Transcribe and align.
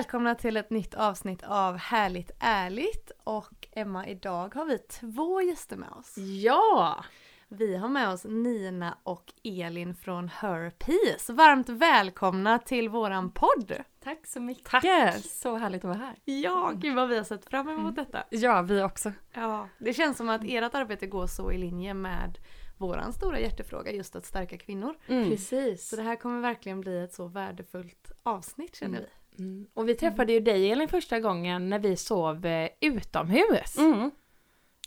Välkomna 0.00 0.34
till 0.34 0.56
ett 0.56 0.70
nytt 0.70 0.94
avsnitt 0.94 1.42
av 1.42 1.76
Härligt 1.76 2.30
ärligt 2.38 3.12
och 3.24 3.68
Emma 3.72 4.06
idag 4.06 4.54
har 4.54 4.64
vi 4.64 4.78
två 4.78 5.42
gäster 5.42 5.76
med 5.76 5.88
oss. 5.88 6.14
Ja! 6.16 7.04
Vi 7.48 7.76
har 7.76 7.88
med 7.88 8.08
oss 8.08 8.24
Nina 8.24 8.98
och 9.02 9.32
Elin 9.44 9.94
från 9.94 10.28
Her 10.28 10.70
Peace. 10.70 11.32
Varmt 11.32 11.68
välkomna 11.68 12.58
till 12.58 12.88
våran 12.88 13.30
podd! 13.30 13.72
Tack 14.04 14.26
så 14.26 14.40
mycket! 14.40 14.64
Tack. 14.70 15.24
Så 15.24 15.56
härligt 15.56 15.84
att 15.84 15.88
vara 15.88 15.98
här! 15.98 16.16
Ja, 16.24 16.72
gud 16.74 16.96
vad 16.96 17.08
vi 17.08 17.16
har 17.16 17.24
sett 17.24 17.50
fram 17.50 17.68
emot 17.68 17.96
detta. 17.96 18.24
Ja, 18.30 18.62
vi 18.62 18.82
också. 18.82 19.12
Ja, 19.32 19.68
det 19.78 19.94
känns 19.94 20.16
som 20.16 20.28
att 20.28 20.42
ert 20.44 20.74
arbete 20.74 21.06
går 21.06 21.26
så 21.26 21.52
i 21.52 21.58
linje 21.58 21.94
med 21.94 22.38
våran 22.78 23.12
stora 23.12 23.40
hjärtefråga, 23.40 23.92
just 23.92 24.16
att 24.16 24.26
stärka 24.26 24.58
kvinnor. 24.58 24.94
Mm. 25.06 25.30
Precis. 25.30 25.88
Så 25.88 25.96
det 25.96 26.02
här 26.02 26.16
kommer 26.16 26.40
verkligen 26.40 26.80
bli 26.80 27.04
ett 27.04 27.14
så 27.14 27.26
värdefullt 27.26 28.12
avsnitt 28.22 28.76
känner 28.76 28.98
vi. 28.98 29.06
Mm. 29.38 29.66
Och 29.74 29.88
vi 29.88 29.94
träffade 29.94 30.32
ju 30.32 30.40
dig 30.40 30.70
Elin 30.72 30.88
första 30.88 31.20
gången 31.20 31.68
när 31.68 31.78
vi 31.78 31.96
sov 31.96 32.46
eh, 32.46 32.68
utomhus. 32.80 33.78
Mm. 33.78 34.10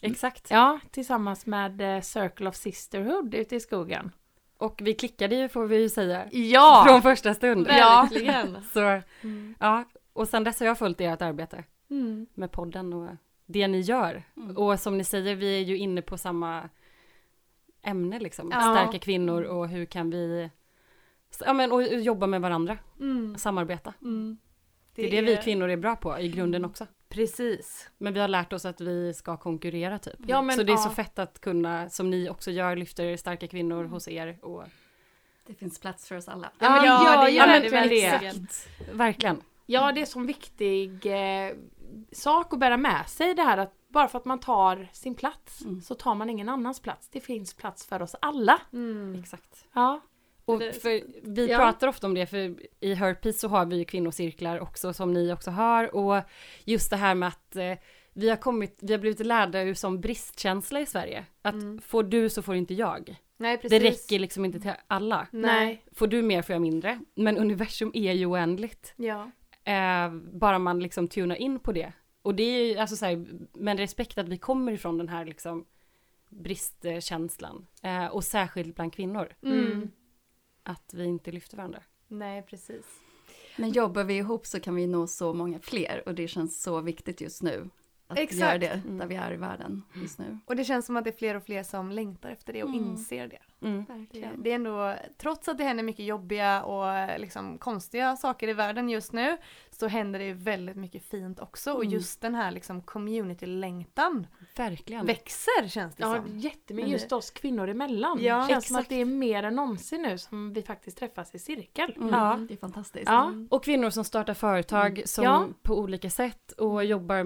Exakt. 0.02 0.48
Ja, 0.52 0.80
tillsammans 0.92 1.46
med 1.46 1.96
eh, 1.96 2.02
Circle 2.02 2.50
of 2.50 2.56
Sisterhood 2.56 3.34
ute 3.36 3.56
i 3.56 3.60
skogen. 3.60 4.12
Och 4.58 4.80
vi 4.84 4.94
klickade 4.94 5.36
ju 5.36 5.50
får 5.50 5.66
vi 5.66 5.82
ju 5.82 5.90
säga. 5.90 6.26
Ja! 6.32 6.84
Från 6.88 7.02
första 7.02 7.34
stund. 7.34 7.68
Verkligen! 7.68 8.58
Så, 8.74 9.02
Mm. 9.22 9.56
ja. 9.60 9.84
Och 10.14 10.28
sen 10.28 10.44
dess 10.44 10.60
har 10.60 10.68
jag 10.68 10.78
följt 10.78 11.02
ert 11.02 11.22
arbete 11.22 11.64
Mm. 11.90 12.28
med 12.34 12.52
podden 12.52 12.94
och 12.94 13.10
det 13.46 13.68
ni 13.68 13.80
gör. 13.80 14.24
Mm. 14.38 14.58
Och 14.58 14.80
som 14.80 14.98
ni 14.98 15.04
säger, 15.04 15.36
vi 15.36 15.58
är 15.58 15.64
ju 15.64 15.78
inne 15.78 16.02
på 16.02 16.18
samma 16.18 16.70
ämne 17.82 18.20
liksom. 18.20 18.50
Ja. 18.52 18.62
Stärka 18.62 19.00
kvinnor 19.00 19.42
och 19.44 19.68
hur 19.70 19.86
kan 19.86 20.10
vi 20.10 20.50
Ja 21.46 21.54
men 21.54 21.72
och 21.72 21.84
jobba 21.84 22.28
med 22.28 22.42
varandra, 22.42 22.78
Mm. 23.00 23.38
samarbeta. 23.38 23.94
Mm. 24.02 24.38
Det 24.96 25.06
är 25.08 25.12
det 25.12 25.22
vi 25.22 25.38
kvinnor 25.38 25.70
är 25.70 25.78
bra 25.78 25.96
på 25.96 26.20
i 26.20 26.30
grunden 26.30 26.66
också. 26.66 26.88
Precis. 27.10 27.90
Men 27.98 28.14
vi 28.14 28.20
har 28.20 28.28
lärt 28.28 28.54
oss 28.54 28.66
att 28.66 28.82
vi 28.82 29.14
ska 29.14 29.38
konkurrera 29.38 30.00
typ. 30.00 30.16
Ja, 30.28 30.42
men, 30.42 30.56
så 30.56 30.64
det 30.64 30.72
är 30.72 30.74
ja. 30.74 30.78
så 30.78 30.90
fett 30.90 31.20
att 31.20 31.42
kunna, 31.42 31.90
som 31.90 32.10
ni 32.10 32.30
också 32.30 32.52
gör, 32.52 32.76
lyfter 32.76 33.18
starka 33.18 33.48
kvinnor 33.48 33.80
Mm. 33.80 33.92
hos 33.92 34.08
er. 34.08 34.38
Och, 34.42 34.64
Det 35.48 35.54
finns 35.54 35.80
plats 35.80 36.08
för 36.08 36.16
oss 36.18 36.28
alla. 36.28 36.52
Ja, 36.60 36.70
men 36.70 36.82
det 36.82 36.88
Ja, 36.88 37.16
gör 37.16 37.26
det 37.26 37.32
gör 37.32 37.48
det 37.48 37.70
verkligen 37.70 37.90
det. 37.90 38.10
verkligen. 38.12 38.48
verkligen. 38.98 39.42
Ja, 39.66 39.92
det 39.92 40.02
är 40.02 40.06
som 40.06 40.26
viktig 40.28 41.06
eh, 41.06 41.52
sak 42.12 42.54
att 42.54 42.60
bära 42.60 42.78
med 42.78 43.08
sig 43.10 43.34
det 43.36 43.42
här 43.44 43.58
att 43.58 43.74
bara 43.88 44.08
för 44.08 44.18
att 44.20 44.26
man 44.26 44.40
tar 44.40 44.90
sin 44.94 45.16
plats 45.16 45.62
Mm. 45.62 45.82
så 45.82 45.96
tar 45.96 46.16
man 46.16 46.30
ingen 46.30 46.50
annans 46.50 46.80
plats. 46.80 47.10
Det 47.10 47.20
finns 47.20 47.54
plats 47.54 47.86
för 47.86 48.02
oss 48.02 48.16
alla. 48.22 48.62
Mm. 48.74 49.20
Exakt. 49.20 49.66
Ja. 49.74 50.02
Och 50.46 50.62
för, 50.62 51.02
vi 51.24 51.48
Ja. 51.50 51.58
pratar 51.58 51.88
ofta 51.88 52.08
om 52.08 52.14
det, 52.14 52.26
för 52.26 52.56
i 52.80 52.94
Her 52.94 53.14
Peace 53.14 53.40
så 53.40 53.48
har 53.48 53.66
vi 53.66 53.76
ju 53.78 53.86
kvinnocirklar 53.86 54.60
också, 54.60 54.94
som 54.94 55.14
ni 55.14 55.34
också 55.34 55.52
har. 55.52 55.96
Och 55.96 56.22
just 56.66 56.90
det 56.90 56.96
här 56.98 57.16
med 57.16 57.28
att 57.28 57.56
eh, 57.56 57.74
vi 58.14 58.30
har 58.30 58.38
kommit, 58.38 58.78
vi 58.82 58.94
har 58.94 59.00
blivit 59.00 59.20
lärda 59.26 59.62
ur 59.62 59.74
som 59.74 60.02
bristkänsla 60.02 60.80
i 60.80 60.86
Sverige. 60.86 61.26
Att 61.42 61.54
Mm. 61.54 61.82
får 61.82 62.04
du 62.04 62.30
så 62.30 62.42
får 62.42 62.56
inte 62.56 62.74
jag. 62.74 63.16
Nej, 63.38 63.58
precis. 63.58 63.80
Det 63.82 63.90
räcker 63.90 64.20
liksom 64.20 64.46
inte 64.46 64.60
till 64.60 64.72
alla. 64.88 65.28
Nej. 65.32 65.84
Får 65.92 66.08
du 66.08 66.22
mer 66.22 66.42
får 66.42 66.54
jag 66.54 66.62
mindre. 66.62 67.00
Men 67.16 67.38
universum 67.38 67.92
är 67.94 68.14
ju 68.14 68.26
oändligt. 68.26 68.94
Ja. 68.96 69.32
Eh, 69.64 70.14
bara 70.34 70.60
man 70.60 70.80
liksom 70.80 71.08
tunar 71.08 71.36
in 71.36 71.60
på 71.60 71.72
det. 71.72 71.94
Och 72.22 72.36
det 72.36 72.44
är 72.44 72.66
ju 72.74 72.78
alltså 72.78 72.96
så 72.96 73.06
här, 73.06 73.26
med 73.54 73.78
respekt 73.80 74.18
att 74.18 74.30
vi 74.30 74.38
kommer 74.38 74.72
ifrån 74.72 74.98
den 74.98 75.10
här 75.10 75.26
liksom 75.26 75.66
bristkänslan. 76.30 77.66
Eh, 77.84 78.06
och 78.06 78.24
särskilt 78.24 78.76
bland 78.76 78.94
kvinnor. 78.94 79.34
Mm. 79.44 79.92
Att 80.64 80.94
vi 80.94 81.06
inte 81.06 81.32
lyfter 81.32 81.58
varandra. 81.58 81.80
Nej, 82.08 82.42
precis. 82.42 82.86
Men 83.58 83.70
jobbar 83.72 84.04
vi 84.04 84.14
ihop 84.18 84.46
så 84.46 84.60
kan 84.60 84.76
vi 84.76 84.88
nå 84.88 85.08
så 85.08 85.34
många 85.34 85.60
fler 85.60 86.04
och 86.06 86.16
det 86.16 86.28
känns 86.28 86.62
så 86.62 86.82
viktigt 86.82 87.22
just 87.22 87.42
nu. 87.44 87.70
Att 88.08 88.20
Exakt. 88.20 88.40
göra 88.42 88.58
det 88.58 88.68
Mm. 88.86 88.98
där 88.98 89.08
vi 89.08 89.16
är 89.16 89.34
i 89.34 89.38
världen 89.38 89.82
just 90.02 90.20
nu. 90.20 90.38
Och 90.46 90.56
det 90.56 90.64
känns 90.64 90.86
som 90.86 90.98
att 90.98 91.04
det 91.04 91.10
är 91.10 91.18
fler 91.18 91.36
och 91.36 91.44
fler 91.44 91.64
som 91.64 91.92
längtar 91.92 92.30
efter 92.32 92.54
det 92.54 92.64
och 92.64 92.70
Mm. 92.70 92.84
inser 92.84 93.28
det. 93.28 93.68
Mm. 93.68 93.86
Det 94.38 94.52
är 94.52 94.56
ändå, 94.56 94.96
trots 95.18 95.48
att 95.48 95.58
det 95.58 95.64
händer 95.64 95.84
mycket 95.84 96.06
jobbiga 96.06 96.64
och 96.64 97.20
liksom 97.20 97.58
konstiga 97.58 98.16
saker 98.16 98.48
i 98.48 98.54
världen 98.54 98.90
just 98.90 99.14
nu, 99.14 99.38
så 99.74 99.88
händer 99.88 100.20
det 100.20 100.34
väldigt 100.34 100.76
mycket 100.76 101.04
fint 101.06 101.40
också. 101.40 101.74
Och 101.74 101.82
Mm. 101.84 101.94
just 101.94 102.22
den 102.22 102.36
här 102.36 102.52
liksom 102.52 102.82
community-längtan 102.82 104.28
Verkligen. 104.58 105.06
växer 105.06 105.68
känns 105.68 105.96
det 105.96 106.04
Ja, 106.04 106.16
som. 106.16 106.38
jättemycket 106.38 106.86
Men 106.86 106.90
just 106.90 107.12
oss 107.12 107.32
kvinnor 107.32 107.68
emellan. 107.70 108.18
Ja, 108.22 108.42
det 108.42 108.50
känns 108.50 108.68
som 108.68 108.76
exakt. 108.76 108.86
att 108.86 108.90
det 108.90 109.02
är 109.02 109.06
mer 109.06 109.44
än 109.44 109.56
någonsin 109.56 110.02
nu 110.02 110.18
som 110.18 110.54
vi 110.54 110.62
faktiskt 110.62 110.98
träffas 110.98 111.36
i 111.36 111.40
cirkel. 111.40 111.94
Mm. 111.96 112.10
Ja. 112.10 112.40
Det 112.48 112.54
är 112.54 112.58
fantastiskt. 112.58 113.06
Ja. 113.08 113.26
Mm. 113.28 113.48
Och 113.52 113.64
kvinnor 113.64 113.90
som 113.90 114.04
startar 114.04 114.34
företag 114.34 115.02
som 115.06 115.24
Ja. 115.24 115.48
på 115.62 115.80
olika 115.80 116.10
sätt 116.10 116.52
och 116.52 116.86
jobbar 116.86 117.24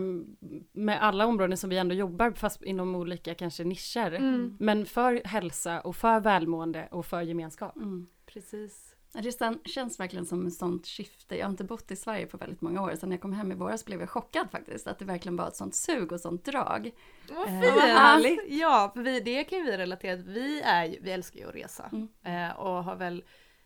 med 0.78 1.03
alla 1.03 1.25
områden 1.25 1.58
som 1.58 1.69
vi 1.69 1.78
ändå 1.78 1.96
jobbar 1.96 2.31
fast 2.31 2.64
inom 2.64 2.96
olika 2.96 3.35
kanske 3.35 3.64
nischer. 3.64 4.12
Mm. 4.14 4.58
Men 4.59 4.85
för 4.85 5.22
hälsa 5.25 5.81
och 5.81 5.96
för 5.96 6.19
välmående 6.19 6.88
och 6.91 7.06
för 7.06 7.22
gemenskap. 7.22 7.75
Mm. 7.75 8.08
Precis. 8.25 8.86
Det 9.13 9.22
kän- 9.40 9.59
känns 9.68 10.00
verkligen 10.00 10.25
som 10.25 10.47
ett 10.47 10.53
sånt 10.53 10.88
skifte. 10.88 11.35
Jag 11.38 11.45
har 11.45 11.50
inte 11.51 11.63
bott 11.63 11.91
i 11.91 11.95
Sverige 11.95 12.25
på 12.25 12.38
väldigt 12.38 12.62
många 12.62 12.81
år. 12.81 12.95
Sen 13.00 13.09
när 13.09 13.16
jag 13.16 13.22
kom 13.22 13.34
hem 13.34 13.51
i 13.51 13.56
våras 13.56 13.85
blev 13.85 14.00
jag 14.00 14.09
chockad 14.09 14.51
faktiskt. 14.51 14.88
Att 14.88 15.00
det 15.00 15.06
verkligen 15.06 15.35
var 15.35 15.47
ett 15.47 15.56
sånt 15.56 15.75
sug 15.75 16.12
och 16.12 16.19
sånt 16.19 16.45
drag. 16.45 16.91
Vad 17.29 17.47
Eh, 17.47 17.62
fint! 17.62 17.73
vad 17.75 17.84
härligt. 17.84 18.40
Ja, 18.47 18.91
för 18.96 19.01
vi, 19.01 19.19
det 19.19 19.44
kan 19.44 19.59
ju 19.59 19.66
vi 19.66 19.78
relatera 19.78 20.16
till. 20.16 20.25
Vi, 20.25 20.62
är 20.62 20.96
vi 21.01 21.12
älskar 21.12 21.40
ju 21.40 21.47
att 21.50 21.56
resa 21.56 21.90
Mm. 21.91 22.07
eh, 22.50 22.56
och 22.59 22.84
har 22.84 22.96
väl 22.96 23.23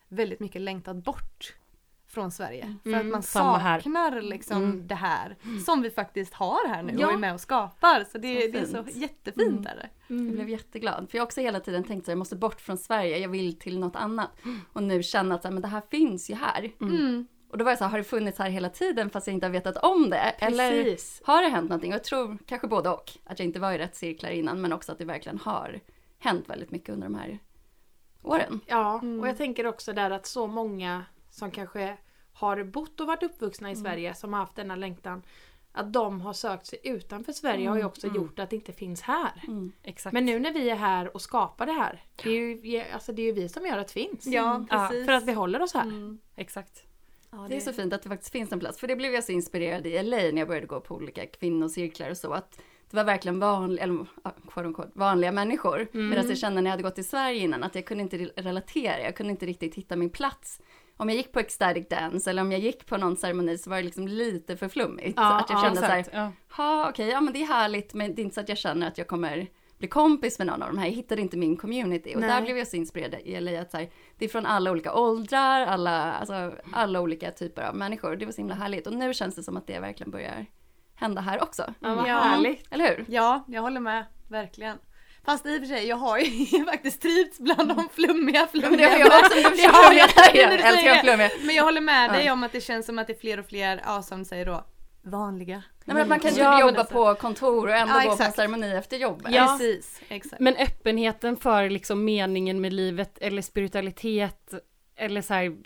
väldigt 0.08 0.40
mycket 0.40 0.62
längtat 0.62 0.96
bort 0.96 1.54
från 2.12 2.32
Sverige. 2.32 2.76
För 2.84 2.90
Mm, 2.90 3.00
att 3.00 3.06
man 3.06 3.14
här. 3.62 3.80
saknar 3.80 4.22
liksom 4.22 4.64
Mm. 4.64 4.88
det 4.88 4.96
här 4.96 5.36
som 5.66 5.82
vi 5.82 5.90
faktiskt 5.90 6.34
har 6.34 6.68
här 6.68 6.84
nu 6.84 6.94
Ja. 7.00 7.08
och 7.08 7.14
är 7.14 7.18
med 7.18 7.34
och 7.34 7.40
skapar. 7.42 8.04
Så 8.12 8.18
det, 8.18 8.42
Så 8.42 8.52
det 8.52 8.60
är 8.60 8.66
så 8.66 8.84
fint. 8.84 8.96
jättefint. 8.98 9.50
Mm. 9.50 9.66
Är 9.68 9.76
det. 9.76 9.90
Jag 10.16 10.34
blev 10.34 10.50
jätteglad. 10.50 11.10
För 11.10 11.18
jag 11.18 11.22
har 11.22 11.26
också 11.26 11.42
hela 11.42 11.60
tiden 11.60 11.84
tänkt 11.84 12.04
att 12.04 12.08
jag 12.08 12.18
måste 12.18 12.36
bort 12.36 12.62
från 12.62 12.78
Sverige. 12.78 13.18
Jag 13.18 13.30
vill 13.30 13.60
till 13.60 13.80
något 13.80 13.96
annat. 13.96 14.32
Och 14.74 14.84
nu 14.84 15.04
känna 15.04 15.36
att 15.36 15.44
här, 15.44 15.52
men 15.52 15.62
det 15.62 15.68
här 15.68 15.82
finns 15.92 16.30
ju 16.30 16.36
här. 16.36 16.72
Mm. 16.82 17.28
Och 17.52 17.58
då 17.58 17.66
var 17.66 17.72
jag 17.72 17.78
så 17.78 17.84
här, 17.84 17.92
har 17.92 17.98
det 17.98 18.04
funnits 18.04 18.40
här 18.40 18.50
hela 18.50 18.70
tiden 18.70 19.10
fast 19.10 19.28
jag 19.28 19.34
inte 19.34 19.46
har 19.46 19.52
vetat 19.52 19.78
om 19.78 20.10
det? 20.10 20.18
Eller 20.18 20.84
Precis. 20.84 21.22
har 21.26 21.42
det 21.42 21.48
hänt 21.50 21.70
någonting? 21.70 21.92
Och 21.92 21.96
jag 21.96 22.04
tror 22.04 22.38
kanske 22.46 22.68
både 22.68 22.90
och. 22.90 23.12
Att 23.24 23.40
jag 23.40 23.46
inte 23.46 23.60
var 23.60 23.72
i 23.72 23.78
rätt 23.78 23.96
cirklar 23.96 24.30
innan 24.30 24.62
men 24.62 24.74
också 24.74 24.92
att 24.92 24.98
det 24.98 25.06
verkligen 25.06 25.38
har 25.40 25.80
hänt 26.20 26.50
väldigt 26.50 26.72
mycket 26.72 26.90
under 26.90 27.08
de 27.08 27.16
här 27.16 27.40
åren. 28.24 28.60
Ja, 28.66 29.00
Mm. 29.00 29.20
och 29.20 29.28
jag 29.28 29.38
tänker 29.38 29.68
också 29.68 29.94
där 29.94 30.12
att 30.12 30.26
så 30.26 30.48
många 30.48 31.06
som 31.32 31.52
kanske 31.52 31.98
har 32.34 32.64
bott 32.64 33.00
och 33.00 33.08
varit 33.08 33.24
uppvuxna 33.24 33.70
i 33.70 33.74
Mm. 33.74 33.84
Sverige 33.84 34.16
som 34.16 34.34
har 34.34 34.40
haft 34.40 34.56
denna 34.56 34.76
längtan 34.76 35.24
att 35.74 35.94
de 35.94 36.22
har 36.22 36.34
sökt 36.34 36.66
sig 36.66 36.80
utanför 36.84 37.32
Sverige 37.34 37.70
har 37.70 37.78
ju 37.78 37.84
också 37.84 38.08
Mm. 38.08 38.16
gjort 38.22 38.40
att 38.40 38.50
det 38.50 38.56
inte 38.56 38.74
finns 38.74 39.02
här. 39.02 39.44
Mm. 39.48 39.72
Exakt. 39.84 40.14
Men 40.14 40.26
nu 40.26 40.40
när 40.40 40.54
vi 40.54 40.70
är 40.70 40.76
här 40.76 41.16
och 41.16 41.22
skapar 41.22 41.66
det 41.66 41.72
här, 41.72 42.04
det 42.24 42.30
är 42.30 42.66
ju, 42.66 42.82
alltså 42.94 43.12
det 43.14 43.22
är 43.22 43.26
ju 43.26 43.32
vi 43.32 43.50
som 43.50 43.66
gör 43.66 43.78
att 43.78 43.88
det 43.88 43.94
finns. 43.94 44.26
Ja, 44.28 44.66
Ja, 44.70 44.88
precis. 44.90 45.06
För 45.06 45.14
att 45.14 45.24
vi 45.26 45.34
håller 45.34 45.62
oss 45.62 45.74
här. 45.74 45.84
Mm. 45.84 46.20
Exakt. 46.36 46.84
Ja, 47.32 47.46
Det 47.50 47.56
är 47.56 47.60
så 47.60 47.74
fint 47.74 47.94
att 47.94 48.04
det 48.04 48.10
faktiskt 48.10 48.32
finns 48.32 48.52
en 48.52 48.60
plats. 48.60 48.80
För 48.80 48.88
det 48.88 48.96
blev 48.96 49.14
jag 49.14 49.24
så 49.24 49.32
inspirerad 49.32 49.88
i 49.88 50.04
LA 50.04 50.18
när 50.18 50.38
jag 50.38 50.48
började 50.48 50.68
gå 50.68 50.80
på 50.80 50.96
olika 50.96 51.26
kvinnocirklar 51.26 52.10
och 52.10 52.18
så. 52.18 52.34
Att 52.34 52.60
det 52.90 52.96
var 52.98 53.04
verkligen 53.04 53.40
vanliga, 53.40 53.84
eller, 53.84 54.06
quote 54.48 54.68
unquote, 54.68 54.92
vanliga 54.94 55.32
människor. 55.32 55.88
Mm. 55.94 56.10
Medan 56.10 56.30
jag 56.30 56.38
kände 56.38 56.62
när 56.62 56.70
jag 56.70 56.72
hade 56.72 56.84
gått 56.84 56.98
i 56.98 57.04
Sverige 57.04 57.40
innan 57.40 57.64
att 57.64 57.76
jag 57.76 57.86
kunde 57.86 58.02
inte 58.04 58.18
re- 58.18 58.32
relatera. 58.36 59.00
Jag 59.02 59.16
kunde 59.16 59.32
inte 59.32 59.46
riktigt 59.46 59.76
hitta 59.76 59.96
min 59.96 60.10
plats. 60.10 60.62
Om 61.02 61.10
jag 61.10 61.18
gick 61.18 61.32
på 61.32 61.40
ecstatic 61.40 61.90
dance 61.90 62.30
eller 62.30 62.42
om 62.42 62.52
jag 62.52 62.62
gick 62.62 62.86
på 62.86 62.98
någon 62.98 63.18
ceremoni 63.18 63.58
så 63.58 63.70
var 63.70 63.78
det 63.78 63.84
liksom 63.84 64.08
lite 64.08 64.58
för 64.58 64.68
flummigt. 64.68 65.14
Ja, 65.18 65.40
att 65.40 65.50
jag 65.50 65.60
ja, 65.60 65.64
kände 65.64 65.80
så 65.80 65.86
här, 65.86 66.00
Exakt. 66.00 66.34
Ja. 66.58 66.90
okej, 66.90 67.08
ja 67.10 67.22
men 67.22 67.34
det 67.34 67.42
är 67.42 67.48
härligt 67.48 67.94
men 67.94 68.16
det 68.16 68.22
är 68.22 68.24
inte 68.24 68.34
så 68.34 68.42
att 68.42 68.50
jag 68.50 68.58
känner 68.58 68.88
att 68.88 68.98
jag 68.98 69.08
kommer 69.08 69.48
bli 69.78 69.88
kompis 69.88 70.40
med 70.40 70.48
någon 70.48 70.62
av 70.62 70.68
de 70.68 70.78
här. 70.78 70.86
Jag 70.86 70.94
hittade 70.94 71.22
inte 71.22 71.38
min 71.38 71.58
community. 71.58 72.16
Och 72.16 72.22
Nej. 72.22 72.30
där 72.30 72.42
blev 72.42 72.58
jag 72.58 72.68
så 72.68 72.76
inspirerad 72.76 73.16
i 73.24 73.58
att 73.58 73.72
så 73.72 73.78
här, 73.78 73.90
det 74.18 74.26
är 74.26 74.30
från 74.30 74.46
alla 74.46 74.72
olika 74.72 74.94
åldrar, 74.94 75.66
alla, 75.66 76.14
alltså, 76.14 76.54
alla 76.74 77.02
olika 77.02 77.32
typer 77.32 77.62
av 77.62 77.76
människor. 77.76 78.16
Det 78.16 78.26
var 78.26 78.32
så 78.32 78.38
himla 78.38 78.56
härligt. 78.56 78.88
Och 78.88 78.94
nu 78.94 79.14
känns 79.14 79.36
det 79.36 79.44
som 79.44 79.58
att 79.58 79.68
det 79.68 79.80
verkligen 79.80 80.12
börjar 80.12 80.46
hända 80.96 81.22
här 81.22 81.44
också. 81.44 81.74
Ja, 81.80 81.96
vad 81.96 82.10
Ja. 82.10 82.20
härligt. 82.20 82.74
Eller 82.74 82.88
hur? 82.88 83.06
Ja, 83.08 83.44
jag 83.48 83.62
håller 83.62 83.80
med. 83.80 84.06
Verkligen. 84.30 84.78
Fast 85.26 85.46
i 85.46 85.56
och 85.58 85.60
för 85.60 85.68
sig, 85.68 85.88
jag 85.88 85.96
har 85.98 86.18
ju 86.20 86.66
faktiskt 86.66 87.02
trivts 87.02 87.40
bland 87.40 87.70
de 87.70 87.90
flummiga, 87.94 88.40
Men 88.54 88.62
flummiga. 88.62 88.90
det 88.90 88.94
har 88.94 89.00
jag 89.00 89.08
också, 89.20 89.36
Det 89.36 89.68
har 89.74 89.94
jag. 89.94 90.10
jag 90.36 90.54
älskar 90.54 90.96
flummiga. 91.04 91.30
Men 91.46 91.56
jag 91.56 91.64
håller 91.64 91.82
med 91.82 92.12
dig 92.12 92.26
Ja. 92.26 92.34
om 92.34 92.44
att 92.44 92.52
det 92.52 92.62
känns 92.62 92.86
som 92.86 93.00
att 93.00 93.08
det 93.08 93.14
är 93.14 93.20
fler 93.20 93.40
och 93.40 93.46
fler, 93.46 93.82
ja 93.86 94.02
som 94.02 94.20
du 94.20 94.26
säger 94.26 94.46
då, 94.46 94.66
vanliga. 95.04 95.64
Nej, 95.86 95.94
men 95.94 96.02
att 96.02 96.08
man 96.08 96.20
kan 96.20 96.36
Ja, 96.36 96.50
men 96.52 96.60
jobba 96.60 96.80
alltså- 96.80 96.94
på 96.94 97.16
kontor 97.16 97.68
och 97.68 97.76
ändå 97.76 97.94
Ja, 98.04 98.10
gå 98.10 98.18
på 98.18 98.32
ceremoni 98.36 98.74
efter 98.76 98.98
jobbet. 98.98 99.34
Ja. 99.34 99.48
Precis, 99.60 100.02
exakt. 100.10 100.40
Men 100.42 100.56
öppenheten 100.56 101.38
för 101.38 101.70
liksom 101.70 102.06
meningen 102.06 102.62
med 102.62 102.74
livet 102.74 103.18
eller 103.18 103.42
spiritualitet 103.42 104.54
eller 104.96 105.22
så 105.22 105.34
här, 105.34 105.58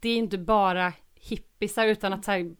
det 0.00 0.08
är 0.08 0.16
inte 0.16 0.38
bara 0.38 0.92
hippisar 1.14 1.86
utan 1.86 2.12
att 2.12 2.24
så 2.24 2.30
här, 2.30 2.50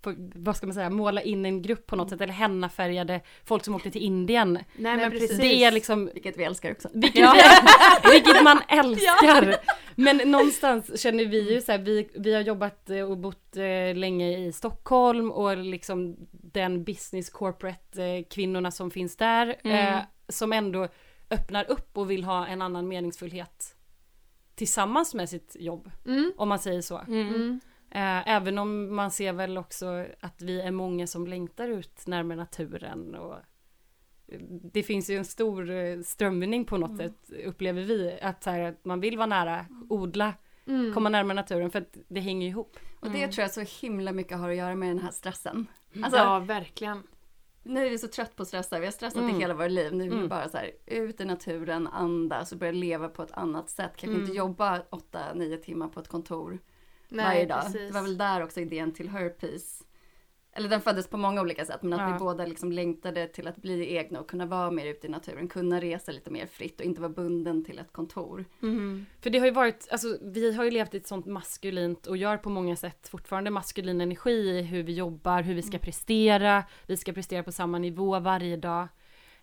på- 0.00 0.14
vad 0.34 0.56
ska 0.56 0.66
man 0.66 0.74
säga, 0.74 0.90
måla 0.90 1.22
in 1.22 1.44
en 1.44 1.62
grupp 1.62 1.86
på 1.86 1.96
något 1.96 2.10
sätt 2.10 2.20
eller 2.20 2.32
hennafärgade 2.32 3.20
folk 3.44 3.64
som 3.64 3.74
åkte 3.74 3.90
till 3.90 4.02
Indien. 4.02 4.52
Nej 4.76 4.96
men 4.96 5.10
precis. 5.10 5.28
precis. 5.28 5.42
Det 5.42 5.64
är 5.64 5.70
liksom, 5.72 6.10
Vilket 6.14 6.36
vi 6.36 6.44
älskar 6.44 6.70
också. 6.72 6.88
vilket, 6.94 7.28
vilket 8.12 8.42
man 8.44 8.58
älskar. 8.68 9.56
Men 9.96 10.16
någonstans 10.30 11.00
känner 11.00 11.24
vi 11.26 11.54
ju 11.54 11.60
så 11.60 11.72
här, 11.72 11.78
vi, 11.78 12.08
vi 12.14 12.34
har 12.34 12.40
jobbat 12.40 12.90
eh, 12.90 13.10
och 13.10 13.18
bott 13.18 13.56
eh, 13.56 13.94
länge 13.96 14.38
i 14.38 14.52
Stockholm 14.52 15.30
och 15.30 15.56
liksom 15.56 16.16
den 16.30 16.84
business 16.84 17.30
corporate 17.30 18.04
eh, 18.04 18.24
kvinnorna 18.30 18.70
som 18.70 18.90
finns 18.90 19.16
där 19.16 19.56
Mm. 19.64 19.94
eh, 19.94 20.00
som 20.28 20.52
ändå 20.52 20.88
öppnar 21.30 21.70
upp 21.70 21.98
och 21.98 22.10
vill 22.10 22.24
ha 22.24 22.46
en 22.46 22.62
annan 22.62 22.88
meningsfullhet 22.88 23.74
tillsammans 24.54 25.14
med 25.14 25.28
sitt 25.28 25.56
jobb, 25.60 25.90
Mm. 26.06 26.32
om 26.36 26.48
man 26.48 26.58
säger 26.58 26.80
så. 26.80 26.98
Mm. 27.08 27.60
Mm. 27.94 28.18
Eh, 28.26 28.34
även 28.36 28.58
om 28.58 28.96
man 28.96 29.10
ser 29.10 29.32
väl 29.32 29.58
också 29.58 30.06
att 30.20 30.42
vi 30.42 30.60
är 30.60 30.70
många 30.70 31.06
som 31.06 31.26
längtar 31.26 31.68
ut 31.68 32.06
närmare 32.06 32.36
naturen 32.38 33.14
och 33.14 33.34
eh, 34.28 34.40
det 34.72 34.82
finns 34.82 35.10
ju 35.10 35.16
en 35.16 35.24
stor 35.24 35.70
eh, 35.70 36.00
strömning 36.00 36.64
på 36.64 36.76
något 36.78 36.96
sätt 36.96 37.30
upplever 37.46 37.82
vi 37.82 38.18
att, 38.22 38.42
så 38.44 38.50
här, 38.50 38.60
att 38.60 38.84
man 38.84 39.00
vill 39.00 39.16
vara 39.16 39.26
nära, 39.26 39.66
odla, 39.88 40.34
Mm. 40.66 40.94
komma 40.94 41.08
närmare 41.08 41.34
naturen 41.34 41.70
för 41.70 41.78
att 41.80 41.96
det 42.08 42.20
hänger 42.20 42.48
ihop. 42.48 42.76
Och 43.00 43.10
det 43.10 43.28
tror 43.28 43.42
jag 43.42 43.50
så 43.50 43.86
himla 43.86 44.12
mycket 44.12 44.38
har 44.38 44.50
att 44.50 44.56
göra 44.56 44.74
med 44.74 44.88
den 44.88 44.98
här 44.98 45.10
stressen. 45.10 45.66
Alltså, 46.02 46.18
ja 46.18 46.38
verkligen. 46.38 47.02
nu 47.62 47.86
är 47.86 47.90
vi 47.90 47.98
så 47.98 48.08
trött 48.08 48.36
på 48.36 48.42
att 48.42 48.48
stressa, 48.48 48.78
vi 48.78 48.84
har 48.84 48.92
stressat 48.92 49.22
Mm. 49.22 49.36
i 49.36 49.40
hela 49.40 49.54
vårt 49.54 49.70
liv. 49.70 49.92
Nu 49.92 49.98
vill 50.04 50.10
vi 50.10 50.16
Mm. 50.16 50.28
bara 50.28 50.48
så 50.48 50.56
här, 50.58 50.70
ut 50.86 51.20
i 51.20 51.24
naturen, 51.24 51.86
andas 51.88 52.52
och 52.52 52.58
börja 52.58 52.72
leva 52.72 53.08
på 53.08 53.22
ett 53.22 53.32
annat 53.32 53.70
sätt. 53.70 53.90
Kanske 53.96 54.08
Mm. 54.08 54.20
inte 54.20 54.32
jobba 54.32 54.82
8-9 54.90 55.56
timmar 55.56 55.88
på 55.88 56.00
ett 56.00 56.08
kontor 56.08 56.58
Nej, 57.12 57.24
varje 57.26 57.46
dag. 57.46 57.62
precis. 57.62 57.88
Det 57.88 57.94
var 57.94 58.02
väl 58.02 58.18
där 58.18 58.42
också 58.44 58.60
idén 58.60 58.92
till 58.92 59.08
Herpeace. 59.08 59.84
Eller 60.54 60.68
den 60.68 60.80
föddes 60.80 61.08
på 61.08 61.16
många 61.16 61.40
olika 61.40 61.64
sätt, 61.64 61.82
men 61.82 61.92
att 61.92 62.00
Ja. 62.00 62.12
vi 62.12 62.18
båda 62.18 62.46
liksom 62.46 62.72
längtade 62.72 63.26
till 63.28 63.48
att 63.48 63.56
bli 63.56 63.96
egna 63.96 64.20
och 64.20 64.30
kunna 64.30 64.46
vara 64.46 64.70
mer 64.70 64.86
ute 64.86 65.06
i 65.06 65.10
naturen, 65.10 65.48
kunna 65.48 65.80
resa 65.80 66.12
lite 66.12 66.30
mer 66.30 66.46
fritt 66.46 66.80
och 66.80 66.86
inte 66.86 67.00
vara 67.00 67.12
bunden 67.12 67.64
till 67.64 67.78
ett 67.78 67.92
kontor. 67.92 68.44
Mm. 68.62 69.06
För 69.20 69.30
det 69.30 69.38
har 69.38 69.46
ju 69.46 69.52
varit, 69.52 69.88
alltså 69.90 70.18
vi 70.22 70.52
har 70.54 70.64
ju 70.64 70.70
levt 70.70 70.94
i 70.94 70.96
ett 70.96 71.06
sånt 71.06 71.26
maskulint 71.26 72.06
och 72.06 72.16
gör 72.16 72.36
på 72.36 72.50
många 72.50 72.76
sätt 72.76 73.08
fortfarande 73.08 73.50
maskulin 73.50 74.00
energi 74.00 74.30
i 74.30 74.62
hur 74.62 74.82
vi 74.82 74.92
jobbar, 74.94 75.42
hur 75.42 75.54
vi 75.54 75.62
ska 75.62 75.78
prestera, 75.78 76.64
vi 76.86 76.96
ska 76.96 77.12
prestera 77.12 77.42
på 77.42 77.52
samma 77.52 77.78
nivå 77.78 78.18
varje 78.20 78.56
dag. 78.56 78.88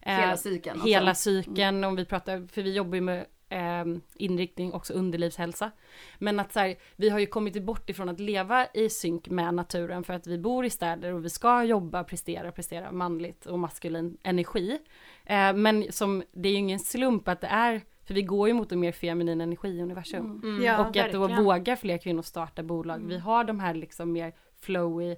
Eh, 0.02 0.16
Hela 0.16 0.38
cykeln. 0.38 0.74
alltså. 0.74 0.88
hela 0.88 1.16
cykeln 1.16 1.84
om 1.84 1.96
vi 1.96 2.06
pratar, 2.06 2.48
för 2.52 2.62
vi 2.62 2.74
jobbar 2.74 2.96
ju 2.96 3.02
med 3.02 3.26
eh, 3.50 3.86
inriktning 4.16 4.74
också 4.74 4.94
underlivshälsa. 4.94 5.72
Men 6.18 6.40
att 6.40 6.54
så 6.54 6.60
här, 6.60 6.76
vi 6.96 7.10
har 7.10 7.20
ju 7.20 7.26
kommit 7.26 7.64
bort 7.64 7.90
ifrån 7.90 8.10
att 8.10 8.20
leva 8.20 8.68
i 8.74 8.90
synk 8.90 9.30
med 9.30 9.54
naturen 9.54 10.04
för 10.04 10.14
att 10.14 10.28
vi 10.28 10.38
bor 10.38 10.66
i 10.66 10.70
städer 10.70 11.14
och 11.14 11.26
vi 11.26 11.30
ska 11.30 11.64
jobba, 11.64 12.04
prestera, 12.04 12.52
prestera 12.52 12.92
manligt 12.92 13.46
och 13.46 13.60
maskulin 13.60 14.18
energi. 14.24 14.80
Eh, 15.26 15.54
men 15.54 15.92
som, 15.92 16.24
det 16.32 16.50
är 16.50 16.54
ju 16.54 16.58
ingen 16.58 16.80
slump 16.80 17.28
att 17.28 17.42
det 17.42 17.48
är, 17.48 17.82
för 18.06 18.14
vi 18.14 18.22
går 18.22 18.48
ju 18.48 18.54
mot 18.54 18.72
en 18.72 18.80
mer 18.80 18.92
feminin 18.92 19.42
energi 19.42 19.70
i 19.70 19.82
universum. 19.82 20.26
Mm. 20.26 20.44
Mm. 20.44 20.64
Ja, 20.64 20.80
och 20.80 20.98
att 20.98 21.12
då 21.12 21.20
verkligen. 21.20 21.44
vågar 21.44 21.76
fler 21.76 21.98
kvinnor 21.98 22.22
starta 22.22 22.64
bolag. 22.64 23.08
Vi 23.08 23.18
har 23.18 23.44
de 23.44 23.60
här 23.60 23.74
liksom 23.74 24.12
mer 24.12 24.34
flowy 24.60 25.16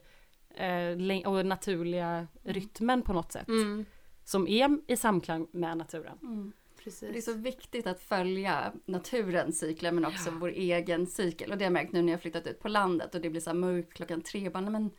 eh, 0.56 1.28
och 1.28 1.46
naturliga 1.46 2.28
rytmen 2.44 3.02
på 3.02 3.14
något 3.14 3.32
sätt. 3.32 3.48
Mm. 3.48 3.86
Som 4.24 4.48
är 4.48 4.78
i 4.88 4.98
samklang 4.98 5.48
med 5.52 5.78
naturen. 5.78 6.54
Precis. 6.84 7.10
Det 7.12 7.18
är 7.18 7.22
så 7.22 7.34
viktigt 7.34 7.88
att 7.88 8.00
följa 8.02 8.72
naturens 8.86 9.60
cykler 9.60 9.92
men 9.92 10.06
också 10.06 10.32
vår 10.32 10.50
egen 10.50 11.08
cykel. 11.08 11.52
Och 11.52 11.58
det 11.58 11.64
har 11.64 11.68
jag 11.68 11.74
märkt 11.74 11.92
nu 11.94 12.02
när 12.02 12.12
jag 12.12 12.18
har 12.18 12.22
flyttat 12.22 12.48
ut 12.48 12.60
på 12.60 12.68
landet 12.68 13.16
och 13.16 13.22
det 13.22 13.30
blir 13.30 13.42
så 13.42 13.54
mörkt 13.54 13.94
klockan 13.94 14.22
tre. 14.22 14.50
Bara, 14.50 14.70
men 14.70 14.90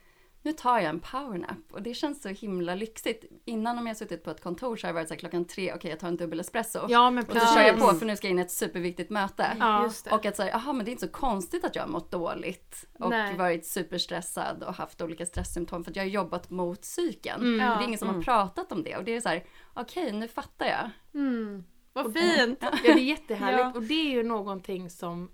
nu 0.45 0.53
tar 0.53 0.79
jag 0.79 0.89
en 0.89 1.01
powernap 1.01 1.59
och 1.71 1.83
det 1.83 1.95
känns 1.95 2.23
så 2.23 2.29
himla 2.29 2.75
lyxigt. 2.75 3.25
Innan 3.45 3.79
om 3.79 3.87
jag 3.87 3.97
suttit 3.97 4.25
på 4.25 4.31
ett 4.31 4.43
kontor 4.43 4.77
så 4.77 4.87
har 4.87 4.93
det 4.93 4.95
varit 4.95 5.09
så 5.09 5.15
här 5.15 5.19
klockan 5.19 5.45
tre, 5.45 5.75
okej 5.75 5.91
jag 5.91 6.01
tar 6.01 6.09
en 6.09 6.17
dubbel 6.17 6.41
espresso. 6.41 6.87
Ja 6.89 7.11
men 7.11 7.25
och 7.25 7.33
så 7.33 7.55
kör 7.55 7.63
jag 7.63 7.79
på 7.81 7.95
för 7.95 8.07
nu 8.07 8.17
ska 8.17 8.27
jag 8.27 8.31
in 8.31 8.39
i 8.39 8.43
ett 8.43 8.51
superviktigt 8.51 9.11
möte. 9.11 9.57
Ja. 9.59 9.83
Just 9.85 10.05
det. 10.05 10.11
Och 10.11 10.27
att 10.27 10.37
säga, 10.37 10.51
jaha 10.51 10.73
men 10.73 10.85
det 10.85 10.91
är 10.91 10.93
inte 10.93 11.07
så 11.07 11.13
konstigt 11.13 11.65
att 11.65 11.77
jag 11.77 11.83
har 11.83 11.89
mått 11.89 12.11
dåligt 12.11 12.85
och 12.99 13.11
Nej. 13.11 13.37
varit 13.37 13.67
superstressad 13.67 14.63
och 14.63 14.75
haft 14.75 15.01
olika 15.03 15.27
stresssymptom 15.27 15.85
för 15.85 15.91
att 15.91 15.97
jag 15.97 16.03
har 16.05 16.11
jobbat 16.11 16.51
mot 16.51 16.85
cykeln. 16.85 17.43
Mm. 17.43 17.61
Ja. 17.67 17.75
det 17.75 17.85
är 17.85 17.87
ingen 17.87 17.99
som 17.99 18.09
har 18.09 18.15
Mm. 18.15 18.25
pratat 18.25 18.73
om 18.73 18.83
det 18.83 18.97
och 18.97 19.05
det 19.05 19.17
är 19.17 19.21
så 19.21 19.29
här, 19.29 19.45
okej 19.75 20.13
nu 20.13 20.29
fattar 20.29 20.67
jag. 20.67 20.91
Mm. 21.15 21.65
Vad 21.93 22.13
fint! 22.13 22.59
Ja 22.63 22.71
det 22.83 22.89
är 22.91 22.97
jättehärligt 22.97 23.61
Ja. 23.61 23.73
och 23.75 23.83
det 23.83 23.95
är 23.95 24.11
ju 24.11 24.23
någonting 24.23 24.91
som 24.91 25.31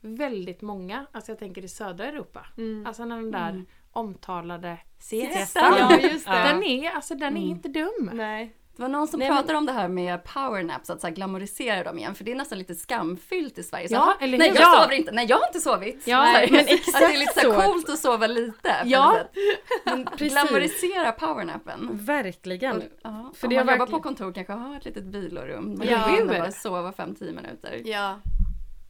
väldigt 0.00 0.62
många, 0.62 1.06
alltså 1.12 1.30
jag 1.32 1.38
tänker 1.38 1.64
i 1.64 1.68
södra 1.68 2.04
Europa, 2.06 2.46
Mm. 2.58 2.86
alltså 2.86 3.04
när 3.04 3.16
den 3.16 3.30
där 3.30 3.50
Mm. 3.50 3.66
omtalade 3.90 4.78
Siestan. 4.98 5.32
siestan. 5.36 5.74
Ja, 5.78 5.98
just 5.98 6.26
det. 6.26 6.32
Den 6.32 6.62
är, 6.62 6.90
alltså 6.90 7.14
den 7.14 7.22
är 7.36 7.40
Mm. 7.40 7.50
inte 7.50 7.68
dum. 7.68 8.10
Nej. 8.12 8.56
Det 8.76 8.82
var 8.82 8.88
någon 8.88 9.08
som 9.08 9.20
Nej, 9.20 9.28
men- 9.28 9.36
pratade 9.38 9.58
om 9.58 9.66
det 9.66 9.72
här 9.72 9.88
med 9.88 10.24
powernaps, 10.24 10.90
att 10.90 11.00
så 11.00 11.06
här 11.06 11.14
glamorisera 11.14 11.84
dem 11.84 11.98
igen, 11.98 12.14
för 12.14 12.24
det 12.24 12.30
är 12.32 12.36
nästan 12.36 12.58
lite 12.58 12.74
skamfyllt 12.74 13.58
i 13.58 13.62
Sverige. 13.62 13.88
Så, 13.88 13.94
Ja, 13.94 13.98
"Jaha, 14.06 14.16
eller 14.20 14.38
nej 14.38 14.48
jag 14.48 14.56
Ja. 14.60 14.80
sover 14.82 14.94
inte, 14.94 15.12
nej 15.12 15.26
jag 15.28 15.36
har 15.36 15.46
inte 15.46 15.60
sovit. 15.60 16.02
Ja, 16.06 16.16
Så 16.16 16.22
här, 16.24 16.48
men 16.50 16.60
att 16.60 16.66
det 17.00 17.14
är 17.14 17.18
lite 17.18 17.40
så 17.40 17.52
coolt 17.52 17.88
att 17.88 17.98
sova 17.98 18.26
lite. 18.26 18.74
Ja. 18.84 19.16
Men 19.84 20.04
Precis. 20.04 20.32
glamorisera 20.32 21.12
powernappen. 21.12 21.88
Verkligen. 21.92 22.76
Och, 22.76 22.82
ja, 23.02 23.32
För 23.34 23.46
om 23.46 23.50
det 23.50 23.56
man 23.56 23.68
har 23.68 23.74
jobbar 23.74 23.78
verkligen- 23.86 23.98
på 24.02 24.02
kontor 24.08 24.32
kanske 24.32 24.52
ha 24.52 24.76
ett 24.76 24.84
litet 24.84 25.04
vilorum. 25.04 25.74
Man 25.78 25.86
Ja. 25.88 25.98
Hur? 25.98 26.26
bara 26.26 26.50
sova 26.52 26.92
5-10 26.92 27.32
minuter. 27.32 27.82
Ja. 27.84 28.20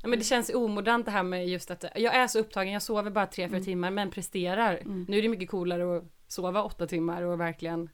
Ja, 0.02 0.08
men 0.08 0.18
det 0.18 0.24
känns 0.24 0.50
omodernt 0.54 1.04
det 1.06 1.10
här 1.12 1.22
med 1.22 1.48
just 1.48 1.70
att 1.70 1.84
jag 1.94 2.14
är 2.14 2.26
så 2.26 2.38
upptagen, 2.38 2.72
jag 2.72 2.82
sover 2.82 3.10
bara 3.10 3.26
3-4 3.26 3.64
timmar 3.64 3.90
men 3.90 4.10
presterar. 4.10 4.74
Mm. 4.76 5.06
Nu 5.08 5.18
är 5.18 5.22
det 5.22 5.28
mycket 5.28 5.50
coolare 5.50 5.96
att 5.96 6.04
sova 6.28 6.62
8 6.62 6.86
timmar 6.86 7.22
och 7.22 7.40
verkligen 7.40 7.88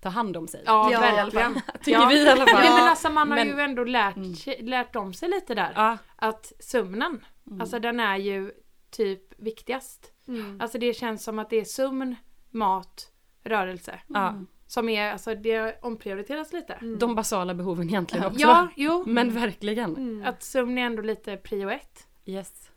ta 0.00 0.08
hand 0.08 0.36
om 0.36 0.48
sig. 0.48 0.62
Ja, 0.66 0.90
Ja, 0.92 1.00
verkligen. 1.00 1.54
Tycker 1.82 2.00
ja. 2.00 2.06
vi 2.08 2.22
i 2.24 2.28
alla 2.28 2.46
fall. 2.46 2.60
Nej, 2.62 2.70
men 2.72 2.88
alltså 2.88 3.10
man 3.10 3.28
har 3.30 3.36
Men- 3.36 3.48
ju 3.48 3.60
ändå 3.60 3.84
lärt, 3.84 4.16
Mm. 4.16 4.34
lärt 4.60 4.96
om 4.96 5.14
sig 5.14 5.28
lite 5.28 5.54
där. 5.54 5.72
Ja, 5.74 5.98
Att 6.16 6.52
sömnen, 6.60 7.24
Mm. 7.46 7.60
alltså 7.60 7.78
den 7.78 8.00
är 8.00 8.16
ju 8.16 8.52
typ 8.90 9.40
viktigast. 9.40 10.12
Mm. 10.28 10.60
Alltså 10.60 10.78
det 10.78 10.94
känns 10.94 11.24
som 11.24 11.38
att 11.38 11.50
det 11.50 11.56
är 11.60 11.64
sömn, 11.64 12.16
mat, 12.50 13.12
rörelse. 13.44 14.00
Mm. 14.14 14.46
Som 14.66 14.88
är, 14.88 15.12
alltså 15.12 15.34
det 15.34 15.78
omprioriteras 15.82 16.52
lite. 16.52 16.72
Mm. 16.72 16.98
De 16.98 17.14
basala 17.14 17.54
behoven 17.54 17.88
egentligen 17.88 18.26
också. 18.26 18.40
Ja, 18.40 18.68
jo. 18.76 19.04
Men 19.06 19.30
verkligen. 19.32 19.96
Mm. 19.96 20.24
Att 20.26 20.42
sömn 20.42 20.78
är 20.78 20.82
ändå 20.86 21.02
lite 21.02 21.36
prio 21.36 21.70
ett. 21.70 22.06
Yes. 22.24 22.70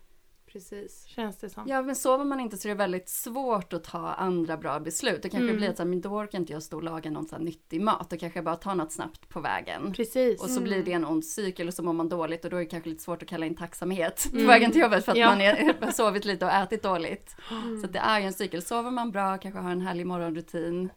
Precis. 0.52 1.04
Känns 1.06 1.36
det 1.38 1.50
som. 1.50 1.64
Ja, 1.68 1.82
men 1.82 1.96
sover 1.96 2.24
man 2.24 2.40
inte 2.40 2.56
så 2.56 2.68
är 2.68 2.70
det 2.70 2.74
väldigt 2.78 3.08
svårt 3.08 3.72
att 3.72 3.84
ta 3.84 3.98
andra 4.12 4.56
bra 4.56 4.80
beslut. 4.80 5.22
Det 5.22 5.28
kanske 5.28 5.44
Mm. 5.44 5.56
blir 5.56 5.72
så 5.72 5.82
här, 5.82 5.84
men 5.84 6.00
då 6.00 6.08
orkar 6.08 6.38
inte 6.38 6.52
jag 6.52 6.62
stå 6.62 6.76
och 6.76 6.82
laga 6.82 7.10
någon 7.10 7.28
så 7.28 7.36
här 7.36 7.42
nyttig 7.42 7.80
mat. 7.80 8.10
Då 8.10 8.16
kanske 8.16 8.36
jag 8.38 8.44
bara 8.44 8.56
tar 8.56 8.74
något 8.74 8.92
snabbt 8.92 9.28
på 9.28 9.40
vägen. 9.40 9.92
Precis. 9.92 10.42
Och 10.42 10.50
så 10.50 10.60
blir 10.60 10.82
det 10.82 10.92
en 10.92 11.04
ond 11.04 11.24
cykel 11.24 11.68
och 11.68 11.74
så 11.74 11.82
mår 11.82 11.92
man 11.92 12.08
dåligt 12.08 12.44
och 12.44 12.50
då 12.50 12.56
är 12.56 12.60
det 12.60 12.66
kanske 12.66 12.90
lite 12.90 13.02
svårt 13.02 13.22
att 13.22 13.28
kalla 13.28 13.46
in 13.46 13.56
tacksamhet 13.56 14.28
Mm. 14.32 14.44
på 14.44 14.48
vägen 14.48 14.70
till 14.72 14.80
jobbet 14.80 15.04
för 15.04 15.12
att 15.12 15.18
Ja. 15.18 15.26
man 15.30 15.40
är, 15.40 15.74
har 15.84 15.92
sovit 15.92 16.24
lite 16.24 16.44
och 16.44 16.50
ätit 16.52 16.82
dåligt. 16.82 17.36
Mm. 17.50 17.80
Så 17.80 17.86
det 17.86 17.98
är 17.98 18.20
ju 18.20 18.26
en 18.26 18.32
cykel. 18.32 18.62
Sover 18.62 18.90
man 18.90 19.10
bra, 19.10 19.38
kanske 19.38 19.60
har 19.60 19.70
en 19.70 19.80
härlig 19.80 20.06
morgonrutin. 20.06 20.90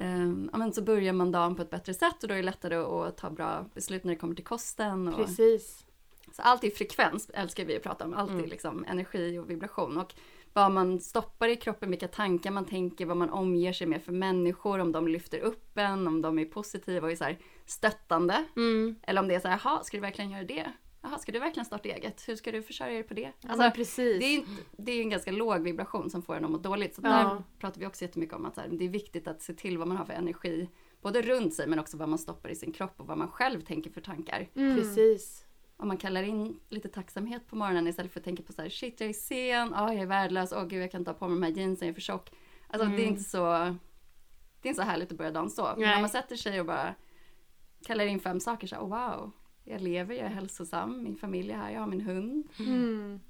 Um, 0.00 0.48
ja, 0.52 0.58
men 0.58 0.72
så 0.72 0.82
börjar 0.82 1.12
man 1.12 1.32
dagen 1.32 1.56
på 1.56 1.62
ett 1.62 1.70
bättre 1.70 1.94
sätt 1.94 2.22
och 2.22 2.28
då 2.28 2.34
är 2.34 2.38
det 2.38 2.42
lättare 2.44 2.74
att 2.76 3.16
ta 3.16 3.30
bra 3.30 3.64
beslut 3.74 4.04
när 4.04 4.12
det 4.12 4.18
kommer 4.18 4.34
till 4.34 4.44
kosten. 4.44 5.08
Och, 5.08 5.16
Precis. 5.26 5.84
Så 6.32 6.42
allt 6.42 6.64
är 6.64 6.70
frekvens, 6.70 7.30
älskar 7.34 7.64
vi 7.64 7.76
att 7.76 7.82
prata 7.82 8.04
om. 8.04 8.14
Allt 8.14 8.30
är 8.30 8.34
Mm. 8.34 8.48
liksom 8.50 8.84
energi 8.88 9.38
och 9.38 9.50
vibration. 9.50 9.98
Och 9.98 10.14
vad 10.52 10.72
man 10.72 11.00
stoppar 11.00 11.48
i 11.48 11.56
kroppen, 11.56 11.90
vilka 11.90 12.08
tankar 12.08 12.50
man 12.50 12.64
tänker, 12.64 13.06
vad 13.06 13.16
man 13.16 13.30
omger 13.30 13.72
sig 13.72 13.86
med 13.86 14.02
för 14.02 14.12
människor, 14.12 14.78
om 14.78 14.92
de 14.92 15.08
lyfter 15.08 15.38
upp 15.38 15.78
en, 15.78 16.06
om 16.06 16.22
de 16.22 16.38
är 16.38 16.44
positiva 16.44 17.06
och 17.06 17.12
är 17.12 17.16
så 17.16 17.24
här 17.24 17.38
stöttande. 17.66 18.44
Mm. 18.56 18.96
Eller 19.02 19.20
om 19.20 19.28
det 19.28 19.34
är 19.34 19.40
så 19.40 19.48
här, 19.48 19.60
jaha, 19.64 19.84
ska 19.84 19.96
du 19.96 20.00
verkligen 20.00 20.30
göra 20.30 20.44
det? 20.44 20.72
Jaha, 21.02 21.18
ska 21.18 21.32
du 21.32 21.38
verkligen 21.38 21.64
starta 21.64 21.88
eget? 21.88 22.28
Hur 22.28 22.36
ska 22.36 22.52
du 22.52 22.62
försörja 22.62 22.92
dig 22.92 23.02
på 23.02 23.14
det? 23.14 23.32
Alltså, 23.48 23.70
precis. 23.70 24.18
det 24.20 24.24
är, 24.26 24.34
inte, 24.34 24.50
det 24.76 24.92
är 24.92 25.00
en 25.02 25.10
ganska 25.10 25.30
låg 25.32 25.60
vibration 25.62 26.10
som 26.10 26.22
får 26.22 26.34
en 26.36 26.44
att 26.44 26.50
må 26.50 26.58
dåligt. 26.58 26.94
Så 26.94 27.00
Ja. 27.04 27.08
där 27.10 27.42
pratar 27.58 27.80
vi 27.80 27.86
också 27.86 28.04
jättemycket 28.04 28.34
om 28.36 28.44
att 28.46 28.54
så 28.54 28.60
här, 28.60 28.68
det 28.68 28.84
är 28.84 28.88
viktigt 28.88 29.28
att 29.28 29.42
se 29.42 29.54
till 29.54 29.78
vad 29.78 29.88
man 29.88 29.96
har 29.96 30.04
för 30.04 30.12
energi, 30.12 30.68
både 31.02 31.22
runt 31.22 31.54
sig 31.54 31.66
men 31.66 31.78
också 31.78 31.96
vad 31.96 32.08
man 32.08 32.18
stoppar 32.18 32.48
i 32.48 32.54
sin 32.54 32.72
kropp 32.72 33.00
och 33.00 33.06
vad 33.06 33.18
man 33.18 33.28
själv 33.28 33.60
tänker 33.60 33.90
för 33.90 34.00
tankar. 34.00 34.48
Mm. 34.54 34.76
Precis. 34.76 35.44
Om 35.80 35.88
man 35.88 35.96
kallar 35.96 36.22
in 36.22 36.60
lite 36.68 36.88
tacksamhet 36.88 37.46
på 37.46 37.56
morgonen 37.56 37.86
istället 37.88 38.12
för 38.12 38.20
att 38.20 38.24
tänka 38.24 38.42
på 38.42 38.52
så 38.52 38.62
här, 38.62 38.68
shit 38.68 39.00
jag 39.00 39.08
är 39.08 39.12
sen, 39.12 39.74
ah, 39.74 39.92
jag 39.92 40.02
är 40.02 40.06
värdelös, 40.06 40.52
åh 40.52 40.64
gud 40.66 40.82
jag 40.82 40.90
kan 40.90 41.00
inte 41.00 41.10
ha 41.10 41.18
på 41.18 41.28
mig 41.28 41.52
de 41.52 41.56
här 41.56 41.62
jeansen, 41.62 41.88
jag 41.88 41.92
är 41.92 41.94
för 41.94 42.00
tjock. 42.00 42.30
Alltså 42.68 42.88
det 42.88 42.94
är 42.94 42.98
Mm. 42.98 43.08
inte 43.08 43.22
så, 43.24 43.38
det 44.60 44.68
är 44.68 44.70
inte 44.70 44.74
så 44.74 44.82
härligt 44.82 45.12
att 45.12 45.18
börja 45.18 45.30
dagen 45.30 45.50
så. 45.50 45.62
Men 45.76 45.88
när 45.88 46.00
man 46.00 46.10
sätter 46.10 46.36
sig 46.36 46.60
och 46.60 46.66
bara 46.66 46.94
kallar 47.86 48.04
in 48.04 48.20
fem 48.20 48.40
saker 48.40 48.66
så 48.66 48.74
här, 48.74 48.82
oh, 48.82 48.88
wow, 48.88 49.30
jag 49.64 49.80
lever, 49.80 50.14
jag 50.14 50.24
är 50.24 50.30
hälsosam, 50.30 51.02
min 51.02 51.16
familj 51.16 51.52
är 51.52 51.56
här, 51.56 51.70
jag 51.70 51.80
har 51.80 51.86
min 51.86 52.00
hund. 52.00 52.48
Mm. 52.58 53.20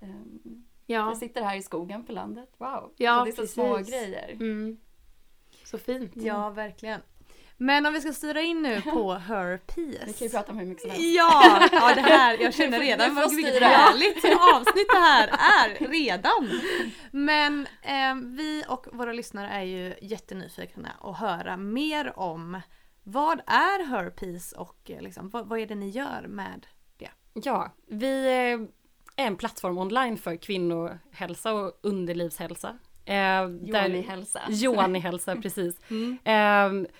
Ehm, 0.00 0.64
Ja. 0.86 0.94
Jag 1.08 1.16
sitter 1.16 1.42
här 1.42 1.56
i 1.56 1.62
skogen 1.62 2.04
på 2.04 2.12
landet, 2.12 2.48
wow. 2.58 2.92
Ja, 2.96 3.18
så 3.18 3.24
det 3.24 3.30
är 3.30 3.32
så 3.32 3.40
precis. 3.42 3.54
små 3.54 3.76
grejer. 3.76 4.32
Mm. 4.32 4.76
Så 5.64 5.78
fint. 5.78 6.12
Ja, 6.16 6.50
verkligen. 6.50 7.00
Men 7.56 7.86
om 7.86 7.92
vi 7.92 8.00
ska 8.00 8.12
styra 8.12 8.40
in 8.40 8.62
nu 8.62 8.80
på 8.80 9.12
Her 9.28 9.60
Vi 10.06 10.12
kan 10.12 10.26
ju 10.26 10.28
prata 10.28 10.52
om 10.52 10.58
hur 10.58 10.66
mycket 10.66 10.82
som 10.82 10.90
helst. 10.90 11.04
Ja, 11.04 11.68
ja 11.72 11.94
det 11.94 12.00
här, 12.00 12.38
jag 12.40 12.54
känner 12.54 12.80
redan 12.80 13.14
vad 13.14 13.34
vilket 13.34 13.62
härligt 13.62 14.24
avsnitt 14.54 14.88
det 14.92 15.00
här 15.00 15.28
är 15.28 15.88
redan. 15.88 16.60
Men 17.10 17.66
eh, 17.82 18.14
vi 18.36 18.64
och 18.68 18.86
våra 18.92 19.12
lyssnare 19.12 19.48
är 19.48 19.62
ju 19.62 19.94
jättenyfikna 20.02 20.90
att 21.00 21.18
höra 21.18 21.56
mer 21.56 22.18
om 22.18 22.60
vad 23.02 23.40
är 23.46 23.86
Her 23.86 24.12
och 24.56 24.90
eh, 24.90 25.00
liksom, 25.00 25.30
vad, 25.30 25.48
vad 25.48 25.58
är 25.58 25.66
det 25.66 25.74
ni 25.74 25.88
gör 25.88 26.26
med 26.28 26.66
det? 26.96 27.10
Ja, 27.32 27.74
vi 27.86 28.24
eh, 28.26 29.22
är 29.24 29.26
en 29.26 29.36
plattform 29.36 29.78
online 29.78 30.18
för 30.18 30.36
kvinnohälsa 30.36 31.52
och 31.52 31.78
underlivshälsa. 31.82 32.78
Eh, 33.04 33.44
Johan 33.62 33.94
i 33.94 34.00
hälsa. 34.00 34.40
Johan 34.48 34.96
i 34.96 34.98
hälsa, 34.98 35.36
precis. 35.42 35.76
Mm. 35.90 36.18
Eh, 36.24 36.90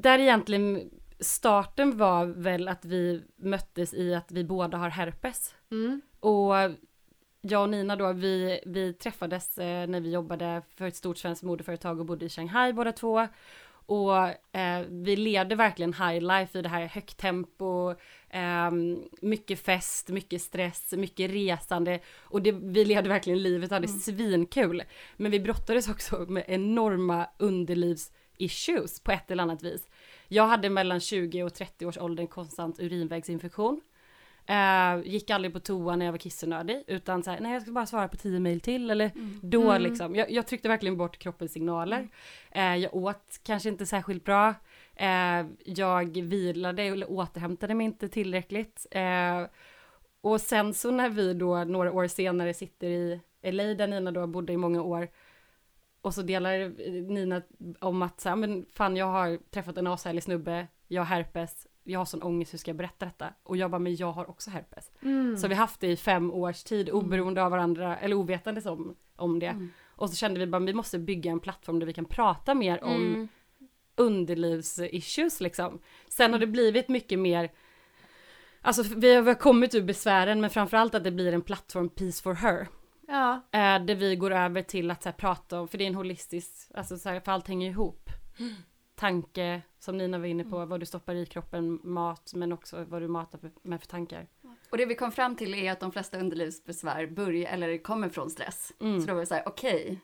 där 0.00 0.18
egentligen 0.18 0.90
starten 1.20 1.96
var 1.96 2.26
väl 2.26 2.68
att 2.68 2.84
vi 2.84 3.22
möttes 3.36 3.94
i 3.94 4.14
att 4.14 4.32
vi 4.32 4.44
båda 4.44 4.78
har 4.78 4.88
herpes. 4.88 5.54
Mm. 5.70 6.00
Och 6.20 6.54
jag 7.40 7.62
och 7.62 7.68
Nina 7.68 7.96
då, 7.96 8.12
vi, 8.12 8.60
vi 8.66 8.92
träffades 8.92 9.58
eh, 9.58 9.86
när 9.86 10.00
vi 10.00 10.10
jobbade 10.10 10.62
för 10.76 10.86
ett 10.86 10.96
stort 10.96 11.18
svenskt 11.18 11.42
modeföretag 11.42 12.00
och 12.00 12.06
bodde 12.06 12.24
i 12.24 12.28
Shanghai 12.28 12.72
båda 12.72 12.92
två. 12.92 13.28
Och 13.86 14.16
eh, 14.56 14.86
vi 14.88 15.16
levde 15.16 15.54
verkligen 15.54 15.92
high 15.92 16.20
life 16.20 16.58
i 16.58 16.62
det 16.62 16.68
här 16.68 16.86
högt 16.86 17.16
tempo, 17.16 17.90
eh, 18.30 18.70
mycket 19.20 19.60
fest, 19.60 20.08
mycket 20.08 20.42
stress, 20.42 20.92
mycket 20.92 21.30
resande. 21.30 22.00
Och 22.18 22.42
det, 22.42 22.52
vi 22.52 22.84
levde 22.84 23.08
verkligen 23.08 23.42
livet 23.42 23.70
och 23.70 23.74
hade 23.74 23.88
svinkul. 23.88 24.82
Men 25.16 25.30
vi 25.30 25.40
brottades 25.40 25.88
också 25.88 26.18
med 26.18 26.44
enorma 26.46 27.26
underlivsissues 28.38 29.00
på 29.00 29.12
ett 29.12 29.30
eller 29.30 29.42
annat 29.42 29.62
vis. 29.62 29.88
Jag 30.28 30.46
hade 30.46 30.70
mellan 30.70 31.00
20 31.00 31.42
och 31.42 31.54
30 31.54 31.86
års 31.86 31.98
ålder 31.98 32.22
en 32.22 32.28
konstant 32.28 32.80
urinvägsinfektion. 32.80 33.80
Eh, 34.46 35.00
gick 35.04 35.30
aldrig 35.30 35.52
på 35.52 35.60
toa 35.60 35.96
när 35.96 36.04
jag 36.06 36.12
var 36.12 36.18
kissnödig 36.18 36.84
utan 36.86 37.22
så 37.22 37.30
här, 37.30 37.40
nej 37.40 37.52
jag 37.52 37.62
ska 37.62 37.72
bara 37.72 37.86
svara 37.86 38.08
på 38.08 38.16
10 38.16 38.40
mejl 38.40 38.60
till 38.60 38.90
eller 38.90 39.10
då 39.42 39.70
Mm. 39.70 39.82
liksom. 39.82 40.14
Jag, 40.14 40.30
jag 40.30 40.46
tryckte 40.46 40.68
verkligen 40.68 40.96
bort 40.96 41.18
kroppens 41.18 41.52
signaler. 41.52 42.08
Eh, 42.50 42.76
jag 42.76 42.94
åt 42.94 43.40
kanske 43.44 43.68
inte 43.68 43.86
särskilt 43.86 44.24
bra. 44.24 44.54
Eh, 44.96 45.46
jag 45.64 46.20
vilade 46.22 46.82
eller 46.82 47.10
återhämtade 47.10 47.74
mig 47.74 47.84
inte 47.84 48.08
tillräckligt. 48.08 48.86
Och 50.22 50.40
sen 50.40 50.74
så 50.74 50.90
när 50.90 51.08
vi 51.08 51.34
då 51.34 51.64
några 51.64 51.92
år 51.92 52.06
senare 52.06 52.54
sitter 52.54 52.86
i 52.88 53.20
LA 53.42 53.62
där 53.74 53.86
Nina 53.86 54.10
då 54.12 54.26
bodde 54.26 54.52
i 54.52 54.56
många 54.56 54.82
år 54.82 55.08
och 56.04 56.14
så 56.14 56.22
delar 56.22 56.68
Nina 57.12 57.42
om 57.80 58.02
att 58.02 58.20
så 58.20 58.28
här, 58.28 58.36
men 58.36 58.66
fan 58.72 58.96
jag 58.96 59.06
har 59.06 59.38
träffat 59.50 59.78
en 59.78 59.86
ashärlig 59.86 60.22
snubbe, 60.22 60.66
jag 60.88 61.00
har 61.02 61.06
herpes, 61.06 61.66
jag 61.84 62.00
har 62.00 62.04
sån 62.04 62.22
ångest, 62.22 62.52
hur 62.52 62.58
ska 62.58 62.68
jag 62.68 62.76
berätta 62.76 63.04
detta? 63.06 63.34
Och 63.42 63.56
jag 63.56 63.70
bara, 63.70 63.78
men 63.78 63.96
jag 63.96 64.12
har 64.12 64.30
också 64.30 64.50
herpes. 64.50 64.92
Mm. 65.02 65.36
Så 65.36 65.48
vi 65.48 65.54
har 65.54 65.60
haft 65.60 65.80
det 65.80 65.86
i 65.86 65.96
fem 65.96 66.32
års 66.32 66.62
tid, 66.62 66.90
oberoende 66.90 67.44
av 67.44 67.50
varandra, 67.50 67.96
eller 67.96 68.16
ovetandes 68.16 68.66
om, 68.66 68.96
om 69.16 69.38
det. 69.38 69.46
Mm. 69.46 69.70
Och 69.84 70.10
så 70.10 70.16
kände 70.16 70.40
vi 70.40 70.46
bara, 70.46 70.62
vi 70.62 70.74
måste 70.74 70.98
bygga 70.98 71.30
en 71.30 71.40
plattform 71.40 71.78
där 71.78 71.86
vi 71.86 71.92
kan 71.92 72.04
prata 72.04 72.54
mer 72.54 72.84
om 72.84 72.94
Mm. 72.94 73.28
underlivsissues 73.96 75.40
liksom. 75.40 75.78
Sen 76.08 76.32
har 76.32 76.40
det 76.40 76.46
blivit 76.46 76.88
mycket 76.88 77.18
mer, 77.18 77.50
alltså 78.60 78.82
vi 78.82 79.14
har, 79.14 79.22
vi 79.22 79.28
har 79.28 79.34
kommit 79.34 79.74
ur 79.74 79.82
besvären, 79.82 80.40
men 80.40 80.50
framförallt 80.50 80.94
att 80.94 81.04
det 81.04 81.10
blir 81.10 81.32
en 81.32 81.42
plattform 81.42 81.88
Peace 81.88 82.22
for 82.22 82.34
her. 82.34 82.68
Ja. 83.06 83.34
Eh, 83.50 83.84
där 83.84 83.94
vi 83.94 84.16
går 84.16 84.30
över 84.30 84.62
till 84.62 84.90
att 84.90 85.04
här, 85.04 85.12
prata 85.12 85.60
om, 85.60 85.68
för 85.68 85.78
det 85.78 85.84
är 85.84 85.88
en 85.88 85.94
holistisk, 85.94 86.70
alltså 86.74 86.98
så 86.98 87.08
här, 87.08 87.20
för 87.20 87.32
allt 87.32 87.48
hänger 87.48 87.70
ihop. 87.70 88.10
Tanke, 88.94 89.62
som 89.78 89.98
Nina 89.98 90.18
var 90.18 90.26
inne 90.26 90.44
på, 90.44 90.64
vad 90.66 90.80
du 90.80 90.86
stoppar 90.86 91.14
i 91.14 91.26
kroppen, 91.26 91.80
mat, 91.82 92.32
men 92.34 92.52
också 92.52 92.84
vad 92.84 93.02
du 93.02 93.08
matar 93.08 93.38
för- 93.38 93.52
med 93.62 93.80
för 93.80 93.86
tankar. 93.86 94.26
Och 94.70 94.78
det 94.78 94.86
vi 94.86 94.94
kom 94.94 95.12
fram 95.12 95.36
till 95.36 95.54
är 95.54 95.72
att 95.72 95.80
de 95.80 95.92
flesta 95.92 96.18
underlivsbesvär 96.18 97.06
börjar, 97.06 97.52
eller 97.52 97.78
kommer 97.78 98.08
från 98.08 98.30
stress. 98.30 98.72
Mm. 98.80 99.00
Så 99.00 99.06
då 99.06 99.12
var 99.12 99.20
vi 99.20 99.26
så 99.26 99.34
här, 99.34 99.48
okej. 99.48 100.00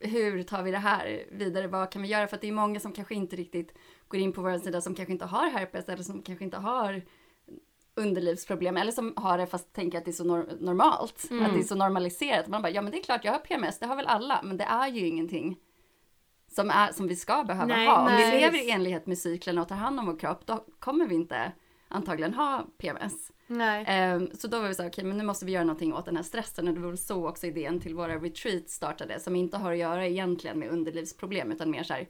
hur 0.00 0.42
tar 0.42 0.62
vi 0.62 0.70
det 0.70 0.78
här 0.78 1.24
vidare? 1.30 1.66
Vad 1.66 1.92
kan 1.92 2.02
vi 2.02 2.08
göra? 2.08 2.26
För 2.28 2.36
att 2.36 2.40
det 2.40 2.48
är 2.48 2.52
många 2.52 2.80
som 2.80 2.92
kanske 2.92 3.14
inte 3.14 3.36
riktigt 3.36 3.74
går 4.08 4.20
in 4.20 4.32
på 4.32 4.42
vår 4.42 4.58
sida 4.58 4.80
som 4.80 4.94
kanske 4.94 5.12
inte 5.12 5.24
har 5.24 5.50
herpes 5.50 5.88
eller 5.88 6.02
som 6.02 6.22
kanske 6.22 6.44
inte 6.44 6.56
har 6.56 7.02
underlivsproblem 8.00 8.76
eller 8.76 8.92
som 8.92 9.12
har 9.16 9.38
det 9.38 9.46
fast 9.46 9.72
tänker 9.72 9.98
att 9.98 10.04
det 10.04 10.10
är 10.10 10.12
så 10.12 10.24
nor- 10.24 10.56
normalt. 10.60 11.30
Mm. 11.30 11.46
Att 11.46 11.52
det 11.52 11.58
är 11.58 11.64
så 11.64 11.74
normaliserat. 11.74 12.48
Man 12.48 12.62
bara, 12.62 12.70
ja 12.70 12.82
men 12.82 12.92
det 12.92 12.98
är 12.98 13.02
klart 13.02 13.24
jag 13.24 13.32
har 13.32 13.38
PMS, 13.38 13.78
det 13.78 13.86
har 13.86 13.96
väl 13.96 14.06
alla, 14.06 14.40
men 14.42 14.56
det 14.56 14.64
är 14.64 14.88
ju 14.88 15.06
ingenting 15.06 15.56
som, 16.48 16.70
är, 16.70 16.92
som 16.92 17.06
vi 17.08 17.16
ska 17.16 17.44
behöva 17.44 17.66
Nej, 17.66 17.86
ha. 17.86 17.98
Om 17.98 18.04
nej. 18.04 18.34
vi 18.34 18.40
lever 18.40 18.66
i 18.66 18.70
enlighet 18.70 19.06
med 19.06 19.18
cyklen 19.18 19.58
och 19.58 19.68
tar 19.68 19.76
hand 19.76 20.00
om 20.00 20.06
vår 20.06 20.18
kropp, 20.18 20.46
då 20.46 20.64
kommer 20.78 21.06
vi 21.06 21.14
inte 21.14 21.52
antagligen 21.88 22.34
ha 22.34 22.66
PMS. 22.78 23.32
Ehm, 23.86 24.30
så 24.34 24.48
då 24.48 24.60
var 24.60 24.68
vi 24.68 24.74
så 24.74 24.82
här, 24.82 24.90
okej 24.90 25.04
men 25.04 25.18
nu 25.18 25.24
måste 25.24 25.44
vi 25.44 25.52
göra 25.52 25.64
någonting 25.64 25.94
åt 25.94 26.04
den 26.04 26.16
här 26.16 26.22
stressen 26.22 26.68
och 26.68 26.74
det 26.74 26.80
var 26.80 26.96
så 26.96 27.28
också 27.28 27.46
idén 27.46 27.80
till 27.80 27.94
våra 27.94 28.16
retreats 28.16 28.74
startade 28.74 29.20
som 29.20 29.36
inte 29.36 29.56
har 29.56 29.72
att 29.72 29.78
göra 29.78 30.06
egentligen 30.06 30.58
med 30.58 30.68
underlivsproblem 30.68 31.52
utan 31.52 31.70
mer 31.70 31.82
så 31.82 31.92
här 31.92 32.08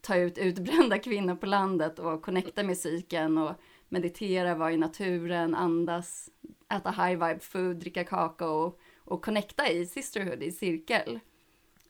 ta 0.00 0.16
ut 0.16 0.38
utbrända 0.38 0.98
kvinnor 0.98 1.34
på 1.34 1.46
landet 1.46 1.98
och 1.98 2.22
connecta 2.22 2.62
med 2.62 2.78
cykeln 2.78 3.38
och 3.38 3.54
meditera, 3.90 4.54
vara 4.54 4.72
i 4.72 4.76
naturen, 4.76 5.54
andas, 5.54 6.28
äta 6.74 6.90
high 6.90 7.10
vibe 7.26 7.40
food, 7.40 7.76
dricka 7.76 8.04
kakao 8.04 8.78
och 9.04 9.24
connecta 9.24 9.68
i 9.68 9.86
sisterhood, 9.86 10.42
i 10.42 10.52
cirkel. 10.52 11.20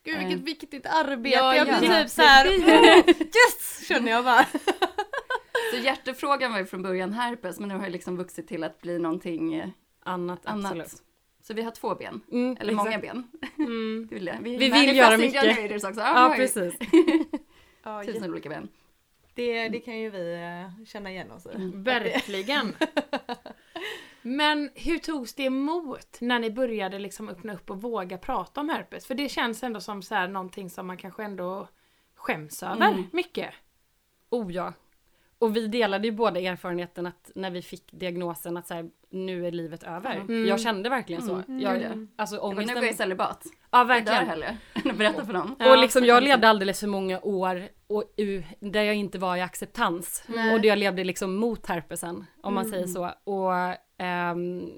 Gud 0.03 0.15
Eh. 0.17 0.27
vilket 0.27 0.47
viktigt 0.47 0.85
arbete, 0.85 1.35
Ja, 1.37 1.55
jag 1.55 1.67
blir 1.79 1.89
ja. 1.89 2.01
typ 2.01 2.09
såhär 2.11 2.45
yes 2.47 3.87
känner 3.87 4.11
jag 4.11 4.23
bara. 4.25 4.45
Så 5.71 5.77
hjärtefrågan 5.77 6.51
var 6.51 6.59
ju 6.59 6.65
från 6.65 6.81
början 6.81 7.13
herpes 7.13 7.59
men 7.59 7.69
nu 7.69 7.75
har 7.75 7.83
det 7.83 7.89
liksom 7.89 8.17
vuxit 8.17 8.47
till 8.47 8.63
att 8.63 8.81
bli 8.81 8.99
någonting 8.99 9.53
eh, 9.53 9.69
Annat, 10.03 10.45
annat. 10.45 10.65
absolut. 10.65 11.03
Så 11.43 11.53
vi 11.53 11.61
har 11.61 11.71
två 11.71 11.95
ben, 11.95 12.21
Mm, 12.31 12.57
eller 12.59 12.73
exakt. 12.73 12.85
många 12.85 12.97
ben. 12.99 13.27
Mm. 13.57 14.07
Det 14.09 14.15
vill 14.15 14.27
jag. 14.27 14.37
Vi, 14.41 14.57
Vi 14.57 14.69
vill 14.69 14.95
göra 14.97 15.17
mycket. 15.17 15.43
också. 15.85 16.01
Ja, 16.01 16.13
vi 16.13 16.19
har 16.19 16.29
ju 16.29 16.35
precis. 16.35 16.73
Ja, 17.83 18.03
Tusen 18.03 18.31
olika 18.31 18.49
ben. 18.49 18.67
Det, 19.33 19.69
det 19.69 19.79
kan 19.79 19.99
ju 19.99 20.09
vi 20.09 20.33
eh, 20.33 20.85
känna 20.85 21.11
igen 21.11 21.31
oss 21.31 21.45
i. 21.45 21.55
Mm. 21.55 21.83
Verkligen. 21.83 22.75
Men 24.21 24.69
hur 24.75 24.97
togs 24.97 25.33
det 25.33 25.43
emot 25.43 26.17
när 26.21 26.39
ni 26.39 26.51
började 26.51 26.99
liksom 26.99 27.29
öppna 27.29 27.53
upp 27.53 27.69
och 27.69 27.81
våga 27.81 28.17
prata 28.17 28.61
om 28.61 28.69
herpes? 28.69 29.05
För 29.05 29.15
det 29.15 29.29
känns 29.29 29.63
ändå 29.63 29.79
som 29.81 30.01
så 30.01 30.15
här 30.15 30.27
någonting 30.27 30.69
som 30.69 30.87
man 30.87 30.97
kanske 30.97 31.23
ändå 31.23 31.67
skäms 32.15 32.63
över 32.63 32.87
Mm. 32.87 33.03
mycket. 33.11 33.53
Oh 34.29 34.53
ja. 34.53 34.73
Och 35.41 35.55
vi 35.55 35.67
delade 35.67 36.07
ju 36.07 36.11
båda 36.11 36.39
erfarenheten 36.39 37.05
att 37.05 37.31
när 37.35 37.51
vi 37.51 37.61
fick 37.61 37.91
diagnosen 37.91 38.57
att 38.57 38.67
så 38.67 38.73
här, 38.73 38.89
nu 39.09 39.47
är 39.47 39.51
livet 39.51 39.83
över. 39.83 40.15
Mm. 40.15 40.45
Jag 40.47 40.61
kände 40.61 40.89
verkligen 40.89 41.21
så. 41.21 41.35
Mm. 41.35 41.59
Jag, 41.59 41.75
Mm. 41.81 42.07
alltså 42.15 42.35
Ja, 42.35 42.41
men 42.41 42.49
nu 42.49 42.55
ångesten. 42.55 42.75
går 42.75 42.83
jag 42.85 42.93
i 42.93 42.97
celibat. 42.97 43.43
Ja 43.71 43.77
Jag 43.79 43.87
dör 43.87 43.93
verkligen. 43.93 44.25
hellre 44.27 44.57
berätta 44.97 45.25
för 45.25 45.33
någon. 45.33 45.55
Ja, 45.59 45.71
och 45.71 45.77
liksom 45.77 46.05
jag 46.05 46.23
levde 46.23 46.47
alldeles 46.49 46.79
för 46.79 46.87
många 46.87 47.19
år 47.21 47.67
och, 47.87 48.03
där 48.59 48.83
jag 48.83 48.95
inte 48.95 49.19
var 49.19 49.35
i 49.37 49.41
acceptans. 49.41 50.23
Nej. 50.27 50.53
Och 50.55 50.61
där 50.61 50.69
jag 50.69 50.77
levde 50.77 51.03
liksom 51.03 51.35
mot 51.35 51.65
herpesen, 51.67 52.25
om 52.41 52.53
man 52.53 52.65
Mm. 52.65 52.71
säger 52.73 52.87
så. 52.87 53.11
Och, 53.23 53.53
ehm, 53.97 54.69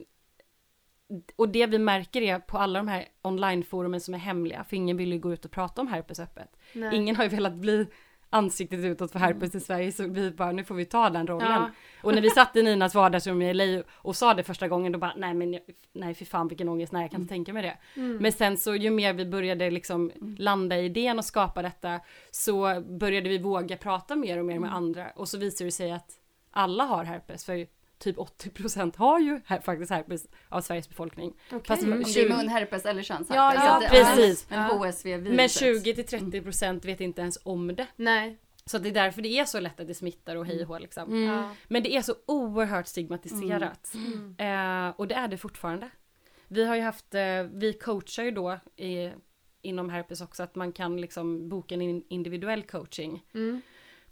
och 1.36 1.50
det 1.50 1.66
vi 1.68 1.80
märker 1.80 2.22
är 2.22 2.40
på 2.40 2.58
alla 2.58 2.80
de 2.80 2.88
här 2.88 3.06
onlineforumen 3.22 4.02
som 4.02 4.14
är 4.14 4.18
hemliga, 4.18 4.64
för 4.64 4.76
ingen 4.76 4.98
vill 4.98 5.14
ju 5.14 5.20
gå 5.20 5.34
ut 5.34 5.46
och 5.46 5.52
prata 5.52 5.82
om 5.82 5.88
herpes 5.88 6.20
öppet. 6.20 6.56
Nej. 6.74 6.96
Ingen 6.96 7.16
har 7.16 7.24
ju 7.24 7.30
velat 7.30 7.54
bli 7.54 7.88
ansiktet 8.34 8.80
utåt 8.80 9.12
för 9.12 9.20
herpes 9.20 9.56
i 9.56 9.60
Sverige, 9.60 9.92
så 9.92 10.08
vi 10.08 10.32
bara, 10.32 10.52
nu 10.52 10.64
får 10.64 10.76
vi 10.76 10.86
ta 10.86 11.10
den 11.10 11.28
rollen. 11.28 11.52
Ja. 11.52 11.70
Och 12.02 12.14
när 12.14 12.22
vi 12.22 12.30
satt 12.30 12.56
i 12.56 12.64
Ninas 12.64 12.96
vardagsrum 12.96 13.42
i 13.42 13.54
LA 13.54 13.84
och 13.92 14.16
sa 14.16 14.34
det 14.34 14.44
första 14.44 14.68
gången, 14.68 14.92
då 14.92 15.00
bara, 15.00 15.14
nej 15.18 15.34
men, 15.34 15.60
nej 15.94 16.14
för 16.14 16.26
fan 16.26 16.48
vilken 16.48 16.70
ångest, 16.70 16.92
nej 16.92 17.02
jag 17.02 17.12
kan 17.12 17.22
inte 17.22 17.34
tänka 17.34 17.54
mig 17.54 17.64
det. 17.64 18.02
Mm. 18.02 18.18
Men 18.18 18.32
sen 18.32 18.58
så 18.58 18.76
ju 18.76 18.90
mer 18.90 19.14
vi 19.14 19.26
började 19.26 19.72
liksom 19.72 20.12
landa 20.38 20.78
i 20.78 20.86
idén 20.86 21.18
och 21.18 21.26
skapa 21.26 21.62
detta 21.62 22.00
så 22.32 22.82
började 22.82 23.30
vi 23.30 23.38
våga 23.38 23.78
prata 23.78 24.16
mer 24.16 24.40
och 24.40 24.46
mer 24.46 24.60
med 24.60 24.74
andra 24.74 25.08
och 25.16 25.30
så 25.30 25.38
visade 25.38 25.68
det 25.68 25.72
sig 25.72 25.92
att 25.92 26.12
alla 26.52 26.84
har 26.84 27.04
herpes 27.04 27.46
för 27.46 27.68
typ 27.98 28.18
80% 28.18 28.96
har 28.98 29.20
ju 29.20 29.42
her- 29.46 29.60
faktiskt 29.62 29.92
herpes 29.92 30.28
av 30.50 30.62
Sveriges 30.62 30.90
befolkning. 30.90 31.34
Fast 31.68 31.84
Om 31.84 31.90
det 31.90 31.96
är 31.96 32.04
20, 32.04 32.30
munherpes 32.36 32.86
eller 32.86 33.04
könsherpes. 33.04 33.36
Ja, 33.36 33.54
ja, 33.56 33.76
att 33.76 33.82
det- 33.82 33.90
precis. 33.90 34.50
Men 34.50 34.60
Ja. 34.60 34.68
HSV-viruset. 34.78 35.36
men 35.36 35.50
20-30% 35.50 36.86
vet 36.86 37.02
inte 37.02 37.22
ens 37.22 37.38
om 37.44 37.76
det. 37.76 37.88
Nej. 37.96 38.38
Så 38.66 38.78
det 38.78 38.90
är 38.90 38.94
därför 38.94 39.22
det 39.22 39.40
är 39.40 39.46
så 39.46 39.60
lätt 39.60 39.80
att 39.80 39.88
det 39.88 39.94
smittar 39.94 40.36
och 40.36 40.46
hej 40.46 40.66
och 40.66 40.82
liksom. 40.82 41.04
Mm. 41.04 41.24
Ja. 41.24 41.50
Men 41.68 41.84
det 41.84 41.96
är 41.96 42.02
så 42.02 42.16
oerhört 42.26 42.88
stigmatiserat. 42.88 43.92
Mm. 43.94 44.36
Eh, 44.88 44.94
och 45.00 45.08
det 45.08 45.16
är 45.16 45.28
det 45.28 45.38
fortfarande. 45.38 45.90
Vi 46.48 46.66
har 46.66 46.76
ju 46.76 46.82
haft, 46.82 47.14
eh, 47.16 47.44
vi 47.54 47.74
coachar 47.82 48.24
ju 48.24 48.32
då 48.32 48.60
i 48.76 49.12
inom 49.62 49.90
herpes 49.90 50.22
också 50.22 50.44
att 50.44 50.56
man 50.56 50.72
kan 50.72 51.02
liksom 51.02 51.50
boka 51.50 51.76
en 51.76 51.82
in- 51.82 52.04
individuell 52.10 52.64
coaching. 52.64 53.24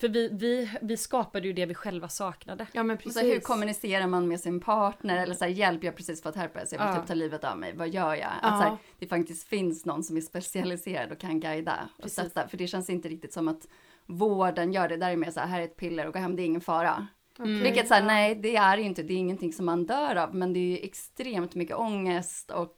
För 0.02 0.10
vi, 0.10 0.30
vi, 0.32 0.70
vi 0.82 0.98
skapade 0.98 1.48
ju 1.48 1.54
det 1.54 1.66
vi 1.66 1.74
själva 1.74 2.10
saknade. 2.10 2.68
Ja 2.72 2.84
men 2.84 2.98
precis. 2.98 3.14
så 3.14 3.20
här, 3.20 3.28
hur 3.28 3.40
kommunicerar 3.40 4.08
man 4.08 4.28
med 4.28 4.40
sin 4.40 4.60
partner 4.60 5.18
eller 5.18 5.36
så 5.36 5.46
här, 5.46 5.52
hjälp 5.52 5.84
jag 5.84 5.92
har 5.92 5.98
precis 5.98 6.24
fått 6.24 6.36
herpes, 6.36 6.72
jag 6.72 6.80
vill 6.80 6.88
Ja. 6.88 6.96
typ 6.96 7.08
ta 7.08 7.14
livet 7.14 7.44
av 7.44 7.58
mig, 7.58 7.74
vad 7.76 7.90
gör 7.90 8.16
jag? 8.16 8.32
Ja. 8.42 8.50
Att 8.50 8.62
så 8.62 8.64
här, 8.70 8.78
det 9.00 9.08
faktiskt 9.08 9.48
finns 9.48 9.86
någon 9.86 10.04
som 10.04 10.18
är 10.18 10.22
specialiserad 10.22 11.12
och 11.12 11.18
kan 11.20 11.40
guida 11.40 11.90
och 12.04 12.12
stötta, 12.12 12.48
för 12.48 12.58
det 12.58 12.68
känns 12.68 12.90
inte 12.90 13.10
riktigt 13.10 13.34
som 13.34 13.48
att 13.48 13.68
vården 14.06 14.74
gör 14.74 14.90
det, 14.90 14.98
där 14.98 15.12
är 15.12 15.16
mer 15.16 15.32
så 15.32 15.40
här, 15.40 15.48
här 15.48 15.60
är 15.62 15.66
ett 15.66 15.78
piller 15.78 16.08
och 16.08 16.14
gå 16.14 16.20
hem, 16.20 16.36
det 16.36 16.42
är 16.42 16.46
ingen 16.46 16.62
fara. 16.62 17.08
Mm. 17.40 17.64
Vilket 17.64 17.88
så 17.88 17.94
här, 17.94 18.04
nej 18.04 18.36
det 18.36 18.56
är 18.56 18.78
ju 18.78 18.84
inte, 18.84 19.04
det 19.04 19.14
är 19.14 19.18
ingenting 19.18 19.54
som 19.54 19.66
man 19.66 19.86
dör 19.86 20.16
av, 20.16 20.36
men 20.36 20.54
det 20.54 20.60
är 20.60 20.78
ju 20.78 20.78
extremt 20.78 21.56
mycket 21.56 21.76
ångest 21.76 22.52
och 22.52 22.76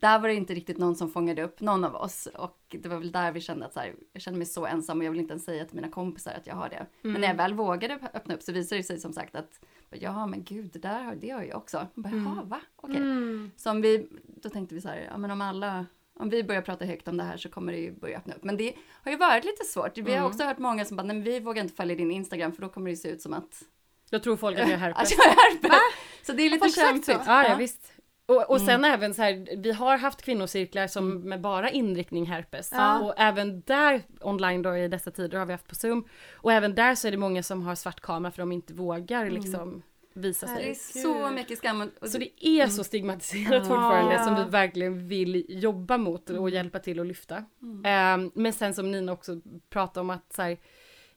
där 0.00 0.18
var 0.18 0.28
det 0.28 0.34
inte 0.34 0.54
riktigt 0.54 0.78
någon 0.78 0.96
som 0.96 1.10
fångade 1.10 1.42
upp 1.42 1.60
någon 1.60 1.84
av 1.84 1.94
oss 1.94 2.28
och 2.34 2.58
det 2.70 2.88
var 2.88 2.96
väl 2.96 3.12
där 3.12 3.32
vi 3.32 3.40
kände 3.40 3.66
att 3.66 3.72
så 3.72 3.80
här, 3.80 3.94
jag 4.12 4.22
kände 4.22 4.38
mig 4.38 4.46
så 4.46 4.66
ensam 4.66 4.98
och 4.98 5.04
jag 5.04 5.10
vill 5.10 5.20
inte 5.20 5.32
ens 5.32 5.44
säga 5.44 5.64
till 5.64 5.76
mina 5.76 5.88
kompisar 5.88 6.32
att 6.32 6.46
jag 6.46 6.54
har 6.54 6.68
det. 6.68 6.86
Men 7.02 7.20
när 7.20 7.28
jag 7.28 7.34
väl 7.34 7.54
vågade 7.54 7.98
öppna 8.14 8.34
upp 8.34 8.42
så 8.42 8.52
visade 8.52 8.78
det 8.78 8.84
sig 8.84 8.98
som 8.98 9.12
sagt 9.12 9.36
att 9.36 9.60
ja 9.90 10.26
men 10.26 10.44
gud 10.44 10.70
det 10.72 10.78
där 10.78 11.02
har, 11.02 11.14
det 11.14 11.30
har 11.30 11.42
jag 11.42 11.56
också. 11.56 11.86
Bara, 11.94 12.14
Jaha 12.16 12.42
va? 12.42 12.60
Okej. 12.76 12.96
Mm. 12.96 13.50
Så 13.56 13.70
om 13.70 13.80
vi, 13.82 14.08
då 14.42 14.48
tänkte 14.48 14.74
vi 14.74 14.80
så 14.80 14.88
här, 14.88 15.08
ja 15.10 15.18
men 15.18 15.30
om 15.30 15.40
alla, 15.40 15.86
om 16.14 16.30
vi 16.30 16.44
börjar 16.44 16.62
prata 16.62 16.84
högt 16.84 17.08
om 17.08 17.16
det 17.16 17.24
här 17.24 17.36
så 17.36 17.48
kommer 17.48 17.72
det 17.72 17.78
ju 17.78 17.92
börja 17.92 18.18
öppna 18.18 18.34
upp. 18.34 18.44
Men 18.44 18.56
det 18.56 18.74
har 19.04 19.10
ju 19.12 19.16
varit 19.18 19.44
lite 19.44 19.64
svårt. 19.64 19.98
Vi 19.98 20.14
har 20.14 20.26
också 20.26 20.44
hört 20.44 20.58
många 20.58 20.84
som 20.84 20.96
bara, 20.96 21.02
nej 21.06 21.16
men 21.16 21.24
vi 21.24 21.40
vågar 21.40 21.62
inte 21.62 21.74
följa 21.74 21.96
din 21.96 22.10
Instagram 22.10 22.52
för 22.52 22.62
då 22.62 22.68
kommer 22.68 22.90
det 22.90 22.96
se 22.96 23.08
ut 23.08 23.22
som 23.22 23.32
att, 23.32 23.62
Jag 24.10 24.22
tror 24.22 24.36
folk 24.36 24.58
att 24.58 24.68
jag 24.70 24.78
har 24.78 24.86
herpes. 24.94 25.12
att 25.12 25.18
jag 25.18 25.26
är 25.26 25.36
herpes. 25.36 25.80
Så 26.22 26.32
det 26.32 26.42
är 26.42 26.50
lite 26.50 26.68
kämpigt. 26.68 27.20
Ja, 27.26 27.48
ja 27.48 27.56
visst. 27.56 27.91
Och, 28.26 28.50
och 28.50 28.60
sen 28.60 28.84
även 28.84 29.14
så 29.14 29.22
här, 29.22 29.56
vi 29.56 29.72
har 29.72 29.96
haft 29.98 30.22
kvinnocirklar 30.22 30.86
som 30.86 31.20
med 31.28 31.40
bara 31.40 31.70
inriktning 31.70 32.26
herpes. 32.26 32.70
Ja. 32.72 33.00
Och 33.00 33.14
även 33.16 33.60
där 33.60 34.02
online 34.20 34.62
då 34.62 34.76
i 34.76 34.88
dessa 34.88 35.10
tider 35.10 35.38
har 35.38 35.46
vi 35.46 35.52
haft 35.52 35.68
på 35.68 35.74
Zoom. 35.74 36.04
Och 36.34 36.52
även 36.52 36.74
där 36.74 36.94
så 36.94 37.06
är 37.06 37.10
det 37.10 37.16
många 37.16 37.42
som 37.42 37.62
har 37.62 37.74
svart 37.74 38.00
kamera 38.00 38.32
för 38.32 38.42
de 38.42 38.52
inte 38.52 38.74
vågar 38.74 39.30
liksom 39.30 39.82
visa 40.14 40.46
Det 40.46 40.52
är 40.70 40.74
sig. 40.74 41.02
så 41.02 41.30
mycket 41.30 41.58
skam. 41.58 41.90
Så 42.02 42.18
det 42.18 42.46
är 42.46 42.66
så 42.66 42.84
stigmatiserat 42.84 43.50
Ja. 43.52 43.60
fortfarande 43.60 44.24
som 44.24 44.34
vi 44.44 44.50
verkligen 44.50 45.08
vill 45.08 45.44
jobba 45.48 45.98
mot 45.98 46.30
och 46.30 46.50
hjälpa 46.50 46.78
till 46.78 47.00
att 47.00 47.06
lyfta. 47.06 47.44
Mm. 47.62 47.82
Ehm, 47.84 48.30
men 48.34 48.52
sen 48.52 48.74
som 48.74 48.90
Nina 48.92 49.12
också 49.12 49.40
pratar 49.70 50.00
om 50.00 50.10
att 50.10 50.32
så 50.32 50.42
här, 50.42 50.58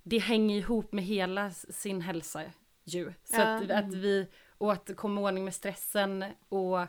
det 0.04 0.18
hänger 0.18 0.58
ihop 0.58 0.94
med 0.94 1.04
hela 1.04 1.52
sin 1.52 2.02
hälsa 2.02 2.42
ju. 2.84 3.14
Så 3.24 3.42
Ja. 3.42 3.44
att, 3.56 3.72
att 3.72 3.94
vi, 3.94 4.28
och 4.58 4.72
att 4.74 4.96
komma 4.96 5.22
i 5.22 5.24
ordning 5.24 5.44
med 5.44 5.54
stressen 5.54 6.26
och 6.50 6.80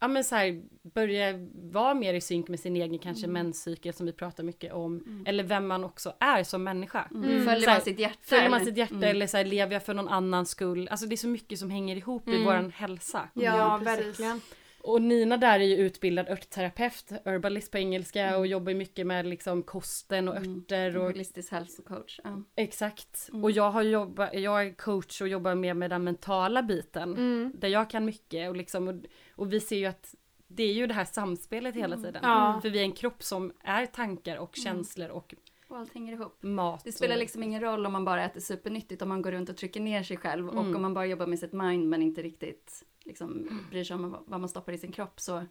ja 0.00 0.08
men 0.08 0.24
så 0.24 0.34
här, 0.36 0.62
börja 0.82 1.32
vara 1.54 1.94
mer 1.94 2.14
i 2.14 2.20
synk 2.20 2.48
med 2.48 2.60
sin 2.60 2.76
egen 2.76 2.98
kanske 2.98 3.26
menscykel 3.26 3.92
som 3.94 4.06
vi 4.06 4.12
pratar 4.12 4.44
mycket 4.44 4.72
om. 4.72 5.24
Eller 5.26 5.44
vem 5.44 5.66
man 5.66 5.84
också 5.84 6.12
är 6.20 6.44
som 6.44 6.64
människa. 6.64 7.08
Mm. 7.10 7.30
Mm. 7.30 7.44
Följer 7.46 7.68
här, 7.68 7.74
man 7.74 7.82
sitt 7.84 7.98
hjärta? 7.98 8.18
Följer 8.22 8.50
man 8.50 8.64
sitt 8.64 8.76
hjärta 8.76 8.94
Mm. 8.94 9.08
eller 9.10 9.26
så 9.26 9.36
här, 9.36 9.44
lever 9.44 9.72
jag 9.72 9.82
för 9.84 9.94
någon 9.94 10.08
annans 10.08 10.50
skull? 10.50 10.88
Alltså 10.88 11.06
det 11.06 11.14
är 11.14 11.16
så 11.16 11.28
mycket 11.28 11.58
som 11.58 11.70
hänger 11.70 11.96
ihop 11.96 12.28
i 12.28 12.32
Mm. 12.32 12.44
våran 12.44 12.70
hälsa. 12.70 13.28
Ja, 13.34 13.42
Ja, 13.42 13.80
precis. 13.84 14.06
verkligen. 14.06 14.40
Och 14.84 15.02
Nina 15.02 15.36
där 15.36 15.60
är 15.60 15.64
ju 15.64 15.76
utbildad 15.76 16.28
örtterapeut, 16.28 17.12
herbalist 17.24 17.70
på 17.70 17.78
engelska 17.78 18.22
Mm. 18.26 18.40
och 18.40 18.46
jobbar 18.46 18.74
mycket 18.74 19.06
med 19.06 19.26
liksom 19.26 19.62
kosten 19.62 20.28
och 20.28 20.36
Mm. 20.36 20.56
örter 20.58 20.96
och 20.96 21.04
Holistisk 21.06 21.52
hälsocoach. 21.52 22.20
Ja. 22.24 22.42
exakt. 22.56 23.28
Mm. 23.32 23.44
Och 23.44 23.50
jag 23.50 23.70
har 23.70 23.82
jobbat, 23.82 24.34
jag 24.34 24.66
är 24.66 24.72
coach 24.74 25.20
och 25.20 25.28
jobbar 25.28 25.54
mer 25.54 25.74
med 25.74 25.90
den 25.90 26.04
mentala 26.04 26.62
biten 26.62 27.12
Mm. 27.16 27.52
där 27.54 27.68
jag 27.68 27.90
kan 27.90 28.04
mycket 28.04 28.48
och 28.50 28.56
liksom 28.56 28.88
och, 28.88 28.94
och 29.36 29.52
vi 29.52 29.60
ser 29.60 29.76
ju 29.76 29.86
att 29.86 30.14
det 30.48 30.62
är 30.62 30.72
ju 30.72 30.86
det 30.86 30.94
här 30.94 31.04
samspelet 31.04 31.74
hela 31.74 31.94
Mm. 31.94 32.02
tiden. 32.04 32.20
Ja. 32.24 32.58
För 32.62 32.70
vi 32.70 32.78
är 32.78 32.82
en 32.82 32.92
kropp 32.92 33.22
som 33.22 33.52
är 33.60 33.86
tankar 33.86 34.36
och 34.36 34.56
känslor 34.56 35.08
och 35.08 35.34
Och 35.68 35.78
allt 35.78 35.94
hänger 35.94 36.12
ihop. 36.12 36.42
mat. 36.42 36.84
Det 36.84 36.92
spelar 36.92 37.14
och, 37.14 37.20
liksom 37.20 37.42
ingen 37.42 37.60
roll 37.60 37.86
om 37.86 37.92
man 37.92 38.04
bara 38.04 38.24
äter 38.24 38.40
supernyttigt, 38.40 39.02
om 39.02 39.08
man 39.08 39.22
går 39.22 39.32
runt 39.32 39.48
och 39.48 39.56
trycker 39.56 39.80
ner 39.80 40.02
sig 40.02 40.16
själv 40.16 40.48
och 40.48 40.60
Mm. 40.64 40.76
om 40.76 40.82
man 40.82 40.94
bara 40.94 41.06
jobbar 41.06 41.26
med 41.26 41.38
sitt 41.38 41.52
mind 41.52 41.88
men 41.88 42.02
inte 42.02 42.22
riktigt 42.22 42.84
liksom, 43.04 43.60
bryr 43.70 43.84
sig 43.84 43.94
om 43.94 44.10
vad- 44.26 44.40
man 44.40 44.48
stoppar 44.48 44.72
i 44.72 44.78
sin 44.78 44.92
kropp 44.92 45.20
så 45.20 45.44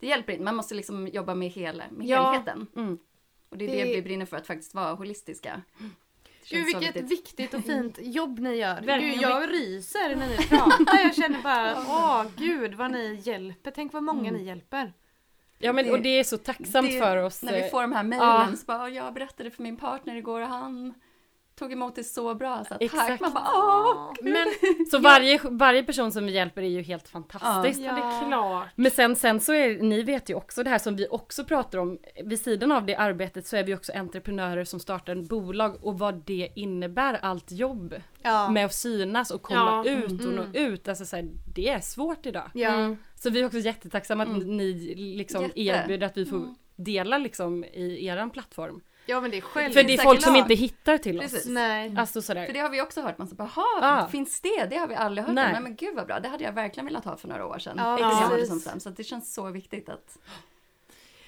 det 0.00 0.06
hjälper 0.06 0.32
inte. 0.32 0.44
Man 0.44 0.56
måste 0.56 0.74
liksom 0.74 1.08
jobba 1.08 1.34
med, 1.34 1.48
hela, 1.50 1.84
med 1.90 2.06
Ja. 2.06 2.30
helheten. 2.30 2.66
Mm. 2.76 2.98
Och 3.48 3.58
det 3.58 3.64
är 3.64 3.68
Det- 3.68 3.84
det... 3.84 3.94
vi 3.96 4.02
brinner 4.02 4.26
för, 4.26 4.36
att 4.36 4.46
faktiskt 4.46 4.74
vara 4.74 4.94
holistiska. 4.94 5.62
Det 6.50 6.56
Gud 6.56 6.66
vilket 6.66 6.82
viktigt. 6.96 7.10
viktigt 7.10 7.54
och 7.54 7.64
fint 7.64 7.98
jobb 8.02 8.38
ni 8.38 8.54
gör. 8.54 8.80
Verkligen. 8.80 9.14
Gud, 9.14 9.22
jag 9.22 9.50
ryser 9.52 10.16
när 10.16 10.28
ni 10.28 10.36
pratar. 10.36 10.98
Jag 11.00 11.14
känner 11.14 11.42
bara, 11.42 11.72
åh 11.88 12.24
gud 12.36 12.74
vad 12.74 12.90
ni 12.90 13.20
hjälper. 13.24 13.70
Tänk 13.70 13.92
vad 13.92 14.02
många 14.02 14.28
Mm. 14.28 14.40
ni 14.40 14.46
hjälper. 14.46 14.92
Ja 15.58 15.72
men 15.72 15.84
Det- 15.84 15.90
och 15.92 16.02
det 16.02 16.08
är 16.18 16.24
så 16.24 16.38
tacksamt 16.38 16.90
det- 16.90 16.98
för 16.98 17.16
oss. 17.16 17.42
När 17.42 17.52
vi 17.52 17.62
eh, 17.64 17.70
får 17.70 17.82
de 17.82 17.92
här 17.92 18.02
mejlen 18.02 18.28
Ja. 18.50 18.56
så 18.56 18.64
bara, 18.66 18.88
jag 18.88 19.14
berättade 19.14 19.50
för 19.50 19.62
min 19.62 19.76
partner 19.76 20.16
igår 20.16 20.40
och 20.40 20.46
han 20.48 20.94
tog 21.54 21.72
emot 21.72 21.94
det 21.94 22.04
så 22.04 22.34
bra. 22.34 22.58
Så 22.58 22.64
tack. 22.64 22.82
Exakt. 22.82 23.20
Man 23.20 23.32
bara, 23.32 23.44
åh! 23.54 24.12
Men 24.22 24.46
Så 24.90 24.98
varje, 24.98 25.40
varje 25.44 25.82
person 25.82 26.12
som 26.12 26.26
vi 26.26 26.32
hjälper 26.32 26.62
är 26.62 26.66
ju 26.68 26.82
helt 26.82 27.08
fantastiskt. 27.08 27.80
ja, 27.80 27.92
det 27.92 28.00
är 28.00 28.28
klart. 28.28 28.68
Men 28.76 28.90
sen, 28.90 29.16
sen 29.16 29.40
så 29.40 29.52
är, 29.54 29.78
ni 29.82 30.02
vet 30.02 30.30
ju 30.30 30.34
också 30.34 30.62
det 30.62 30.70
här 30.70 30.78
som 30.78 30.96
vi 30.96 31.06
också 31.10 31.44
pratar 31.44 31.78
om, 31.78 31.98
vid 32.24 32.40
sidan 32.40 32.72
av 32.72 32.86
det 32.86 32.94
arbetet 32.96 33.46
så 33.46 33.56
är 33.56 33.64
vi 33.64 33.74
också 33.74 33.92
entreprenörer 33.92 34.64
som 34.64 34.80
startar 34.80 35.12
en 35.12 35.26
bolag 35.26 35.84
och 35.84 35.98
vad 35.98 36.14
det 36.26 36.48
innebär, 36.54 37.18
allt 37.22 37.52
jobb 37.52 37.94
Ja. 38.22 38.50
med 38.50 38.64
att 38.66 38.74
synas 38.74 39.30
och 39.30 39.42
komma 39.42 39.82
Ja, 39.86 39.90
ut 39.92 40.10
och 40.26 40.32
nå 40.34 40.42
mm. 40.42 40.54
ut, 40.54 40.88
alltså 40.88 41.04
så 41.04 41.16
här, 41.16 41.28
det 41.54 41.68
är 41.68 41.80
svårt 41.80 42.26
idag. 42.26 42.50
Ja. 42.54 42.68
Mm. 42.70 42.96
Så 43.14 43.30
vi 43.30 43.40
är 43.40 43.46
också 43.46 43.58
jättetacksamma 43.58 44.22
att 44.22 44.28
Mm. 44.28 44.56
ni 44.56 44.94
liksom 44.94 45.42
Jätte. 45.42 45.60
erbjuder 45.60 46.06
att 46.06 46.16
vi 46.16 46.26
får 46.26 46.36
Mm. 46.36 46.54
dela 46.76 47.18
liksom 47.18 47.64
i 47.64 48.06
eran 48.06 48.30
plattform. 48.30 48.80
Ja 49.06 49.20
men 49.20 49.30
det 49.30 49.36
är 49.36 49.40
självklart. 49.40 49.82
För 49.82 49.88
det 49.88 49.94
är 49.94 49.98
folk 50.02 50.22
som 50.22 50.36
inte 50.36 50.54
hittar 50.54 50.98
till 50.98 51.18
oss. 51.18 51.22
Precis. 51.32 51.46
Nej. 51.46 51.94
Alltså 51.98 52.22
sådär. 52.22 52.46
För 52.46 52.52
det 52.52 52.58
har 52.60 52.70
vi 52.70 52.80
också 52.80 53.00
hört, 53.00 53.18
man 53.18 53.28
säger, 53.28 53.42
jaha, 53.56 53.98
Ja. 54.00 54.08
finns 54.12 54.40
det? 54.40 54.66
Det 54.70 54.76
har 54.76 54.86
vi 54.86 54.94
aldrig 54.94 55.24
hört 55.26 55.34
Nej. 55.34 55.46
om. 55.46 55.52
Nej 55.52 55.62
men 55.62 55.76
gud 55.76 55.94
vad 55.96 56.06
bra, 56.06 56.20
det 56.20 56.28
hade 56.28 56.44
jag 56.44 56.52
verkligen 56.52 56.86
velat 56.86 57.04
ha 57.04 57.16
för 57.16 57.28
några 57.28 57.46
år 57.46 57.58
sedan. 57.58 57.74
Ja, 57.78 58.46
som 58.46 58.60
sämst. 58.60 58.82
Så 58.84 58.88
att 58.88 58.96
det 58.96 59.04
känns 59.04 59.34
så 59.34 59.50
viktigt 59.50 59.88
att... 59.88 60.18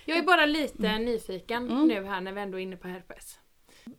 Jag 0.04 0.18
är 0.18 0.22
bara 0.22 0.46
lite 0.46 0.98
nyfiken 0.98 1.70
Mm. 1.70 1.86
nu 1.88 2.04
här 2.04 2.20
när 2.20 2.32
vi 2.32 2.40
ändå 2.40 2.58
är 2.58 2.62
inne 2.62 2.76
på 2.76 2.88
herpes. 2.88 3.38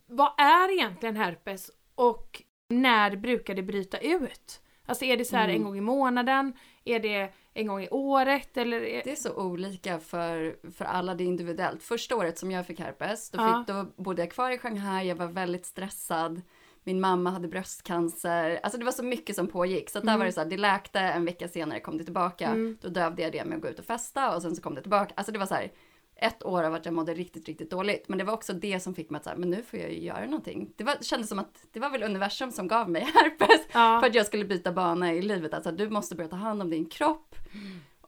Vad 0.06 0.32
är 0.40 0.72
egentligen 0.72 1.16
herpes 1.16 1.70
och 1.94 2.42
när 2.68 3.16
brukar 3.16 3.54
det 3.54 3.62
bryta 3.62 3.98
ut? 3.98 4.60
Alltså 4.86 5.04
är 5.04 5.16
det 5.16 5.24
så 5.24 5.36
här 5.36 5.44
Mm. 5.44 5.56
en 5.56 5.62
gång 5.64 5.76
i 5.78 5.80
månaden? 5.80 6.52
Är 6.84 7.00
det 7.00 7.32
en 7.56 7.66
gång 7.66 7.82
i 7.82 7.88
året? 7.90 8.56
Eller. 8.56 8.80
Det 8.80 9.10
är 9.12 9.16
så 9.16 9.34
olika 9.34 9.98
för, 9.98 10.56
för 10.72 10.84
alla, 10.84 11.14
det 11.14 11.24
är 11.24 11.26
individuellt. 11.26 11.82
Första 11.82 12.16
året 12.16 12.38
som 12.38 12.50
jag 12.50 12.66
fick 12.66 12.80
herpes, 12.80 13.30
då, 13.30 13.38
Ja. 13.38 13.58
fick, 13.58 13.74
då 13.74 14.02
bodde 14.02 14.22
jag 14.22 14.30
kvar 14.30 14.50
i 14.50 14.58
Shanghai, 14.58 15.08
jag 15.08 15.16
var 15.16 15.26
väldigt 15.26 15.66
stressad. 15.66 16.42
Min 16.84 17.00
mamma 17.00 17.30
hade 17.30 17.48
bröstcancer. 17.48 18.60
Alltså 18.62 18.78
det 18.78 18.84
var 18.84 18.92
så 18.92 19.02
mycket 19.04 19.36
som 19.36 19.46
pågick. 19.46 19.90
Så 19.90 19.98
att 19.98 20.04
där 20.04 20.10
Mm. 20.10 20.18
var 20.18 20.26
det 20.26 20.32
så 20.32 20.40
här, 20.40 20.48
det 20.48 20.56
läkte, 20.56 21.00
en 21.00 21.24
vecka 21.24 21.48
senare 21.48 21.80
kom 21.80 21.98
det 21.98 22.04
tillbaka. 22.04 22.46
Mm. 22.46 22.78
Då 22.80 22.88
dövde 22.88 23.22
jag 23.22 23.32
det 23.32 23.44
med 23.44 23.56
att 23.56 23.62
gå 23.62 23.68
ut 23.68 23.78
och 23.78 23.84
festa 23.84 24.36
och 24.36 24.42
sen 24.42 24.56
så 24.56 24.62
kom 24.62 24.74
det 24.74 24.80
tillbaka. 24.80 25.12
Alltså 25.16 25.32
det 25.32 25.38
var 25.38 25.46
så 25.46 25.54
här, 25.54 25.72
ett 26.16 26.44
år 26.44 26.62
av 26.62 26.74
att 26.74 26.84
jag 26.84 26.94
mådde 26.94 27.14
riktigt, 27.14 27.48
riktigt 27.48 27.70
dåligt. 27.70 28.08
Men 28.08 28.18
det 28.18 28.24
var 28.24 28.32
också 28.32 28.52
det 28.52 28.80
som 28.80 28.94
fick 28.94 29.10
mig 29.10 29.18
att 29.18 29.24
säga, 29.24 29.36
men 29.36 29.50
nu 29.50 29.62
får 29.62 29.78
jag 29.78 29.92
ju 29.92 30.00
göra 30.00 30.24
någonting. 30.24 30.72
Det, 30.76 30.84
var, 30.84 30.94
kändes 31.00 31.28
som 31.28 31.38
att 31.38 31.66
det 31.72 31.80
var 31.80 31.90
väl 31.90 32.02
universum 32.02 32.52
som 32.52 32.68
gav 32.68 32.90
mig 32.90 33.02
herpes. 33.14 33.60
Ja. 33.72 34.00
För 34.00 34.08
att 34.08 34.14
jag 34.14 34.26
skulle 34.26 34.44
byta 34.44 34.72
bana 34.72 35.14
i 35.14 35.22
livet. 35.22 35.54
Alltså 35.54 35.72
du 35.72 35.90
måste 35.90 36.14
börja 36.14 36.28
ta 36.28 36.36
hand 36.36 36.62
om 36.62 36.70
din 36.70 36.86
kropp. 36.86 37.34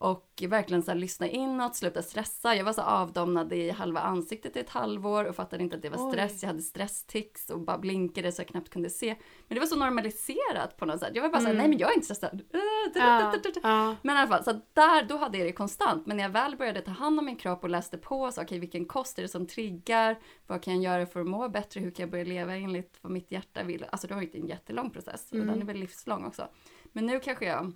Och 0.00 0.42
verkligen 0.48 0.82
så 0.82 0.90
här, 0.90 0.98
lyssna 0.98 1.28
inåt, 1.28 1.76
sluta 1.76 2.02
stressa. 2.02 2.54
Jag 2.54 2.64
var 2.64 2.72
så 2.72 2.82
avdomnad 2.82 3.52
i 3.52 3.70
halva 3.70 4.00
ansiktet 4.00 4.56
i 4.56 4.60
ett 4.60 4.70
halvår 4.70 5.24
och 5.24 5.34
fattade 5.36 5.62
inte 5.62 5.76
att 5.76 5.82
det 5.82 5.88
var 5.90 6.06
Oj. 6.06 6.12
stress. 6.12 6.42
Jag 6.42 6.46
hade 6.48 6.62
stresstics 6.62 7.50
och 7.50 7.60
bara 7.60 7.78
blinkade 7.78 8.32
så 8.32 8.40
jag 8.40 8.48
knappt 8.48 8.68
kunde 8.70 8.90
se. 8.90 9.16
Men 9.48 9.54
det 9.54 9.60
var 9.60 9.66
så 9.66 9.76
normaliserat 9.76 10.76
på 10.76 10.86
något 10.86 11.00
sätt. 11.00 11.10
Jag 11.14 11.22
var 11.22 11.28
bara 11.28 11.38
Mm. 11.42 11.56
nej 11.56 11.68
men 11.68 11.78
jag 11.78 11.90
är 11.90 11.94
inte 11.94 12.04
stressad. 12.14 12.42
Ja. 12.94 13.32
Ja. 13.62 13.96
Men 14.02 14.16
i 14.16 14.18
alla 14.18 14.28
fall, 14.28 14.44
så 14.44 14.52
där, 14.52 15.02
då 15.08 15.16
hade 15.16 15.38
jag 15.38 15.46
det 15.46 15.52
konstant. 15.52 16.06
Men 16.06 16.16
när 16.16 16.24
jag 16.24 16.30
väl 16.30 16.56
började 16.56 16.80
ta 16.80 16.90
hand 16.90 17.18
om 17.18 17.24
min 17.26 17.36
kropp 17.36 17.62
och 17.64 17.70
läste 17.70 17.98
på, 17.98 18.32
så 18.32 18.42
okej, 18.42 18.58
vilken 18.58 18.84
kost 18.84 19.18
är 19.18 19.22
det 19.22 19.28
som 19.28 19.46
triggar? 19.46 20.18
Vad 20.46 20.62
kan 20.62 20.82
jag 20.82 20.92
göra 20.92 21.06
för 21.06 21.20
att 21.20 21.26
må 21.26 21.48
bättre? 21.48 21.80
Hur 21.80 21.90
kan 21.90 22.02
jag 22.02 22.10
börja 22.10 22.24
leva 22.24 22.56
enligt 22.56 22.98
vad 23.00 23.12
mitt 23.12 23.32
hjärta 23.32 23.62
vill? 23.62 23.86
Alltså 23.92 24.06
det 24.06 24.14
har 24.14 24.22
inte 24.22 24.38
en 24.38 24.46
jättelång 24.46 24.90
process, 24.90 25.32
Mm. 25.32 25.48
och 25.48 25.54
den 25.54 25.62
är 25.62 25.66
väl 25.66 25.76
livslång 25.76 26.24
också. 26.24 26.48
Men 26.92 27.06
nu 27.06 27.20
kanske 27.20 27.44
jag 27.46 27.72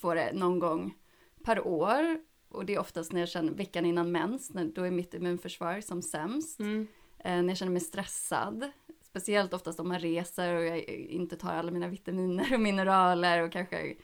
får 0.00 0.14
det 0.14 0.32
någon 0.32 0.58
gång 0.58 0.94
per 1.44 1.66
år. 1.66 2.18
Och 2.48 2.66
det 2.66 2.74
är 2.74 2.78
oftast 2.78 3.12
när 3.12 3.20
jag 3.20 3.28
känner 3.28 3.52
veckan 3.52 3.86
innan 3.86 4.12
mens, 4.12 4.50
när, 4.54 4.64
då 4.64 4.82
är 4.82 4.90
mitt 4.90 5.14
immunförsvar 5.14 5.80
som 5.80 6.02
sämst. 6.02 6.60
Mm. 6.60 6.86
Eh, 7.18 7.42
när 7.42 7.48
jag 7.48 7.56
känner 7.56 7.72
mig 7.72 7.80
stressad. 7.80 8.70
Speciellt 9.02 9.54
oftast 9.54 9.80
om 9.80 9.88
man 9.88 9.98
reser 9.98 10.54
och 10.54 10.64
jag 10.64 10.78
inte 10.88 11.36
tar 11.36 11.52
alla 11.54 11.70
mina 11.70 11.88
vitaminer 11.88 12.54
och 12.54 12.60
mineraler 12.60 13.42
och 13.42 13.52
kanske 13.52 13.94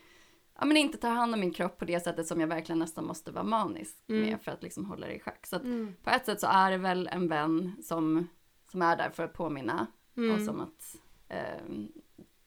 ja, 0.58 0.64
men 0.64 0.76
inte 0.76 0.98
tar 0.98 1.10
hand 1.10 1.34
om 1.34 1.40
min 1.40 1.52
kropp 1.52 1.78
på 1.78 1.84
det 1.84 2.00
sättet 2.00 2.26
som 2.26 2.40
jag 2.40 2.48
verkligen 2.48 2.78
nästan 2.78 3.06
måste 3.06 3.32
vara 3.32 3.44
manisk 3.44 3.96
Mm. 4.08 4.22
med 4.22 4.40
för 4.42 4.50
att 4.52 4.62
liksom 4.62 4.84
hålla 4.84 5.06
det 5.06 5.14
i 5.14 5.20
schack. 5.20 5.46
Så 5.46 5.56
att 5.56 5.62
Mm. 5.64 5.94
på 6.02 6.10
ett 6.10 6.26
sätt 6.26 6.40
så 6.40 6.46
är 6.46 6.70
det 6.70 6.76
väl 6.78 7.08
en 7.12 7.28
vän 7.28 7.72
som, 7.82 8.28
som 8.70 8.82
är 8.82 8.96
där 8.96 9.10
för 9.10 9.24
att 9.24 9.32
påminna 9.32 9.86
och 10.12 10.18
Mm. 10.18 10.46
som 10.46 10.60
att 10.60 10.96
eh, 11.28 11.64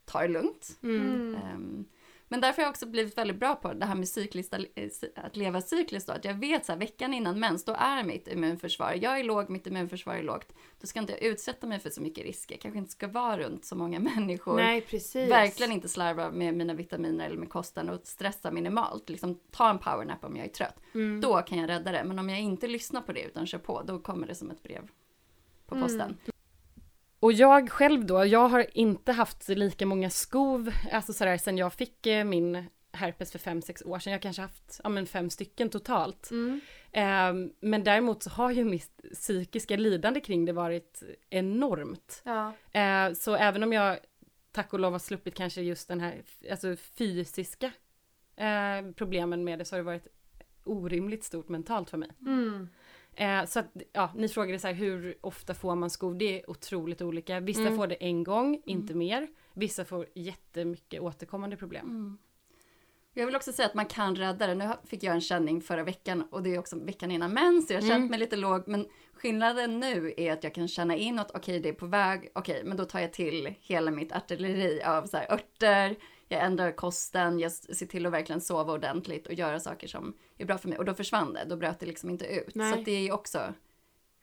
ta 0.05 0.21
det 0.21 0.27
lugnt. 0.27 0.79
Mm. 0.83 1.85
Men 2.33 2.41
därför 2.41 2.61
har 2.61 2.65
jag 2.65 2.71
också 2.71 2.85
blivit 2.85 3.17
väldigt 3.17 3.39
bra 3.39 3.55
på 3.55 3.73
det 3.73 3.85
här 3.85 3.95
med 3.95 4.09
cyklista, 4.09 4.57
eh, 4.57 4.89
att 5.15 5.35
leva 5.35 5.61
cykliskt 5.61 6.07
då. 6.07 6.13
Att 6.13 6.25
jag 6.25 6.33
vet 6.33 6.65
så 6.65 6.71
här, 6.71 6.79
veckan 6.79 7.13
innan 7.13 7.39
mens, 7.39 7.65
då 7.65 7.75
är 7.79 8.03
mitt 8.03 8.27
immunförsvar, 8.27 8.97
jag 9.01 9.19
är 9.19 9.23
låg, 9.23 9.49
mitt 9.49 9.67
immunförsvar 9.67 10.15
är 10.15 10.23
lågt. 10.23 10.53
Då 10.81 10.87
ska 10.87 10.99
inte 10.99 11.13
jag 11.13 11.21
utsätta 11.21 11.67
mig 11.67 11.79
för 11.79 11.89
så 11.89 12.01
mycket 12.01 12.25
risker, 12.25 12.57
kanske 12.57 12.77
inte 12.77 12.91
ska 12.91 13.07
vara 13.07 13.37
runt 13.37 13.65
så 13.65 13.75
många 13.75 13.99
människor. 14.15 14.55
Nej, 14.55 14.81
precis. 14.81 15.31
Verkligen 15.31 15.71
inte 15.71 15.89
slarva 15.89 16.31
med 16.31 16.53
mina 16.53 16.73
vitaminer 16.73 17.25
eller 17.25 17.37
med 17.37 17.49
kosten 17.49 17.89
och 17.89 18.01
stressa 18.03 18.51
minimalt. 18.51 19.09
Liksom 19.09 19.39
ta 19.51 19.69
en 19.69 19.79
powernap 19.79 20.23
om 20.23 20.35
jag 20.35 20.45
är 20.45 20.49
trött. 20.49 20.79
Mm. 20.93 21.21
Då 21.21 21.41
kan 21.41 21.57
jag 21.57 21.69
rädda 21.69 21.91
det. 21.91 22.03
Men 22.03 22.19
om 22.19 22.29
jag 22.29 22.39
inte 22.39 22.67
lyssnar 22.67 23.01
på 23.01 23.11
det 23.11 23.23
utan 23.23 23.47
kör 23.47 23.57
på, 23.57 23.81
då 23.81 23.99
kommer 23.99 24.27
det 24.27 24.35
som 24.35 24.51
ett 24.51 24.63
brev 24.63 24.89
på 25.65 25.75
Mm. 25.75 26.15
Och 27.23 27.33
jag 27.33 27.69
själv 27.69 28.05
då, 28.05 28.25
jag 28.25 28.47
har 28.47 28.65
inte 28.77 29.11
haft 29.11 29.49
lika 29.49 29.85
många 29.85 30.09
skov, 30.09 30.71
alltså 30.91 31.13
sådär 31.13 31.37
sen 31.37 31.57
jag 31.57 31.73
fick 31.73 32.05
eh, 32.05 32.23
min 32.23 32.65
herpes 32.91 33.31
för 33.31 33.39
fem 33.39 33.61
sex 33.61 33.81
år 33.81 33.99
sedan. 33.99 34.13
Jag 34.13 34.21
kanske 34.21 34.41
haft, 34.41 34.79
ja 34.83 34.89
men 34.89 35.05
fem 35.05 35.29
stycken 35.29 35.69
totalt. 35.69 36.31
Mm. 36.31 36.61
Eh, 36.91 37.51
men 37.59 37.83
däremot 37.83 38.23
så 38.23 38.29
har 38.29 38.51
ju 38.51 38.65
mitt 38.65 39.01
psykiska 39.13 39.77
lidande 39.77 40.19
kring 40.19 40.45
det 40.45 40.53
varit 40.53 41.03
enormt. 41.29 42.21
Ja. 42.25 42.53
Eh, 42.71 43.13
så 43.13 43.35
även 43.35 43.63
om 43.63 43.73
jag 43.73 43.99
tack 44.51 44.73
och 44.73 44.79
lov 44.79 44.91
har 44.91 44.99
sluppit 44.99 45.35
kanske 45.35 45.61
just 45.61 45.87
den 45.87 45.99
här 45.99 46.21
alltså 46.51 46.75
fysiska 46.75 47.71
eh, 48.35 48.91
problemen 48.95 49.43
med 49.43 49.59
det 49.59 49.65
så 49.65 49.75
har 49.75 49.77
det 49.77 49.83
varit 49.83 50.07
orimligt 50.63 51.23
stort 51.23 51.49
mentalt 51.49 51.89
för 51.89 51.97
mig. 51.97 52.09
Mm. 52.21 52.69
Eh, 53.15 53.45
så 53.45 53.59
att, 53.59 53.65
ja, 53.93 54.11
ni 54.15 54.27
frågade 54.27 54.59
så 54.59 54.67
här, 54.67 54.73
hur 54.73 55.17
ofta 55.21 55.53
får 55.53 55.75
man 55.75 55.89
skov? 55.89 56.17
Det 56.17 56.39
är 56.41 56.49
otroligt 56.49 57.01
olika. 57.01 57.39
Vissa 57.39 57.61
Mm. 57.61 57.75
får 57.77 57.87
det 57.87 57.95
en 57.95 58.23
gång, 58.23 58.61
inte 58.65 58.93
mer. 58.93 59.27
Vissa 59.53 59.85
får 59.85 60.07
jättemycket 60.15 61.01
återkommande 61.01 61.57
problem. 61.57 61.85
Mm. 61.89 62.17
Jag 63.15 63.25
vill 63.25 63.35
också 63.35 63.51
säga 63.53 63.65
att 63.67 63.73
man 63.73 63.85
kan 63.85 64.15
rädda 64.15 64.47
det. 64.47 64.55
Nu 64.55 64.69
fick 64.85 65.03
jag 65.03 65.13
en 65.13 65.21
känning 65.21 65.61
förra 65.61 65.83
veckan 65.83 66.27
och 66.31 66.43
det 66.43 66.55
är 66.55 66.59
också 66.59 66.79
veckan 66.79 67.11
innan 67.11 67.33
mens. 67.33 67.67
så 67.67 67.73
Jag 67.73 67.81
har 67.81 67.87
känt 67.87 67.97
Mm. 67.97 68.07
mig 68.09 68.19
lite 68.19 68.35
låg. 68.35 68.67
Men 68.67 68.87
skillnaden 69.13 69.79
nu 69.79 70.13
är 70.17 70.33
att 70.33 70.43
jag 70.43 70.53
kan 70.53 70.67
känna 70.67 70.95
inåt. 70.95 71.31
Okej, 71.33 71.59
det 71.59 71.69
är 71.69 71.73
på 71.73 71.85
väg. 71.85 72.29
Okej, 72.35 72.61
men 72.65 72.77
då 72.77 72.85
tar 72.85 72.99
jag 72.99 73.13
till 73.13 73.53
hela 73.59 73.91
mitt 73.91 74.11
artilleri 74.11 74.81
av 74.83 75.05
så 75.05 75.17
här 75.17 75.31
örter. 75.33 75.95
Jag 76.33 76.43
ändrar 76.43 76.71
kosten. 76.71 77.39
Jag 77.39 77.51
ser 77.51 77.85
till 77.85 78.05
att 78.05 78.13
verkligen 78.13 78.41
sova 78.41 78.73
ordentligt 78.73 79.27
och 79.27 79.33
göra 79.33 79.59
saker 79.59 79.87
som 79.87 80.13
är 80.37 80.45
bra 80.45 80.57
för 80.57 80.69
mig. 80.69 80.77
Och 80.77 80.85
då 80.85 80.93
försvann 80.93 81.33
det. 81.33 81.45
Då 81.45 81.55
bröt 81.55 81.79
det 81.79 81.85
liksom 81.85 82.09
inte 82.09 82.25
ut. 82.25 82.55
Nej. 82.55 82.73
Så 82.73 82.81
det 82.81 83.07
är 83.07 83.11
också 83.11 83.53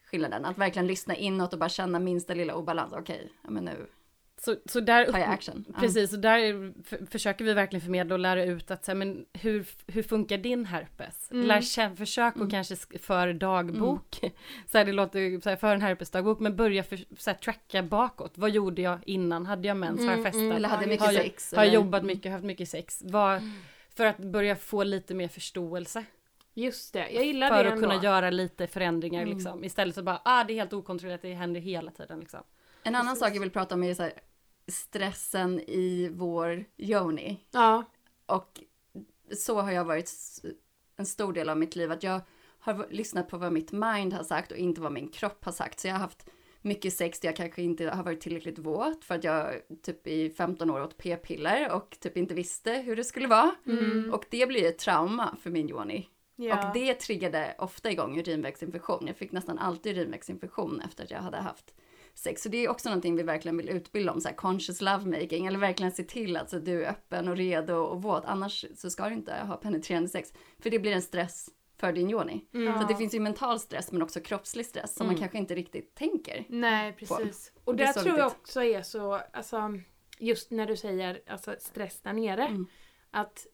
skillnaden. 0.05 0.45
Att 0.45 0.57
verkligen 0.57 0.87
lyssna 0.87 1.15
inåt 1.15 1.53
och 1.53 1.59
bara 1.59 1.69
känna 1.69 1.99
minsta 1.99 2.33
lilla 2.33 2.55
obalans. 2.55 2.93
Okej, 2.93 3.31
ja, 3.43 3.49
men 3.49 3.65
nu 3.65 3.87
Så, 4.45 4.55
så 4.65 4.79
där, 4.79 5.13
action. 5.29 5.65
Precis, 5.79 6.13
och 6.13 6.19
där 6.19 6.73
försöker 7.11 7.45
vi 7.45 7.53
verkligen 7.53 7.81
förmedla 7.81 8.15
och 8.15 8.19
lära 8.19 8.45
ut 8.45 8.71
att 8.71 8.85
så 8.85 8.91
här, 8.91 8.95
men 8.97 9.25
hur, 9.33 9.65
hur 9.87 10.03
funkar 10.03 10.37
din 10.37 10.65
herpes? 10.65 11.31
Mm. 11.31 11.45
Lär 11.47 11.61
känna, 11.61 11.95
försök 11.95 12.33
och 12.33 12.39
Mm. 12.41 12.49
kanske 12.49 12.75
sk- 12.75 12.97
för 12.99 13.33
dagbok. 13.33 14.19
Så 14.71 14.77
här, 14.77 14.85
det 14.85 14.91
låter 14.91 15.41
så 15.41 15.49
här, 15.49 15.55
för 15.55 15.75
en 15.75 15.81
herpesdagbok, 15.81 16.39
men 16.39 16.55
börja 16.55 16.83
för, 16.83 16.99
så 17.17 17.29
här, 17.29 17.37
tracka 17.37 17.83
bakåt. 17.83 18.31
Vad 18.35 18.49
gjorde 18.49 18.81
jag 18.81 18.99
innan? 19.05 19.45
Hade 19.45 19.67
jag 19.67 19.77
mens? 19.77 19.99
Har 19.99 20.05
jag 20.05 20.13
Mm, 20.13 20.23
festat? 20.23 20.41
mm. 20.41 20.51
Eller 20.55 20.69
hade 20.69 20.87
mycket 20.87 21.05
har 21.05 21.13
sex. 21.13 21.53
Har 21.55 21.63
jag 21.63 21.73
jobbat 21.73 22.03
mycket, 22.03 22.31
haft 22.31 22.43
mycket 22.43 22.69
sex? 22.69 23.01
Vad, 23.05 23.41
För 23.95 24.05
att 24.05 24.17
börja 24.17 24.55
få 24.55 24.83
lite 24.83 25.13
mer 25.13 25.27
förståelse. 25.27 26.03
Just 26.53 26.93
det, 26.93 27.09
jag 27.11 27.25
gillar 27.25 27.47
För 27.49 27.63
det 27.63 27.69
att 27.69 27.75
ändå. 27.75 27.89
kunna 27.89 28.03
göra 28.03 28.29
lite 28.29 28.67
förändringar 28.67 29.21
Mm. 29.21 29.33
liksom. 29.37 29.63
Istället 29.63 29.95
för 29.95 30.01
bara, 30.01 30.21
ah 30.25 30.43
det 30.43 30.53
är 30.53 30.55
helt 30.55 30.73
okontrollerat, 30.73 31.21
det 31.21 31.33
händer 31.33 31.61
hela 31.61 31.91
tiden 31.91 32.19
liksom. 32.19 32.39
En 32.83 32.95
annan 32.95 33.05
Precis. 33.07 33.19
sak 33.19 33.35
jag 33.35 33.39
vill 33.41 33.51
prata 33.51 33.75
om 33.75 33.83
är 33.83 33.93
så 33.93 34.03
här, 34.03 34.13
stressen 34.71 35.59
i 35.59 36.09
vår 36.13 36.65
yoni. 36.77 37.39
Ja, 37.51 37.83
Och 38.25 38.59
så 39.37 39.61
har 39.61 39.71
jag 39.71 39.85
varit 39.85 40.11
en 40.97 41.05
stor 41.05 41.33
del 41.33 41.49
av 41.49 41.57
mitt 41.57 41.75
liv. 41.75 41.91
Att 41.91 42.03
jag 42.03 42.21
har 42.59 42.87
lyssnat 42.89 43.29
på 43.29 43.37
vad 43.37 43.53
mitt 43.53 43.71
mind 43.71 44.13
har 44.13 44.23
sagt 44.23 44.51
och 44.51 44.57
inte 44.57 44.81
vad 44.81 44.91
min 44.91 45.07
kropp 45.07 45.45
har 45.45 45.51
sagt. 45.51 45.79
Så 45.79 45.87
jag 45.87 45.93
har 45.93 45.99
haft 45.99 46.29
mycket 46.61 46.93
sex 46.93 47.19
där 47.19 47.27
jag 47.29 47.35
kanske 47.35 47.61
inte 47.61 47.89
har 47.89 48.03
varit 48.03 48.21
tillräckligt 48.21 48.59
våt 48.59 49.05
för 49.05 49.15
att 49.15 49.23
jag 49.23 49.53
typ 49.83 50.07
i 50.07 50.29
15 50.29 50.69
år 50.69 50.81
åt 50.81 50.97
p-piller 50.97 51.71
och 51.71 51.97
typ 51.99 52.17
inte 52.17 52.33
visste 52.33 52.73
hur 52.73 52.95
det 52.95 53.03
skulle 53.03 53.27
vara. 53.27 53.55
Mm. 53.67 54.13
Och 54.13 54.25
det 54.29 54.47
blir 54.47 54.65
ett 54.65 54.77
trauma 54.77 55.35
för 55.41 55.49
min 55.49 55.69
yoni. 55.69 56.07
Ja. 56.35 56.67
Och 56.67 56.73
det 56.73 56.93
triggade 56.93 57.55
ofta 57.57 57.91
igång 57.91 58.19
urinvägsinfektion. 58.19 59.07
Jag 59.07 59.15
fick 59.15 59.31
nästan 59.31 59.59
alltid 59.59 59.97
urinvägsinfektion 59.97 60.81
efter 60.81 61.03
att 61.03 61.11
jag 61.11 61.19
hade 61.19 61.37
haft 61.37 61.73
sex. 62.15 62.41
Så 62.41 62.49
det 62.49 62.57
är 62.65 62.69
också 62.69 62.89
någonting 62.89 63.15
vi 63.15 63.23
verkligen 63.23 63.57
vill 63.57 63.69
utbilda 63.69 64.11
om, 64.11 64.21
så 64.21 64.27
här 64.27 64.35
conscious 64.35 64.81
lovemaking, 64.81 65.45
eller 65.45 65.59
verkligen 65.59 65.91
se 65.91 66.03
till 66.03 66.37
att 66.37 66.49
så 66.49 66.59
du 66.59 66.83
är 66.85 66.89
öppen 66.89 67.27
och 67.27 67.37
redo 67.37 67.73
och 67.75 68.01
våt. 68.01 68.25
Annars 68.25 68.65
så 68.75 68.89
ska 68.89 69.09
du 69.09 69.13
inte 69.15 69.33
ha 69.33 69.57
penetrerande 69.57 70.09
sex, 70.09 70.33
för 70.59 70.69
det 70.69 70.79
blir 70.79 70.91
en 70.91 71.01
stress 71.01 71.49
för 71.77 71.93
din 71.93 72.09
yoni. 72.09 72.45
mm. 72.53 72.81
Så 72.81 72.87
det 72.87 72.95
finns 72.95 73.13
ju 73.15 73.19
mental 73.19 73.59
stress 73.59 73.91
men 73.91 74.01
också 74.01 74.19
kroppslig 74.19 74.65
stress 74.65 74.95
som 74.95 75.05
man 75.07 75.15
Mm. 75.15 75.19
kanske 75.19 75.37
inte 75.37 75.55
riktigt 75.55 75.95
tänker. 75.95 76.45
Nej, 76.49 76.93
precis. 76.93 77.51
Och 77.63 77.75
Det 77.75 77.85
det 77.85 77.93
tror 77.93 78.17
jag 78.17 78.25
viktigt. 78.25 78.41
också 78.41 78.63
är 78.63 78.81
så, 78.81 79.13
alltså 79.33 79.73
just 80.19 80.51
när 80.51 80.65
du 80.67 80.77
säger 80.77 81.21
alltså, 81.27 81.55
stress 81.59 82.01
där 82.01 82.13
nere. 82.13 82.43
Mm. 82.47 82.67
Att 83.11 83.47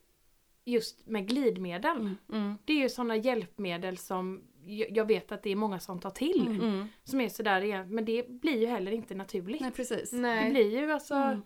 just 0.64 1.06
med 1.06 1.28
glidmedel. 1.28 1.96
Mm. 1.96 2.16
Mm. 2.32 2.54
Det 2.64 2.72
är 2.72 2.76
ju 2.76 2.88
sådana 2.88 3.16
hjälpmedel 3.16 3.98
som 3.98 4.42
jag 4.68 5.04
vet 5.04 5.32
att 5.32 5.42
det 5.42 5.50
är 5.50 5.56
många 5.56 5.80
som 5.80 6.00
tar 6.00 6.10
till. 6.10 6.46
Mm. 6.46 6.60
Mm. 6.60 6.88
Som 7.04 7.20
är 7.20 7.28
sådär 7.28 7.60
igen, 7.60 7.94
men 7.94 8.04
det 8.04 8.28
blir 8.28 8.60
ju 8.60 8.66
heller 8.66 8.92
inte 8.92 9.14
naturligt. 9.14 9.60
Nej, 9.60 9.70
precis. 9.70 10.10
Det 10.10 10.16
Nej. 10.16 10.50
blir 10.50 10.80
ju 10.80 10.92
alltså... 10.92 11.14
Mm. 11.14 11.42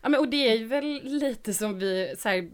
Ja 0.00 0.08
men 0.08 0.20
och 0.20 0.28
det 0.28 0.48
är 0.50 0.56
ju 0.56 0.64
väl 0.64 1.00
lite 1.04 1.54
som 1.54 1.78
vi, 1.78 2.14
så 2.18 2.28
här, 2.28 2.50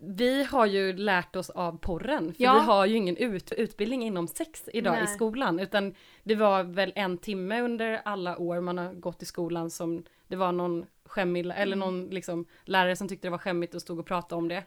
vi 0.00 0.44
har 0.44 0.66
ju 0.66 0.92
lärt 0.92 1.36
oss 1.36 1.50
av 1.50 1.78
porren, 1.78 2.34
för 2.34 2.44
Ja. 2.44 2.54
vi 2.54 2.60
har 2.60 2.86
ju 2.86 2.96
ingen 2.96 3.16
ut, 3.16 3.52
utbildning 3.52 4.02
inom 4.02 4.28
sex 4.28 4.68
idag 4.72 4.94
Nej. 4.94 5.04
i 5.04 5.06
skolan, 5.06 5.60
utan 5.60 5.94
det 6.22 6.34
var 6.34 6.62
väl 6.62 6.92
en 6.94 7.18
timme 7.18 7.60
under 7.60 8.00
alla 8.04 8.38
år 8.38 8.60
man 8.60 8.78
har 8.78 8.92
gått 8.92 9.22
i 9.22 9.26
skolan 9.26 9.70
som 9.70 10.04
det 10.28 10.36
var 10.36 10.52
någon 10.52 10.86
skämmig, 11.04 11.52
eller 11.56 11.76
någon 11.76 12.06
liksom 12.06 12.46
lärare 12.64 12.96
som 12.96 13.08
tyckte 13.08 13.26
det 13.26 13.30
var 13.30 13.38
skämmigt 13.38 13.74
och 13.74 13.82
stod 13.82 13.98
och 13.98 14.06
pratade 14.06 14.38
om 14.38 14.48
det. 14.48 14.64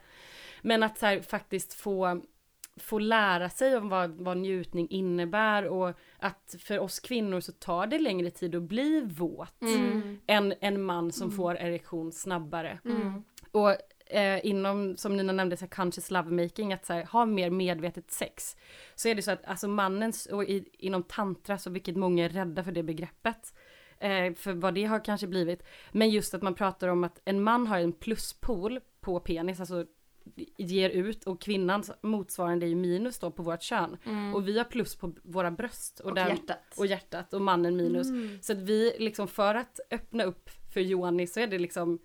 Men 0.62 0.82
att 0.82 0.98
så 0.98 1.06
här, 1.06 1.20
faktiskt 1.20 1.74
få, 1.74 2.20
få 2.76 2.98
lära 2.98 3.48
sig 3.50 3.76
om 3.76 3.88
vad, 3.88 4.10
vad 4.10 4.36
njutning 4.36 4.88
innebär 4.90 5.66
och 5.66 5.92
att 6.18 6.54
för 6.58 6.78
oss 6.78 7.00
kvinnor 7.00 7.40
så 7.40 7.52
tar 7.52 7.86
det 7.86 7.98
längre 7.98 8.30
tid 8.30 8.54
att 8.54 8.62
bli 8.62 9.00
våt 9.00 9.62
Mm. 9.62 10.18
än 10.26 10.54
en 10.60 10.82
man 10.82 11.12
som 11.12 11.30
får 11.30 11.56
erektion 11.56 12.12
snabbare. 12.12 12.78
Mm. 12.84 13.24
Och 13.50 13.76
eh, 14.06 14.46
inom, 14.46 14.96
som 14.96 15.16
Nina 15.16 15.32
nämnde, 15.32 15.56
så 15.56 15.64
här, 15.64 15.70
conscious 15.70 16.10
lovemaking, 16.10 16.72
att 16.72 16.86
så 16.86 16.92
här, 16.92 17.04
ha 17.04 17.26
mer 17.26 17.50
medvetet 17.50 18.10
sex. 18.10 18.56
Så 18.94 19.08
är 19.08 19.14
det 19.14 19.22
så 19.22 19.30
att 19.30 19.44
alltså 19.44 19.68
mannens, 19.68 20.26
och 20.26 20.44
i, 20.44 20.68
inom 20.72 21.02
tantra, 21.02 21.58
så 21.58 21.70
vilket 21.70 21.96
många 21.96 22.24
är 22.24 22.28
rädda 22.28 22.64
för 22.64 22.72
det 22.72 22.82
begreppet, 22.82 23.54
eh, 23.98 24.34
för 24.34 24.52
vad 24.52 24.74
det 24.74 24.84
har 24.84 25.04
kanske 25.04 25.26
blivit, 25.26 25.62
men 25.92 26.10
just 26.10 26.34
att 26.34 26.42
man 26.42 26.54
pratar 26.54 26.88
om 26.88 27.04
att 27.04 27.20
en 27.24 27.42
man 27.42 27.66
har 27.66 27.78
en 27.78 27.92
pluspol 27.92 28.80
på 29.00 29.20
penis, 29.20 29.60
alltså 29.60 29.86
ger 30.56 30.90
ut 30.90 31.24
och 31.24 31.40
kvinnans 31.40 31.90
motsvarande 32.02 32.66
är 32.66 32.68
ju 32.68 32.74
minus 32.76 33.18
då 33.18 33.30
på 33.30 33.42
vårt 33.42 33.62
kön. 33.62 33.96
Mm. 34.04 34.34
Och 34.34 34.48
vi 34.48 34.58
har 34.58 34.64
plus 34.64 34.96
på 34.96 35.12
våra 35.22 35.50
bröst 35.50 36.00
och, 36.00 36.06
Och 36.08 36.14
där, 36.14 36.28
hjärtat. 36.28 36.74
och 36.76 36.86
hjärtat 36.86 37.34
och 37.34 37.40
mannen 37.42 37.76
minus. 37.76 38.06
Mm. 38.08 38.38
Så 38.42 38.52
att 38.52 38.58
vi 38.58 38.92
liksom 38.98 39.28
för 39.28 39.54
att 39.54 39.80
öppna 39.90 40.24
upp 40.24 40.50
för 40.74 40.80
Johanni 40.80 41.26
så 41.26 41.40
är 41.40 41.46
det 41.46 41.58
liksom 41.58 41.98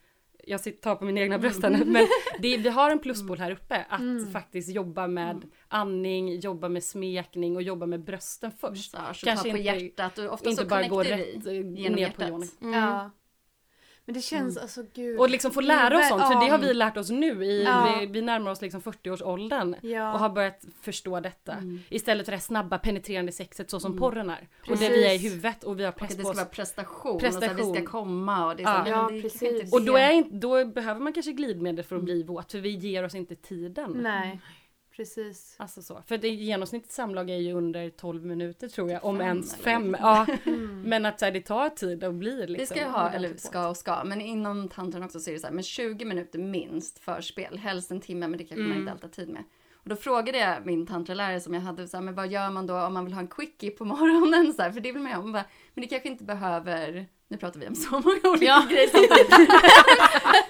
jag 0.43 0.59
sitter- 0.59 0.81
tar 0.81 0.95
på 0.95 1.05
mina 1.05 1.21
egna 1.21 1.37
bröst 1.37 1.63
här 1.63 1.69
nu, 1.69 1.85
men 1.85 2.07
det, 2.39 2.57
vi 2.57 2.69
har 2.69 2.91
en 2.91 2.99
pluspol 2.99 3.37
här 3.37 3.51
uppe 3.51 3.85
att 3.89 3.99
Mm. 3.99 4.31
faktiskt 4.31 4.69
jobba 4.69 5.07
med 5.07 5.41
andning, 5.67 6.39
jobba 6.39 6.69
med 6.69 6.83
smekning 6.83 7.55
och 7.55 7.61
jobba 7.61 7.85
med 7.85 8.03
brösten 8.03 8.51
först. 8.51 8.93
Massage 8.93 9.23
och 9.23 9.27
Kanske 9.27 9.49
ta 9.49 9.51
på 9.51 9.57
inte- 9.57 9.71
hjärtat 9.83 10.17
och 10.17 10.33
ofta 10.33 10.49
Inte 10.49 10.63
så 10.63 10.69
bara 10.69 10.87
gå 10.87 11.03
rätt 11.03 11.47
eh, 11.47 11.53
genom 11.53 11.73
ner 11.73 11.93
på 11.93 11.99
hjärtat. 11.99 12.27
Johanni. 12.29 12.47
Mm. 12.61 12.73
Ja. 12.79 13.11
Men 14.05 14.13
det 14.15 14.21
känns 14.21 14.57
alltså 14.57 14.83
gud. 14.93 15.19
Och 15.19 15.29
liksom 15.29 15.51
få 15.51 15.61
lära 15.61 15.99
oss 15.99 16.07
sånt, 16.09 16.21
för 16.21 16.45
det 16.45 16.51
har 16.51 16.57
vi 16.57 16.73
lärt 16.73 16.97
oss 16.97 17.09
nu. 17.09 17.45
I, 17.45 17.63
Ja. 17.63 17.97
vi, 17.99 18.05
vi 18.05 18.21
närmar 18.21 18.51
oss 18.51 18.61
liksom 18.61 18.81
40-årsåldern 18.81 19.75
Ja. 19.81 20.13
och 20.13 20.19
har 20.19 20.29
börjat 20.29 20.65
förstå 20.81 21.19
detta. 21.19 21.53
Mm. 21.53 21.79
Istället 21.89 22.25
för 22.25 22.31
det 22.31 22.39
snabba 22.39 22.77
penetrerande 22.77 23.31
sexet 23.31 23.69
så 23.69 23.79
som 23.79 23.91
Mm. 23.91 23.99
porren 23.99 24.29
är. 24.29 24.47
Och 24.61 24.67
Precis. 24.67 24.87
det 24.87 24.93
vi 24.93 25.07
är 25.07 25.13
i 25.13 25.17
huvudet 25.17 25.63
och 25.63 25.79
vi 25.79 25.83
har 25.83 25.91
Och 25.91 25.97
press 25.97 26.11
att 26.11 26.17
det 26.17 26.23
på 26.23 26.27
ska 26.27 26.31
oss. 26.31 26.37
vara 26.37 26.45
prestation, 26.45 27.15
och 27.15 27.21
så 27.21 27.27
vi 27.27 27.47
Prestation. 27.47 27.75
ska 27.75 27.85
komma 27.85 28.45
och 28.45 28.55
det 28.55 28.63
är 28.63 28.83
så, 28.83 28.89
Ja, 28.89 29.07
det 29.11 29.17
är 29.17 29.21
precis. 29.21 29.73
Och 29.73 29.81
då, 29.81 29.93
det. 29.93 30.01
är 30.01 30.23
då 30.39 30.65
behöver 30.65 30.99
man 31.01 31.13
kanske 31.13 31.31
glidmedel 31.31 31.85
för 31.85 31.95
att 31.95 32.03
bli 32.03 32.23
våt, 32.23 32.51
för 32.51 32.59
vi 32.59 32.69
ger 32.69 33.03
oss 33.03 33.15
inte 33.15 33.35
tiden. 33.35 33.91
Nej, 33.95 34.41
precis. 34.95 35.55
Alltså 35.57 35.81
så. 35.81 36.01
För 36.07 36.17
det 36.17 36.29
genomsnittligt 36.29 36.91
samlag 36.93 37.29
är 37.29 37.37
ju 37.37 37.53
under 37.53 37.89
12 37.89 38.25
minuter 38.25 38.67
tror 38.67 38.91
jag, 38.91 39.05
om 39.05 39.17
Fem, 39.17 39.27
ens 39.27 39.55
fem. 39.55 39.97
Ja. 39.99 40.25
Mm. 40.45 40.81
Men 40.81 41.05
att 41.05 41.19
så 41.19 41.25
här, 41.25 41.31
det 41.31 41.41
tar 41.41 41.69
tid 41.69 42.03
att 42.03 42.13
bli 42.13 42.31
liksom. 42.47 42.55
Vi 42.57 42.65
ska 42.65 42.79
ju 42.79 42.85
ha, 42.85 43.09
eller 43.09 43.37
ska 43.37 43.67
och 43.67 43.77
ska, 43.77 44.03
men 44.03 44.21
inom 44.21 44.67
tantran 44.69 45.03
också 45.03 45.19
så 45.19 45.29
är 45.29 45.33
det 45.33 45.39
så 45.39 45.47
här, 45.47 45.53
men 45.53 45.63
20 45.63 46.05
minuter 46.05 46.39
minst 46.39 46.99
förspel, 46.99 47.57
helst 47.57 47.91
en 47.91 48.01
timme, 48.01 48.27
men 48.27 48.37
det 48.37 48.43
kanske 48.43 48.61
man 48.61 48.71
Mm. 48.71 48.79
inte 48.79 48.91
alltid 48.91 49.03
har 49.09 49.11
tid 49.25 49.29
med. 49.29 49.43
Och 49.73 49.89
då 49.89 49.95
frågade 49.95 50.37
jag 50.37 50.65
min 50.65 50.87
tantralärare 50.87 51.39
som 51.39 51.53
jag 51.53 51.61
hade, 51.61 51.87
så 51.87 51.97
här, 51.97 52.03
men 52.03 52.15
vad 52.15 52.27
gör 52.31 52.49
man 52.49 52.67
då 52.67 52.79
om 52.81 52.93
man 52.93 53.05
vill 53.05 53.13
ha 53.13 53.21
en 53.21 53.27
quickie 53.27 53.71
på 53.71 53.85
morgonen? 53.95 54.53
Så 54.53 54.61
här, 54.61 54.71
för 54.71 54.79
det 54.81 54.91
vill 54.91 55.01
man 55.01 55.11
ju 55.11 55.17
ha. 55.17 55.23
Bara, 55.31 55.45
men 55.73 55.81
det 55.81 55.87
kanske 55.87 56.09
inte 56.09 56.23
behöver, 56.23 57.05
nu 57.31 57.37
pratar 57.37 57.59
vi 57.59 57.67
om 57.67 57.75
så 57.75 57.91
många 57.91 58.19
olika 58.23 58.45
Ja. 58.45 58.65
grejer 58.69 58.87
samtidigt. 58.87 59.49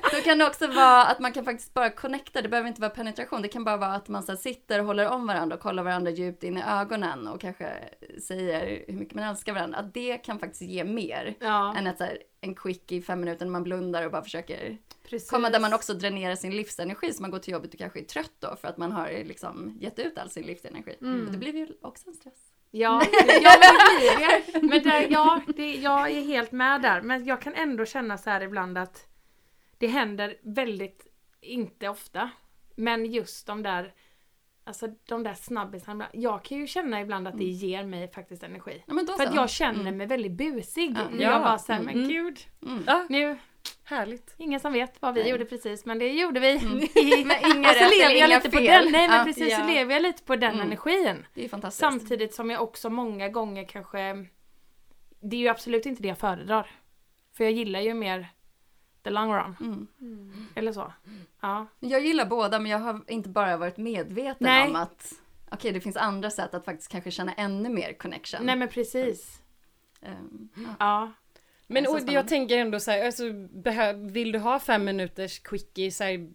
Då 0.11 0.17
kan 0.23 0.37
det 0.37 0.47
också 0.47 0.67
vara 0.67 1.03
att 1.05 1.19
man 1.19 1.33
kan 1.33 1.45
faktiskt 1.45 1.73
bara 1.73 1.89
connecta, 1.89 2.41
det 2.41 2.49
behöver 2.49 2.67
inte 2.69 2.81
vara 2.81 2.89
penetration, 2.91 3.41
det 3.41 3.47
kan 3.47 3.63
bara 3.63 3.77
vara 3.77 3.93
att 3.93 4.07
man 4.07 4.23
så 4.23 4.35
sitter 4.37 4.79
och 4.79 4.85
håller 4.85 5.07
om 5.09 5.27
varandra 5.27 5.55
och 5.55 5.61
kollar 5.61 5.83
varandra 5.83 6.11
djupt 6.11 6.43
in 6.43 6.57
i 6.57 6.63
ögonen 6.67 7.27
och 7.27 7.41
kanske 7.41 7.69
säger 8.21 8.83
hur 8.87 8.93
mycket 8.99 9.15
man 9.15 9.23
älskar 9.23 9.53
varandra. 9.53 9.77
Att 9.79 9.93
det 9.93 10.17
kan 10.17 10.39
faktiskt 10.39 10.61
ge 10.61 10.83
mer 10.83 11.35
Ja, 11.39 11.75
än 11.77 11.87
att 11.87 11.97
så 11.97 12.03
här, 12.03 12.17
en 12.41 12.55
quickie 12.55 12.97
i 12.97 13.01
fem 13.01 13.19
minuter 13.19 13.45
när 13.45 13.51
man 13.51 13.63
blundar 13.63 14.05
och 14.05 14.11
bara 14.11 14.21
försöker 14.23 14.77
precis. 15.09 15.29
komma 15.29 15.49
där 15.49 15.59
man 15.59 15.73
också 15.73 15.93
dränerar 15.93 16.35
sin 16.35 16.55
livsenergi 16.55 17.13
så 17.13 17.21
man 17.21 17.31
går 17.31 17.39
till 17.39 17.53
jobbet 17.53 17.73
och 17.73 17.79
kanske 17.79 17.99
är 17.99 18.03
trött 18.05 18.31
då 18.39 18.55
för 18.61 18.67
att 18.67 18.77
man 18.77 18.91
har 18.91 19.09
liksom 19.09 19.77
gett 19.81 19.99
ut 19.99 20.17
all 20.17 20.29
sin 20.29 20.43
livsenergi. 20.43 20.95
Mm. 21.01 21.25
Och 21.25 21.31
det 21.31 21.37
blir 21.37 21.55
ju 21.55 21.67
också 21.81 22.09
en 22.09 22.13
stress. 22.15 22.50
Ja, 22.73 23.01
ja 23.41 23.51
men 23.59 23.73
det 23.75 23.99
blir 23.99 24.27
det. 24.27 24.67
Men 24.67 24.83
där, 24.83 25.07
ja, 25.11 25.41
det, 25.55 25.75
jag 25.75 26.11
är 26.11 26.21
helt 26.21 26.51
med 26.51 26.81
där. 26.81 27.01
Men 27.01 27.25
jag 27.25 27.41
kan 27.41 27.53
ändå 27.55 27.85
känna 27.85 28.17
så 28.17 28.29
här 28.29 28.41
ibland 28.41 28.77
att 28.77 29.07
det 29.77 29.87
händer 29.87 30.35
väldigt, 30.41 31.07
inte 31.41 31.89
ofta, 31.89 32.29
men 32.75 33.05
just 33.05 33.47
de 33.47 33.63
där 33.63 33.93
Alltså 34.63 34.87
de 35.07 35.23
där 35.23 35.33
snabbisarna, 35.33 36.07
jag 36.13 36.43
kan 36.43 36.57
ju 36.57 36.67
känna 36.67 37.01
ibland 37.01 37.27
att 37.27 37.37
det 37.37 37.43
ger 37.43 37.83
mig 37.85 38.11
faktiskt 38.11 38.43
energi. 38.43 38.83
Ja, 38.87 38.93
men 38.93 39.05
då 39.05 39.13
För 39.13 39.23
att 39.25 39.35
jag 39.35 39.49
känner 39.49 39.79
Mm. 39.81 39.97
mig 39.97 40.07
väldigt 40.07 40.31
busig. 40.31 40.97
Ja. 40.97 41.01
Jag 41.11 41.33
Ja. 41.33 41.39
bara 41.39 41.57
såhär, 41.57 41.81
men 41.81 41.95
Mm. 41.95 42.07
gud, 42.09 42.39
Mm. 42.65 43.05
Nu, 43.09 43.37
härligt. 43.83 44.35
ingen 44.37 44.59
som 44.59 44.73
vet 44.73 45.01
vad 45.01 45.13
vi 45.13 45.21
Nej. 45.21 45.31
gjorde 45.31 45.45
precis, 45.45 45.85
men 45.85 45.99
det 45.99 46.11
gjorde 46.11 46.39
vi. 46.39 46.57
Mm. 46.57 46.77
Men 47.27 47.57
inga 47.57 47.69
och 47.69 47.75
så 47.75 47.83
rätt 47.83 47.91
lever 47.99 48.15
jag 48.15 48.29
lite 48.29 48.49
på 48.49 48.57
fel. 48.57 48.65
den, 48.83 48.91
nej 48.91 49.07
men 49.07 49.17
Ja. 49.17 49.23
precis, 49.25 49.51
Ja. 49.51 49.65
lever 49.67 49.93
jag 49.93 50.01
lite 50.01 50.23
på 50.23 50.35
den 50.35 50.53
Mm. 50.53 50.65
energin. 50.67 51.25
Det 51.33 51.45
är 51.45 51.49
fantastiskt. 51.49 51.79
Samtidigt 51.79 52.33
som 52.33 52.49
jag 52.49 52.61
också 52.63 52.89
många 52.89 53.29
gånger 53.29 53.65
kanske 53.67 54.25
Det 55.23 55.35
är 55.35 55.39
ju 55.39 55.47
absolut 55.47 55.85
inte 55.85 56.01
det 56.01 56.07
jag 56.07 56.17
föredrar. 56.17 56.71
För 57.33 57.43
jag 57.43 57.53
gillar 57.53 57.79
ju 57.79 57.93
mer 57.93 58.27
the 59.03 59.09
long 59.09 59.33
run. 59.33 59.55
Mm. 60.01 60.47
Eller 60.55 60.71
så. 60.73 60.93
Ja. 61.41 61.67
Jag 61.79 62.01
gillar 62.05 62.25
båda 62.25 62.59
men 62.59 62.71
jag 62.71 62.79
har 62.79 63.01
inte 63.07 63.29
bara 63.29 63.57
varit 63.57 63.77
medveten 63.77 64.37
Nej. 64.39 64.69
om 64.69 64.75
att 64.75 65.13
okej 65.51 65.71
det 65.71 65.81
finns 65.81 65.97
andra 65.97 66.29
sätt 66.29 66.53
att 66.53 66.65
faktiskt 66.65 66.91
kanske 66.91 67.11
känna 67.11 67.33
ännu 67.33 67.69
mer 67.69 67.93
connection. 67.93 68.45
Nej 68.45 68.55
men 68.55 68.67
precis. 68.67 69.41
Ehm, 70.01 70.49
ja. 70.55 70.75
Ja. 70.79 71.11
Men 71.73 71.83
Det 71.83 71.89
är 71.89 71.99
så 71.99 72.07
och 72.07 72.13
jag 72.13 72.27
tänker 72.27 72.57
ändå 72.57 72.79
så 72.79 72.91
här, 72.91 73.05
alltså, 73.05 73.23
vill 73.95 74.31
du 74.31 74.39
ha 74.39 74.59
fem 74.59 74.85
minuters 74.85 75.39
quickie 75.39 75.91
så 75.91 76.03
här, 76.03 76.29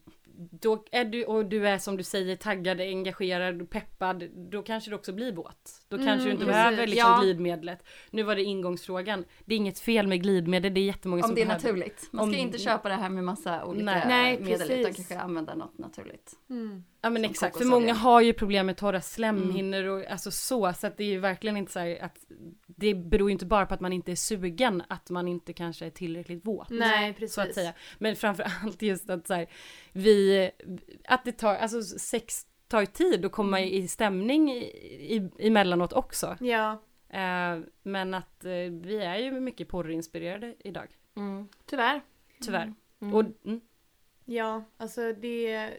då 0.61 0.85
är 0.93 1.05
du, 1.05 1.25
och 1.25 1.45
du 1.47 1.69
är 1.69 1.79
som 1.79 1.97
du 1.97 2.03
säger 2.03 2.37
taggad, 2.37 2.81
engagerad, 2.81 3.71
peppad, 3.71 4.25
då 4.51 4.63
kanske 4.63 4.91
det 4.91 4.97
också 4.97 5.13
blir 5.13 5.33
våt. 5.33 5.86
Då 5.89 5.97
Mm, 5.97 6.07
kanske 6.07 6.27
du 6.29 6.33
inte 6.33 6.45
precis. 6.45 6.55
behöver 6.57 6.87
liksom 6.87 7.11
Ja. 7.11 7.21
glidmedlet. 7.23 7.83
Nu 8.11 8.23
var 8.23 8.37
det 8.37 8.43
ingångsfrågan. 8.43 9.25
Det 9.45 9.55
är 9.55 9.57
inget 9.57 9.79
fel 9.79 10.07
med 10.07 10.23
glidmedel, 10.23 10.75
det 10.75 10.81
är 10.81 10.85
jättemånga 10.85 11.23
Om 11.23 11.29
som 11.29 11.35
det 11.35 11.43
är 11.43 11.47
behöver. 11.47 11.65
naturligt. 11.65 12.09
Man 12.13 12.27
ska 12.33 12.37
Om- 12.41 12.47
inte 12.47 12.59
köpa 12.59 12.89
det 12.89 12.95
här 12.95 13.09
med 13.09 13.25
massa 13.25 13.65
olika 13.65 13.85
Nej. 13.85 14.05
Nej, 14.09 14.41
medel 14.41 14.55
utan 14.71 14.85
precis. 14.85 14.97
kanske 14.97 15.19
använda 15.25 15.55
något 15.55 15.79
naturligt. 15.79 16.33
Mm. 16.51 16.85
Ja 17.01 17.11
men 17.11 17.23
som 17.23 17.31
exakt, 17.31 17.57
för 17.59 17.65
många 17.65 17.95
har 17.95 18.21
ju 18.21 18.33
problem 18.33 18.67
med 18.67 18.77
torra 18.77 19.01
slemhinnor 19.01 19.85
och 19.85 20.05
alltså 20.07 20.31
så, 20.31 20.73
så 20.73 20.87
att 20.87 20.97
det 20.97 21.05
är 21.05 21.09
ju 21.09 21.19
verkligen 21.19 21.57
inte 21.57 21.73
så 21.73 21.79
här 21.79 22.03
att 22.05 22.17
det 22.67 22.95
beror 22.95 23.29
ju 23.31 23.33
inte 23.33 23.47
bara 23.47 23.67
på 23.67 23.75
att 23.75 23.81
man 23.81 23.93
inte 23.93 24.13
är 24.13 24.17
sugen, 24.17 24.83
att 24.89 25.11
man 25.11 25.29
inte 25.29 25.53
kanske 25.53 25.87
är 25.87 25.91
tillräckligt 25.91 26.47
våt. 26.47 26.71
Nej 26.71 27.13
precis. 27.13 27.35
Så 27.35 27.41
att 27.41 27.55
säga. 27.55 27.73
Men 27.99 28.17
framförallt 28.17 28.83
just 28.83 29.11
att 29.11 29.27
så 29.27 29.35
här, 29.35 29.47
vi, 29.93 30.51
att 31.05 31.25
det 31.25 31.33
tar, 31.33 31.55
alltså 31.55 31.83
sex 31.83 32.47
tar 32.69 32.81
ju 32.81 32.87
tid 32.87 33.25
att 33.25 33.33
komma 33.33 33.61
i, 33.61 33.77
i 33.77 33.89
stämning 33.89 34.51
i, 34.53 34.57
i, 35.17 35.31
emellanåt 35.39 35.93
också. 35.93 36.37
Ja. 36.41 36.73
Eh, 37.09 37.59
men 37.83 38.15
att 38.15 38.45
eh, 38.45 38.51
vi 38.71 38.99
är 39.05 39.17
ju 39.17 39.41
mycket 39.41 39.69
porrinspirerade 39.69 40.55
idag, 40.59 40.87
Mm. 41.17 41.49
Tyvärr. 41.67 42.01
tyvärr. 42.41 42.75
Mm. 43.03 43.15
Och, 43.15 43.25
mm, 43.45 43.61
Ja, 44.25 44.65
alltså 44.77 45.13
det... 45.13 45.71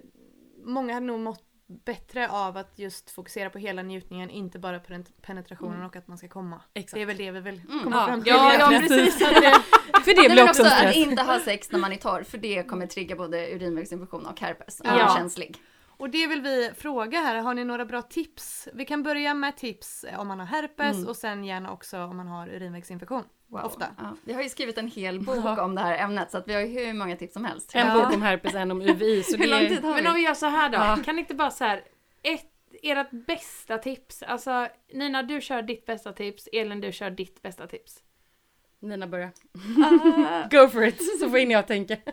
Många 0.63 0.93
hade 0.93 1.05
nog 1.05 1.19
mått 1.19 1.43
bättre 1.67 2.29
av 2.29 2.57
att 2.57 2.79
just 2.79 3.09
fokusera 3.11 3.49
på 3.49 3.57
hela 3.59 3.81
njutningen, 3.81 4.29
inte 4.29 4.59
bara 4.59 4.79
på 4.79 5.03
penetrationen 5.21 5.73
Mm. 5.75 5.87
och 5.87 5.95
att 5.95 6.07
man 6.07 6.17
ska 6.17 6.27
komma. 6.27 6.61
exakt. 6.73 6.93
Det 6.93 7.01
är 7.01 7.05
väl 7.05 7.17
det 7.17 7.31
vi 7.31 7.39
vill 7.39 7.61
Mm. 7.69 7.83
komma 7.83 7.95
Ja. 7.95 8.05
fram 8.07 8.23
till. 8.23 8.33
Ja, 8.33 8.53
ja 8.59 8.79
precis. 8.79 9.17
För 10.03 10.21
det 10.23 10.29
blir 10.29 10.35
men 10.35 10.49
också 10.49 10.61
också 10.63 10.73
att 10.87 10.95
inte 10.95 11.23
ha 11.23 11.39
sex 11.39 11.71
när 11.71 11.79
man 11.79 11.91
är 11.91 11.95
torr 11.97 12.23
för 12.23 12.37
det 12.37 12.63
kommer 12.63 12.87
trigga 12.87 13.15
både 13.15 13.55
urinvägsinfektion 13.55 14.25
och 14.25 14.39
herpes 14.41 14.81
Ja. 14.83 14.89
är 15.11 15.15
känslig. 15.15 15.55
Och 15.97 16.09
det 16.09 16.27
vill 16.27 16.41
vi 16.41 16.71
fråga 16.77 17.19
här, 17.19 17.35
har 17.35 17.53
ni 17.53 17.63
några 17.63 17.85
bra 17.85 18.01
tips? 18.01 18.67
Vi 18.73 18.85
kan 18.85 19.03
börja 19.03 19.33
med 19.33 19.57
tips 19.57 20.05
om 20.17 20.27
man 20.27 20.39
har 20.39 20.45
herpes 20.45 20.95
Mm. 20.97 21.07
och 21.09 21.15
sen 21.15 21.43
gärna 21.43 21.71
också 21.71 21.97
om 22.03 22.17
man 22.17 22.27
har 22.27 22.47
urinvägsinfektion. 22.47 23.23
Wow. 23.49 23.61
Ofta. 23.65 23.87
Ja. 23.97 24.15
Vi 24.25 24.33
har 24.33 24.41
ju 24.41 24.49
skrivit 24.49 24.77
en 24.77 24.87
hel 24.87 25.19
bok 25.19 25.35
Ja. 25.43 25.63
om 25.63 25.75
det 25.75 25.81
här 25.81 25.97
ämnet 25.97 26.31
så 26.31 26.37
att 26.37 26.47
vi 26.47 26.53
har 26.53 26.61
ju 26.61 26.67
hur 26.67 26.93
många 26.93 27.15
tips 27.15 27.33
som 27.33 27.45
helst. 27.45 27.71
En 27.75 27.87
Ja. 27.87 27.93
bok 28.03 28.13
om 28.13 28.21
herpes, 28.21 28.55
en 28.55 28.71
om 28.71 28.81
UVI. 28.81 29.23
Så 29.23 29.37
Hur 29.37 29.43
det 29.43 29.49
lång 29.49 29.67
tid 29.67 29.83
har 29.83 29.95
men 29.95 30.07
om 30.07 30.13
vi? 30.13 30.19
vi 30.19 30.25
gör 30.25 30.33
så 30.33 30.45
här 30.45 30.69
då, 30.69 30.77
Ja. 30.77 30.97
kan 31.05 31.15
ni 31.15 31.21
inte 31.21 31.35
bara 31.35 31.51
så 31.51 31.63
här 31.63 31.83
ett, 32.23 32.45
ert 32.83 33.09
bästa 33.11 33.77
tips, 33.77 34.23
alltså 34.23 34.67
Nina 34.93 35.23
du 35.23 35.41
kör 35.41 35.61
ditt 35.61 35.85
bästa 35.85 36.13
tips, 36.13 36.47
Elin 36.53 36.81
du 36.81 36.91
kör 36.91 37.09
ditt 37.09 37.41
bästa 37.41 37.67
tips. 37.67 37.99
Nina 38.79 39.07
börja. 39.07 39.31
Ah. 39.85 40.47
Go 40.51 40.67
for 40.67 40.83
it, 40.83 41.19
så 41.19 41.29
får 41.29 41.39
in 41.39 41.51
jag 41.51 41.67
tänka. 41.67 41.97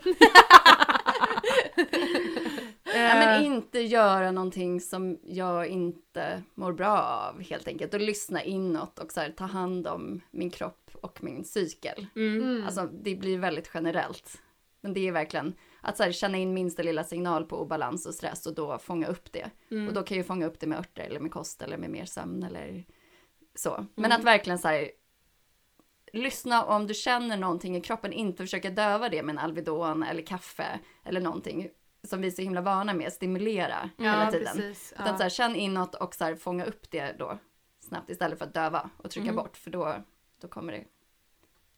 Nej, 3.05 3.27
men 3.27 3.41
Eh, 3.41 3.47
inte 3.47 3.81
göra 3.81 4.31
någonting 4.31 4.81
som 4.81 5.19
jag 5.23 5.67
inte 5.67 6.43
mår 6.55 6.73
bra 6.73 6.99
av 6.99 7.43
helt 7.43 7.69
enkelt. 7.69 7.95
Och 7.95 8.01
lyssna 8.01 8.43
inåt 8.43 8.99
och 8.99 9.13
så 9.13 9.21
här, 9.21 9.31
ta 9.31 9.45
hand 9.45 9.87
om 9.87 10.21
min 10.31 10.51
kropp 10.51 10.91
och 11.03 11.23
min 11.25 11.45
cykel. 11.45 12.07
Mm. 12.17 12.43
Mm. 12.43 12.65
Alltså 12.67 12.89
det 13.03 13.15
blir 13.15 13.39
väldigt 13.39 13.71
generellt. 13.75 14.43
Men 14.81 14.95
det 14.95 15.09
är 15.09 15.13
verkligen 15.13 15.55
att 15.81 15.97
så 15.97 16.03
här, 16.03 16.13
känna 16.13 16.39
in 16.39 16.55
minsta 16.55 16.83
lilla 16.83 17.05
signal 17.05 17.45
på 17.45 17.61
obalans 17.61 18.07
och 18.07 18.15
stress 18.15 18.47
och 18.47 18.55
då 18.55 18.79
fånga 18.79 19.07
upp 19.07 19.33
det. 19.33 19.51
Mm. 19.71 19.89
Och 19.89 19.95
då 19.95 20.03
kan 20.03 20.17
jag 20.17 20.23
ju 20.23 20.27
fånga 20.27 20.47
upp 20.47 20.61
det 20.61 20.67
med 20.67 20.79
örter 20.79 21.03
eller 21.03 21.21
med 21.21 21.31
kost 21.31 21.63
eller 21.63 21.77
med 21.77 21.91
mer 21.91 22.05
sömn 22.05 22.43
eller 22.43 22.85
så. 23.55 23.87
Men 23.95 24.05
Mm. 24.05 24.19
att 24.19 24.25
verkligen 24.25 24.59
så 24.59 24.69
här 24.69 24.91
lyssna 26.13 26.65
om 26.65 26.87
du 26.87 26.95
känner 26.95 27.37
någonting 27.37 27.77
i 27.77 27.81
kroppen, 27.81 28.13
inte 28.13 28.43
försöka 28.43 28.71
döva 28.71 29.09
det 29.09 29.23
med 29.23 29.33
en 29.33 29.39
Alvedon 29.39 30.03
eller 30.03 30.23
kaffe 30.23 30.81
eller 31.05 31.21
någonting 31.21 31.69
som 32.05 32.21
vi 32.21 32.27
är 32.27 32.31
så 32.31 32.43
himla 32.43 32.61
vana 32.61 32.95
med, 32.95 33.13
stimulera 33.13 33.91
hela 33.99 34.25
ja, 34.25 34.31
tiden. 34.31 34.57
precis. 34.57 34.93
Utan 34.93 35.07
Ja. 35.07 35.17
så 35.17 35.23
här, 35.23 35.31
känn 35.31 35.57
inåt 35.57 35.95
och 35.95 36.15
så 36.15 36.25
här, 36.25 36.35
fånga 36.35 36.65
upp 36.65 36.91
det 36.91 37.13
då 37.19 37.39
snabbt 37.81 38.11
istället 38.11 38.39
för 38.39 38.47
att 38.47 38.55
döva 38.55 38.91
och 38.97 39.11
trycka 39.11 39.25
Mm. 39.31 39.37
bort 39.37 39.57
för 39.57 39.71
då, 39.71 39.95
då 40.41 40.49
kommer 40.49 40.73
det 40.73 40.85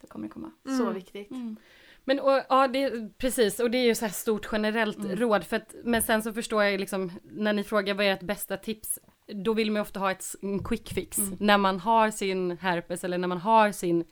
då 0.00 0.06
kommer 0.06 0.26
det 0.28 0.32
komma. 0.32 0.50
Så 0.64 0.82
Mm. 0.82 0.94
viktigt. 0.94 1.28
Men 2.04 2.20
och, 2.20 2.42
ja, 2.48 2.68
det, 2.68 3.10
precis, 3.18 3.60
och 3.60 3.70
det 3.70 3.78
är 3.78 3.84
ju 3.84 3.94
så 3.94 4.04
här 4.04 4.12
stort 4.12 4.48
generellt 4.52 4.96
Mm. 4.98 5.16
råd. 5.16 5.44
För 5.44 5.56
att, 5.56 5.74
men 5.84 6.02
sen 6.02 6.22
så 6.22 6.32
förstår 6.32 6.62
jag 6.64 6.80
liksom, 6.80 7.12
när 7.22 7.52
ni 7.52 7.64
frågar 7.64 7.94
vad 7.94 8.06
är 8.06 8.12
ert 8.12 8.22
bästa 8.22 8.56
tips, 8.56 8.98
då 9.26 9.52
vill 9.54 9.70
man 9.70 9.76
ju 9.76 9.82
ofta 9.82 10.00
ha 10.00 10.10
ett, 10.10 10.24
quick 10.64 10.92
fix. 10.92 11.18
Mm. 11.18 11.36
När 11.40 11.58
man 11.58 11.80
har 11.80 12.10
sin 12.10 12.58
herpes 12.58 13.04
eller 13.04 13.18
när 13.18 13.28
man 13.28 13.38
har 13.38 13.72
sin 13.72 14.04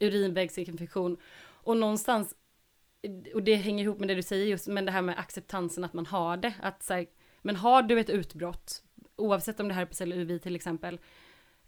urinvägsinfektion. 0.00 1.16
Och 1.40 1.76
någonstans, 1.76 2.34
och 3.34 3.42
det 3.42 3.54
hänger 3.54 3.84
ihop 3.84 3.98
med 3.98 4.08
det 4.08 4.14
du 4.14 4.22
säger 4.22 4.46
just, 4.46 4.66
men 4.66 4.84
det 4.84 4.92
här 4.92 5.02
med 5.02 5.18
acceptansen 5.18 5.84
att 5.84 5.92
man 5.92 6.06
har 6.06 6.36
det. 6.36 6.54
Att 6.62 6.82
så 6.82 6.94
här, 6.94 7.06
men 7.42 7.56
har 7.56 7.82
du 7.82 8.00
ett 8.00 8.10
utbrott, 8.10 8.82
oavsett 9.16 9.60
om 9.60 9.68
det 9.68 9.74
är 9.74 9.76
herpes 9.76 10.00
eller 10.00 10.16
UVI 10.16 10.38
till 10.38 10.56
exempel, 10.56 11.00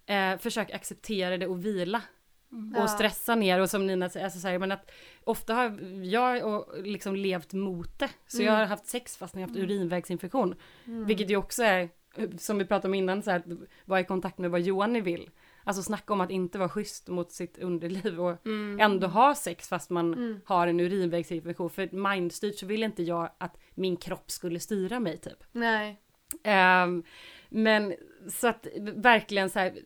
eh, 0.07 0.38
försök 0.38 0.71
acceptera 0.71 1.38
det 1.38 1.47
och 1.47 1.64
vila 1.64 2.03
Mm. 2.53 2.73
Ja. 2.77 2.83
och 2.83 2.90
stressa 2.90 3.35
ner 3.35 3.61
och 3.61 3.71
som 3.71 3.87
Nina 3.87 4.09
säger, 4.09 4.25
alltså 4.25 4.40
så 4.40 4.49
här, 4.49 4.59
men 4.59 4.73
att 4.73 4.90
ofta 5.25 5.55
har 5.55 5.79
jag 6.05 6.45
och 6.47 6.83
liksom 6.83 7.16
levt 7.16 7.53
mot 7.53 7.99
det. 7.99 8.11
Så 8.27 8.43
jag 8.43 8.53
har 8.53 8.64
haft 8.64 8.87
sex 8.87 9.16
fast 9.16 9.35
när 9.35 9.43
jag 9.43 9.49
haft 9.49 9.59
urinvägsinfektion. 9.59 10.55
Mm. 10.87 11.05
Vilket 11.07 11.31
ju 11.31 11.37
också 11.37 11.62
är, 11.62 11.88
som 12.38 12.59
vi 12.59 12.64
pratade 12.64 12.88
om 12.88 12.95
innan, 12.95 13.23
så 13.23 13.31
här, 13.31 13.38
att 13.38 13.45
vara 13.85 14.01
i 14.01 14.05
kontakt 14.05 14.38
med 14.38 14.51
vad 14.51 14.61
Johan 14.61 15.03
vill. 15.03 15.31
Alltså 15.64 15.83
snacka 15.83 16.12
om 16.12 16.20
att 16.20 16.31
inte 16.31 16.59
vara 16.59 16.68
schysst 16.68 17.09
mot 17.09 17.33
sitt 17.33 17.59
underliv 17.59 18.20
och 18.20 18.46
Mm. 18.46 18.81
ändå 18.81 19.07
ha 19.07 19.35
sex 19.35 19.68
fast 19.68 19.90
man 19.90 20.14
Mm. 20.14 20.40
har 20.44 20.66
en 20.66 20.81
urinvägsinfektion. 20.81 21.70
För 21.70 21.88
mindstyrt 21.96 22.59
så 22.59 22.66
vill 22.66 22.83
inte 22.83 23.03
jag 23.03 23.31
att 23.38 23.57
min 23.75 23.96
kropp 23.96 24.31
skulle 24.31 24.61
styra 24.61 25.01
mig 25.01 25.18
typ. 25.18 25.44
Nej. 25.53 26.01
Ehm, 26.42 27.03
men 27.49 27.94
så 28.29 28.49
att 28.49 28.66
verkligen 28.94 29.51
så 29.51 29.59
här, 29.59 29.79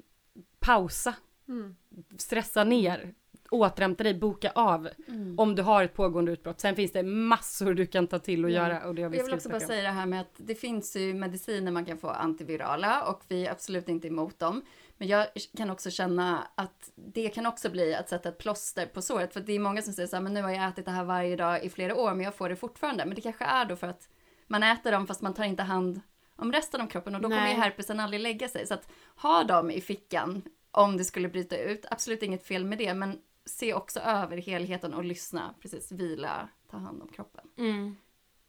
pausa, 0.59 1.15
Mm. 1.49 1.77
stressa 2.19 2.65
ner, 2.65 3.15
återhämta 3.51 4.05
dig, 4.05 4.15
boka 4.15 4.53
av. 4.55 4.89
Mm. 5.09 5.39
Om 5.39 5.55
du 5.55 5.63
har 5.63 5.85
ett 5.85 5.95
pågående 5.95 6.33
utbrott. 6.33 6.61
Sen 6.61 6.77
finns 6.77 6.93
det 6.93 7.03
massor 7.03 7.75
du 7.75 7.87
kan 7.87 8.07
ta 8.07 8.19
till 8.19 8.45
och 8.45 8.51
Ja. 8.51 8.55
göra. 8.69 8.87
Och 8.89 8.95
det 8.95 9.03
har 9.03 9.11
vi 9.11 9.17
Jag 9.17 9.25
vill 9.25 9.35
också 9.35 9.49
bara 9.49 9.55
om. 9.61 9.61
säga 9.67 9.83
det 9.83 9.89
här 9.89 10.07
med 10.07 10.21
att 10.21 10.35
det 10.37 10.55
finns 10.55 10.97
ju 10.97 11.15
mediciner 11.15 11.73
man 11.73 11.85
kan 11.85 11.99
få 11.99 12.09
antivirala 12.09 13.03
och 13.05 13.23
vi 13.29 13.47
är 13.47 13.51
absolut 13.51 13.89
inte 13.89 14.09
emot 14.09 14.39
dem. 14.39 14.63
Men 14.99 15.09
jag 15.09 15.27
kan 15.57 15.71
också 15.71 15.91
känna 15.91 16.49
att 16.55 16.91
det 16.95 17.29
kan 17.29 17.47
också 17.47 17.71
bli 17.71 17.95
att 17.95 18.09
sätta 18.09 18.29
ett 18.29 18.39
plåster 18.39 18.87
på 18.87 19.03
såret. 19.03 19.33
För 19.33 19.41
det 19.41 19.53
är 19.53 19.59
många 19.59 19.83
som 19.83 19.93
säger 19.93 20.07
så 20.07 20.17
här, 20.17 20.23
men 20.23 20.35
nu 20.35 20.43
har 20.43 20.51
jag 20.51 20.69
ätit 20.69 20.85
det 20.85 20.91
här 20.91 21.05
varje 21.05 21.37
dag 21.37 21.65
i 21.65 21.71
flera 21.71 21.97
år 21.97 22.15
men 22.15 22.25
jag 22.25 22.35
får 22.35 22.49
det 22.49 22.57
fortfarande. 22.57 23.05
Men 23.05 23.15
det 23.15 23.21
kanske 23.21 23.45
är 23.45 23.65
då 23.65 23.77
för 23.77 23.87
att 23.87 24.09
man 24.47 24.63
äter 24.63 24.93
dem 24.93 25.07
fast 25.07 25.23
man 25.23 25.35
tar 25.35 25.45
inte 25.45 25.63
hand 25.63 26.01
om 26.37 26.53
resten 26.53 26.81
av 26.81 26.87
kroppen 26.87 27.15
och 27.15 27.21
då 27.21 27.29
kommer 27.29 27.43
Nej. 27.43 27.55
ju 27.55 27.61
herpesen 27.61 28.01
aldrig 28.01 28.21
lägga 28.21 28.49
sig. 28.49 28.67
Så 28.67 28.75
att 28.75 28.89
ha 29.17 29.45
dem 29.45 29.71
i 29.71 29.81
fickan 29.81 30.43
om 30.71 30.97
det 30.97 31.05
skulle 31.05 31.29
bryta 31.29 31.59
ut, 31.59 31.87
absolut 31.91 32.23
inget 32.23 32.47
fel 32.47 32.65
med 32.65 32.79
det, 32.79 32.95
men 32.95 33.19
se 33.45 33.75
också 33.75 34.01
över 34.01 34.37
helheten 34.37 34.95
och 34.95 35.05
lyssna, 35.05 35.55
precis, 35.61 35.93
vila, 35.93 36.49
ta 36.71 36.77
hand 36.77 37.03
om 37.03 37.09
kroppen. 37.09 37.47
Mm. 37.59 37.97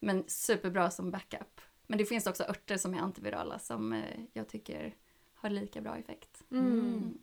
Men 0.00 0.24
superbra 0.26 0.90
som 0.90 1.10
backup. 1.10 1.60
Men 1.86 1.98
det 1.98 2.04
finns 2.04 2.26
också 2.26 2.44
örter 2.44 2.76
som 2.76 2.94
är 2.94 2.98
antivirala 2.98 3.58
som 3.58 3.92
eh, 3.92 4.20
jag 4.32 4.48
tycker 4.48 4.94
har 5.36 5.50
lika 5.50 5.80
bra 5.80 5.96
effekt. 5.98 6.42
Mm. 6.50 7.18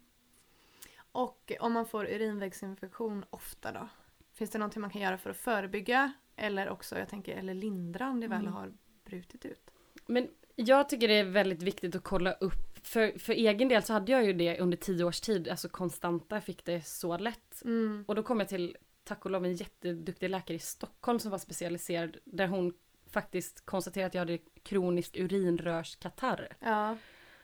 Och 1.11 1.51
om 1.59 1.73
man 1.73 1.85
får 1.85 2.05
urinvägsinfektion 2.05 3.25
ofta 3.29 3.71
då? 3.71 3.89
Finns 4.33 4.49
det 4.49 4.57
någonting 4.59 4.81
man 4.81 4.89
kan 4.89 5.01
göra 5.01 5.17
för 5.17 5.29
att 5.29 5.37
förebygga? 5.37 6.13
Eller 6.35 6.69
också, 6.69 6.99
jag 6.99 7.09
tänker, 7.09 7.37
eller 7.37 7.53
lindra 7.53 8.09
om 8.09 8.19
det 8.19 8.27
väl 8.27 8.41
Mm. 8.41 8.53
har 8.53 8.73
brutit 9.05 9.45
ut? 9.45 9.71
Men 10.05 10.27
jag 10.55 10.89
tycker 10.89 11.07
det 11.07 11.13
är 11.13 11.23
väldigt 11.23 11.61
viktigt 11.63 11.95
att 11.95 12.03
kolla 12.03 12.31
upp. 12.33 12.77
För, 12.83 13.19
för 13.19 13.33
egen 13.33 13.67
del 13.67 13.83
så 13.83 13.93
hade 13.93 14.11
jag 14.11 14.25
ju 14.25 14.33
det 14.33 14.59
under 14.59 14.77
tio 14.77 15.03
års 15.03 15.21
tid, 15.21 15.47
alltså 15.47 15.69
konstanta, 15.69 16.41
fick 16.41 16.65
det 16.65 16.81
så 16.87 17.17
lätt. 17.17 17.61
Mm. 17.65 18.05
Och 18.07 18.15
då 18.15 18.23
kom 18.23 18.39
jag 18.39 18.49
till, 18.49 18.77
tack 19.03 19.25
och 19.25 19.31
lov, 19.31 19.45
en 19.45 19.53
jätteduktig 19.55 20.29
läkare 20.29 20.55
i 20.57 20.59
Stockholm 20.59 21.19
som 21.19 21.31
var 21.31 21.37
specialiserad, 21.37 22.17
där 22.23 22.47
hon 22.47 22.73
faktiskt 23.07 23.65
konstaterade 23.65 24.07
att 24.07 24.13
jag 24.13 24.21
hade 24.21 24.37
kronisk 24.63 25.17
urinrörskatarr. 25.17 26.55
Ja. 26.59 26.97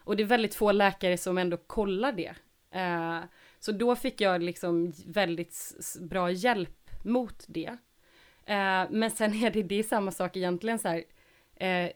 Och 0.10 0.16
det 0.16 0.24
är 0.24 0.28
väldigt 0.28 0.56
få 0.56 0.72
läkare 0.72 1.18
som 1.18 1.38
ändå 1.38 1.58
kollar 1.58 2.12
det. 2.12 2.34
Eh, 2.72 3.20
så 3.60 3.72
då 3.72 3.96
fick 3.96 4.22
jag 4.22 4.44
liksom 4.44 4.94
väldigt 5.06 5.74
bra 6.02 6.32
hjälp 6.32 6.90
mot 7.04 7.46
det. 7.48 7.78
Eh, 8.46 8.86
men 8.90 9.12
sen 9.12 9.34
är 9.34 9.52
det, 9.52 9.64
det 9.64 9.76
är 9.76 9.84
samma 9.84 10.12
sak 10.12 10.38
egentligen 10.38 10.80
så 10.80 10.88
här. 10.88 11.04
Eh, 11.56 11.92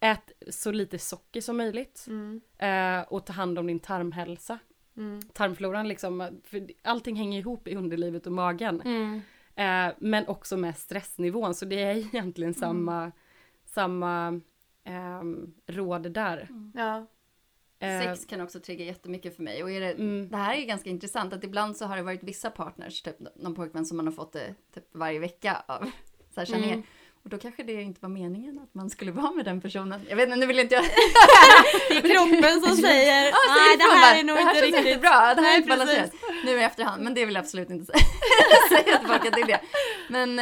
ät 0.00 0.32
så 0.50 0.72
lite 0.72 0.98
socker 0.98 1.40
som 1.40 1.56
möjligt. 1.56 2.06
Mm. 2.08 2.40
Eh, 2.58 3.02
och 3.08 3.26
ta 3.26 3.32
hand 3.32 3.58
om 3.58 3.66
din 3.66 3.80
tarmhälsa. 3.80 4.58
Mm. 4.96 5.22
Tarmfloran 5.22 5.88
liksom, 5.88 6.40
för 6.44 6.66
allting 6.82 7.16
hänger 7.16 7.38
ihop 7.38 7.68
i 7.68 7.76
underlivet 7.76 8.26
och 8.26 8.32
magen. 8.32 8.80
Mm. 8.80 9.20
Eh, 9.54 9.94
men 9.98 10.26
också 10.26 10.56
med 10.56 10.76
stressnivån, 10.76 11.54
så 11.54 11.64
det 11.64 11.82
är 11.82 11.96
egentligen 12.14 12.54
samma, 12.54 13.12
samma 13.64 14.40
ehm, 14.84 15.54
råd 15.66 16.12
där. 16.12 16.48
Ja. 16.74 17.06
Eh, 17.78 18.00
Sex 18.14 18.24
kan 18.26 18.40
också 18.40 18.60
trigga 18.60 18.84
jättemycket 18.84 19.36
för 19.36 19.42
mig. 19.42 19.62
Och 19.62 19.70
är 19.70 19.80
det, 19.80 19.92
Mm. 19.92 20.28
det 20.30 20.36
här 20.36 20.54
är 20.54 20.62
ganska 20.64 20.90
intressant 20.90 21.32
att 21.32 21.44
ibland 21.44 21.76
så 21.76 21.84
har 21.86 21.96
det 21.96 22.02
varit 22.02 22.22
vissa 22.22 22.50
partners, 22.50 23.02
typ 23.02 23.16
någon 23.36 23.54
pojkvän 23.54 23.86
som 23.86 23.96
man 23.96 24.06
har 24.06 24.12
fått 24.12 24.32
det 24.32 24.54
typ 24.74 24.84
varje 24.94 25.18
vecka 25.18 25.62
av. 25.68 25.90
Så 26.34 26.40
här, 26.40 26.54
Mm. 26.54 26.82
Och 27.24 27.28
då 27.30 27.38
kanske 27.38 27.62
det 27.62 27.72
inte 27.82 28.00
var 28.00 28.08
meningen 28.08 28.58
att 28.58 28.74
man 28.74 28.90
skulle 28.90 29.12
vara 29.12 29.30
med 29.30 29.44
den 29.44 29.60
personen. 29.60 30.00
Jag 30.08 30.16
vet 30.16 30.26
inte, 30.26 30.36
nu 30.36 30.46
vill 30.46 30.58
inte 30.58 30.74
jag... 30.74 30.84
Det 31.88 31.96
är 31.96 32.14
kroppen 32.14 32.60
som 32.60 32.76
säger 32.76 33.24
Ja, 33.24 33.36
nej 33.48 33.76
det 33.78 33.84
här 33.84 34.20
är 34.20 34.24
nog 34.24 34.36
det 34.36 34.42
här 34.42 34.64
inte 34.66 34.78
riktigt. 34.78 35.00
bra. 35.00 35.10
Det 35.10 35.16
här 35.16 35.34
Nej, 35.42 35.52
är 35.52 35.56
inte 35.56 35.68
balanserat. 35.68 36.12
Nu 36.44 36.50
i 36.50 36.62
efterhand, 36.62 37.02
men 37.02 37.14
det 37.14 37.24
vill 37.26 37.34
jag 37.34 37.42
absolut 37.42 37.70
inte 37.70 37.84
säga, 37.92 38.04
säga 38.82 38.98
till 38.98 39.08
folk 39.08 39.26
att 39.26 39.32
det. 39.46 39.60
Men 40.08 40.38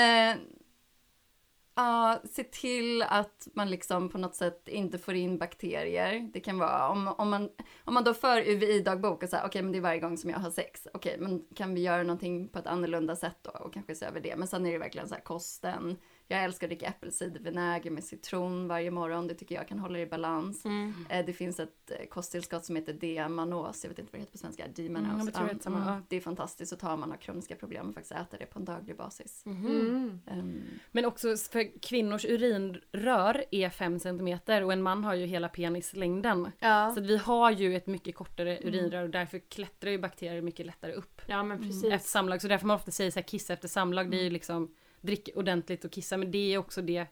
Ja, 1.80 2.20
uh, 2.22 2.30
se 2.30 2.44
till 2.44 3.02
att 3.02 3.48
man 3.54 3.70
liksom 3.70 4.08
på 4.08 4.18
något 4.18 4.34
sätt 4.34 4.68
inte 4.68 4.98
får 4.98 5.14
in 5.14 5.38
bakterier. 5.38 6.30
Det 6.32 6.40
kan 6.40 6.58
vara 6.58 6.88
om, 6.88 7.08
om, 7.08 7.30
man, 7.30 7.48
om 7.84 7.94
man 7.94 8.04
då 8.04 8.14
för 8.14 8.40
UVI-dagbok 8.48 9.22
och 9.22 9.28
säger 9.28 9.46
okej 9.46 9.62
men 9.62 9.72
det 9.72 9.78
är 9.78 9.82
varje 9.82 10.00
gång 10.00 10.16
som 10.16 10.30
jag 10.30 10.38
har 10.38 10.50
sex. 10.50 10.88
Okej 10.94 11.16
men 11.20 11.44
kan 11.54 11.74
vi 11.74 11.80
göra 11.80 12.02
någonting 12.02 12.48
på 12.48 12.58
ett 12.58 12.66
annorlunda 12.66 13.16
sätt 13.16 13.36
då 13.42 13.50
och 13.50 13.74
kanske 13.74 13.94
se 13.94 14.06
över 14.06 14.20
det. 14.20 14.36
Men 14.36 14.48
sen 14.48 14.66
är 14.66 14.72
det 14.72 14.78
verkligen 14.78 15.08
så 15.08 15.14
här 15.14 15.22
kosten. 15.22 15.96
Jag 16.34 16.44
älskar 16.44 16.66
att 16.66 16.70
dricka 16.70 16.86
äppelcidervinäger 16.86 17.90
med 17.90 18.04
citron 18.04 18.68
varje 18.68 18.90
morgon. 18.90 19.26
Det 19.26 19.34
tycker 19.34 19.54
jag 19.54 19.68
kan 19.68 19.78
hålla 19.78 19.94
det 19.94 20.00
i 20.00 20.06
balans. 20.06 20.64
Mm. 20.64 20.94
Eh, 21.08 21.26
Det 21.26 21.32
finns 21.32 21.60
ett 21.60 21.90
eh, 21.90 22.06
kosttillskott 22.06 22.64
som 22.64 22.76
heter 22.76 22.92
D-manos, 22.92 23.84
jag 23.84 23.88
vet 23.88 23.98
inte 23.98 24.12
vad 24.12 24.18
det 24.18 24.22
heter 24.22 24.32
på 24.32 24.38
svenska, 24.38 24.64
D-manos. 24.74 25.36
Mm, 25.36 25.48
det 25.58 25.60
ja. 25.64 26.00
Det 26.08 26.16
är 26.16 26.20
fantastiskt 26.20 26.72
att 26.72 26.78
ta 26.78 26.92
om 26.92 27.00
man 27.00 27.10
har 27.10 27.16
kroniska 27.16 27.56
problem 27.56 27.88
och 27.88 27.94
faktiskt 27.94 28.12
äta 28.12 28.36
det 28.38 28.46
på 28.46 28.58
en 28.58 28.64
daglig 28.64 28.96
basis. 28.96 29.42
Mhm. 29.46 29.66
Mm. 29.66 30.20
Ehm, 30.26 30.62
Men 30.92 31.04
också 31.04 31.36
för 31.36 31.80
kvinnors 31.82 32.24
urinrör 32.24 33.44
är 33.50 33.70
5 33.70 33.98
cm 33.98 34.38
och 34.64 34.72
en 34.72 34.82
man 34.82 35.04
har 35.04 35.14
ju 35.14 35.26
hela 35.26 35.48
penislängden. 35.48 36.50
Ja. 36.58 36.90
Så 36.94 37.00
att 37.00 37.06
vi 37.06 37.16
har 37.16 37.50
ju 37.50 37.76
ett 37.76 37.86
mycket 37.86 38.14
kortare 38.14 38.58
urinrör 38.62 39.02
och 39.02 39.10
därför 39.10 39.38
klättrar 39.38 39.90
ju 39.90 39.98
bakterier 39.98 40.42
mycket 40.42 40.66
lättare 40.66 40.92
upp 40.92 41.22
Ja 41.26 41.42
men 41.42 41.58
precis. 41.58 41.84
efter 41.84 42.08
samlag. 42.08 42.42
Så 42.42 42.48
därför 42.48 42.66
man 42.66 42.74
ofta 42.76 42.90
säger 42.90 43.10
så 43.10 43.18
här 43.18 43.26
kissa 43.26 43.52
efter 43.52 43.68
samlag, 43.68 44.10
det 44.10 44.16
är 44.20 44.24
ju 44.24 44.30
liksom 44.30 44.74
drick 45.00 45.28
ordentligt 45.34 45.84
och 45.84 45.90
kissa 45.92 46.16
men 46.16 46.30
det 46.30 46.54
är 46.54 46.58
också 46.58 46.82
det 46.82 47.06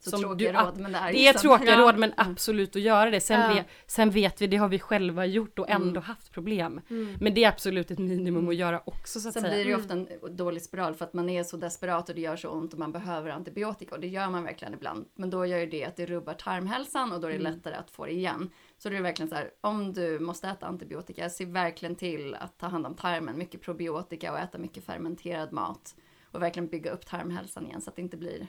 så 0.00 0.10
som 0.10 0.20
tråkiga 0.20 0.52
du, 0.52 0.58
råd, 0.58 0.80
men 0.80 0.92
det 0.92 0.98
är 0.98 1.12
Det 1.12 1.18
är 1.18 1.32
liksom- 1.32 1.48
tråkiga 1.50 1.70
Ja. 1.70 1.78
råd 1.80 1.98
men 1.98 2.12
absolut 2.16 2.76
att 2.76 2.82
göra 2.82 3.10
det. 3.10 3.20
Sen, 3.20 3.40
Ja. 3.40 3.54
vet, 3.54 3.66
sen 3.86 4.10
vet 4.10 4.42
vi, 4.42 4.46
det 4.46 4.56
har 4.56 4.68
vi 4.68 4.78
själva 4.78 5.26
gjort 5.26 5.58
och 5.58 5.70
ändå 5.70 5.88
Mm. 5.90 6.02
haft 6.02 6.32
problem. 6.32 6.80
Mm. 6.90 7.16
Men 7.20 7.34
det 7.34 7.44
är 7.44 7.48
absolut 7.48 7.90
ett 7.90 7.98
minimum 7.98 8.48
att 8.48 8.54
göra 8.56 8.82
också 8.86 9.20
så 9.20 9.28
att 9.28 9.32
Sen 9.34 9.42
säga. 9.42 9.54
blir 9.54 9.64
det 9.64 9.70
ju 9.70 9.74
Mm. 9.74 9.80
ofta 9.80 9.94
en 10.26 10.36
dålig 10.36 10.62
spiral 10.62 10.94
för 10.94 11.04
att 11.04 11.12
man 11.14 11.28
är 11.28 11.42
så 11.44 11.56
desperat 11.56 12.08
och 12.08 12.14
det 12.14 12.20
gör 12.20 12.36
så 12.36 12.48
ont 12.48 12.72
och 12.72 12.78
man 12.78 12.92
behöver 12.92 13.30
antibiotika 13.30 13.94
och 13.94 14.00
det 14.00 14.08
gör 14.08 14.30
man 14.30 14.44
verkligen 14.44 14.74
ibland. 14.74 15.04
Men 15.14 15.30
då 15.30 15.46
gör 15.46 15.58
ju 15.58 15.66
det 15.66 15.84
att 15.84 15.96
det 15.96 16.06
rubbar 16.06 16.34
tarmhälsan 16.34 17.12
och 17.12 17.20
då 17.20 17.26
är 17.26 17.32
det 17.32 17.38
Mm. 17.38 17.52
lättare 17.52 17.74
att 17.74 17.90
få 17.90 18.04
det 18.06 18.12
igen. 18.12 18.50
Så 18.78 18.88
det 18.88 18.96
är 18.96 19.02
verkligen 19.02 19.28
så 19.28 19.34
här, 19.34 19.50
om 19.60 19.92
du 19.92 20.18
måste 20.18 20.48
äta 20.48 20.66
antibiotika, 20.66 21.30
se 21.30 21.44
verkligen 21.44 21.96
till 21.96 22.34
att 22.34 22.58
ta 22.58 22.66
hand 22.66 22.86
om 22.86 22.94
tarmen, 22.94 23.38
mycket 23.38 23.60
probiotika 23.62 24.32
och 24.32 24.38
äta 24.38 24.58
mycket 24.58 24.84
fermenterad 24.84 25.52
mat. 25.52 25.94
Och 26.38 26.42
verkligen 26.42 26.68
bygga 26.68 26.90
upp 26.90 27.06
tarmhälsan 27.06 27.66
igen 27.66 27.80
så 27.80 27.90
att 27.90 27.96
det 27.96 28.02
inte 28.02 28.16
blir 28.16 28.46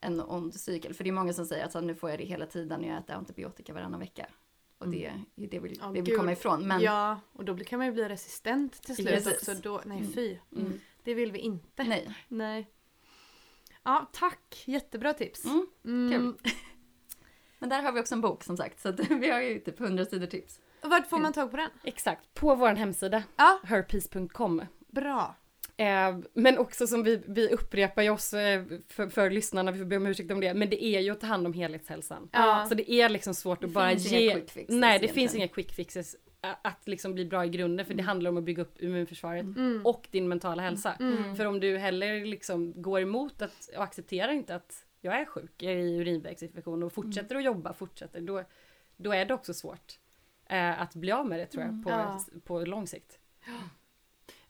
en 0.00 0.20
ond 0.20 0.54
cykel. 0.54 0.94
För 0.94 1.04
det 1.04 1.10
är 1.10 1.12
många 1.12 1.32
som 1.32 1.46
säger 1.46 1.64
att 1.64 1.72
så 1.72 1.78
här, 1.78 1.86
nu 1.86 1.94
får 1.94 2.10
jag 2.10 2.18
det 2.18 2.24
hela 2.24 2.46
tiden 2.46 2.80
när 2.80 2.88
jag 2.88 2.98
äter 2.98 3.14
antibiotika 3.14 3.72
varannan 3.74 4.00
vecka. 4.00 4.26
Och 4.78 4.88
det 4.88 5.06
är 5.06 5.20
ju 5.34 5.46
det 5.46 5.58
vi, 5.58 5.76
Ja, 5.80 5.86
det 5.86 5.92
vi 6.00 6.10
gud. 6.10 6.18
komma 6.18 6.32
ifrån. 6.32 6.68
Men 6.68 6.80
Ja, 6.80 7.20
och 7.32 7.44
då 7.44 7.54
blir- 7.54 7.64
kan 7.64 7.78
man 7.78 7.86
ju 7.86 7.92
bli 7.92 8.08
resistent 8.08 8.82
till 8.82 8.94
slut 8.96 9.08
Precis. 9.08 9.32
också. 9.32 9.54
Då, 9.54 9.82
nej 9.84 9.98
Mm. 9.98 10.12
fy, 10.12 10.38
mm, 10.56 10.80
det 11.02 11.14
vill 11.14 11.32
vi 11.32 11.38
inte. 11.38 11.84
nej. 11.84 12.14
Nej. 12.28 12.70
Ja, 13.82 14.10
tack. 14.12 14.62
Jättebra 14.66 15.12
tips. 15.12 15.44
Mm. 15.44 15.66
Mm. 15.84 16.36
Men 17.58 17.68
där 17.68 17.82
har 17.82 17.92
vi 17.92 18.00
också 18.00 18.14
en 18.14 18.20
bok 18.20 18.44
som 18.44 18.56
sagt, 18.56 18.80
så 18.80 18.88
att 18.88 19.00
vi 19.10 19.30
har 19.30 19.40
ju 19.40 19.58
typ 19.60 19.80
100 19.80 20.04
sidor 20.04 20.26
tips. 20.26 20.60
Vart 20.82 21.06
får 21.08 21.18
man 21.18 21.32
tag 21.32 21.50
på 21.50 21.56
den? 21.56 21.70
Exakt, 21.84 22.34
på 22.34 22.54
vår 22.54 22.68
hemsida, 22.74 23.22
Ja, 23.36 23.60
herpeace.com. 23.64 24.62
bra. 24.88 25.34
Eh, 25.82 26.18
men 26.34 26.58
också 26.58 26.86
som 26.86 27.02
vi, 27.02 27.22
vi 27.26 27.48
upprepar 27.48 28.02
ju 28.02 28.10
oss 28.10 28.34
eh, 28.34 28.64
för, 28.88 29.08
för 29.08 29.30
lyssnarna, 29.30 29.70
vi 29.72 29.78
får 29.78 29.84
be 29.86 29.96
om 29.96 30.06
ursäkt 30.06 30.30
om 30.32 30.40
det, 30.40 30.54
men 30.54 30.70
det 30.70 30.84
är 30.84 31.00
ju 31.00 31.10
att 31.10 31.20
ta 31.20 31.26
hand 31.26 31.46
om 31.46 31.52
helhetshälsan. 31.52 32.28
Ja. 32.32 32.66
Så 32.68 32.74
det 32.74 32.92
är 32.92 33.08
liksom 33.08 33.34
svårt 33.34 33.60
Det 33.60 33.66
att 33.66 33.72
bara 33.72 33.90
finns 33.90 34.12
inga 34.12 34.20
ge... 34.20 34.32
quick 34.34 34.50
fixes 34.50 34.74
Nej, 34.74 34.80
det 34.80 34.86
egentligen. 35.04 35.14
finns 35.14 35.34
inga 35.34 35.48
quick 35.48 35.72
fixes 35.72 36.16
att 36.62 36.88
liksom 36.88 37.14
bli 37.14 37.24
bra 37.26 37.44
i 37.44 37.48
grunden, 37.48 37.86
för 37.86 37.94
det 37.94 38.00
Mm. 38.00 38.06
handlar 38.06 38.30
om 38.30 38.36
att 38.36 38.44
bygga 38.44 38.62
upp 38.62 38.82
immunförsvaret 38.82 39.42
Mm. 39.42 39.80
och 39.86 40.08
din 40.10 40.28
mentala 40.28 40.62
hälsa. 40.62 40.92
Mm. 41.00 41.36
För 41.36 41.44
om 41.44 41.60
du 41.60 41.78
heller 41.78 42.24
liksom 42.24 42.82
går 42.82 43.00
emot 43.00 43.42
att, 43.42 43.70
och 43.76 43.82
accepterar 43.82 44.32
inte 44.32 44.54
att 44.54 44.84
jag 45.00 45.20
är 45.20 45.24
sjuk, 45.24 45.52
jag 45.58 45.72
är 45.72 45.76
i 45.76 45.96
urinvägsinfektion 45.96 46.82
och 46.82 46.92
fortsätter 46.92 47.36
att 47.36 47.44
jobba, 47.44 47.72
fortsätter, 47.72 48.20
då, 48.20 48.44
då 48.96 49.12
är 49.12 49.24
det 49.24 49.34
också 49.34 49.54
svårt 49.54 49.98
eh, 50.48 50.82
att 50.82 50.94
bli 50.94 51.12
av 51.12 51.26
med 51.26 51.38
det 51.38 51.46
tror 51.46 51.62
jag, 51.62 51.68
Mm. 51.70 51.84
på, 51.84 51.90
Ja. 51.90 52.20
på 52.44 52.60
lång 52.64 52.86
sikt. 52.86 53.18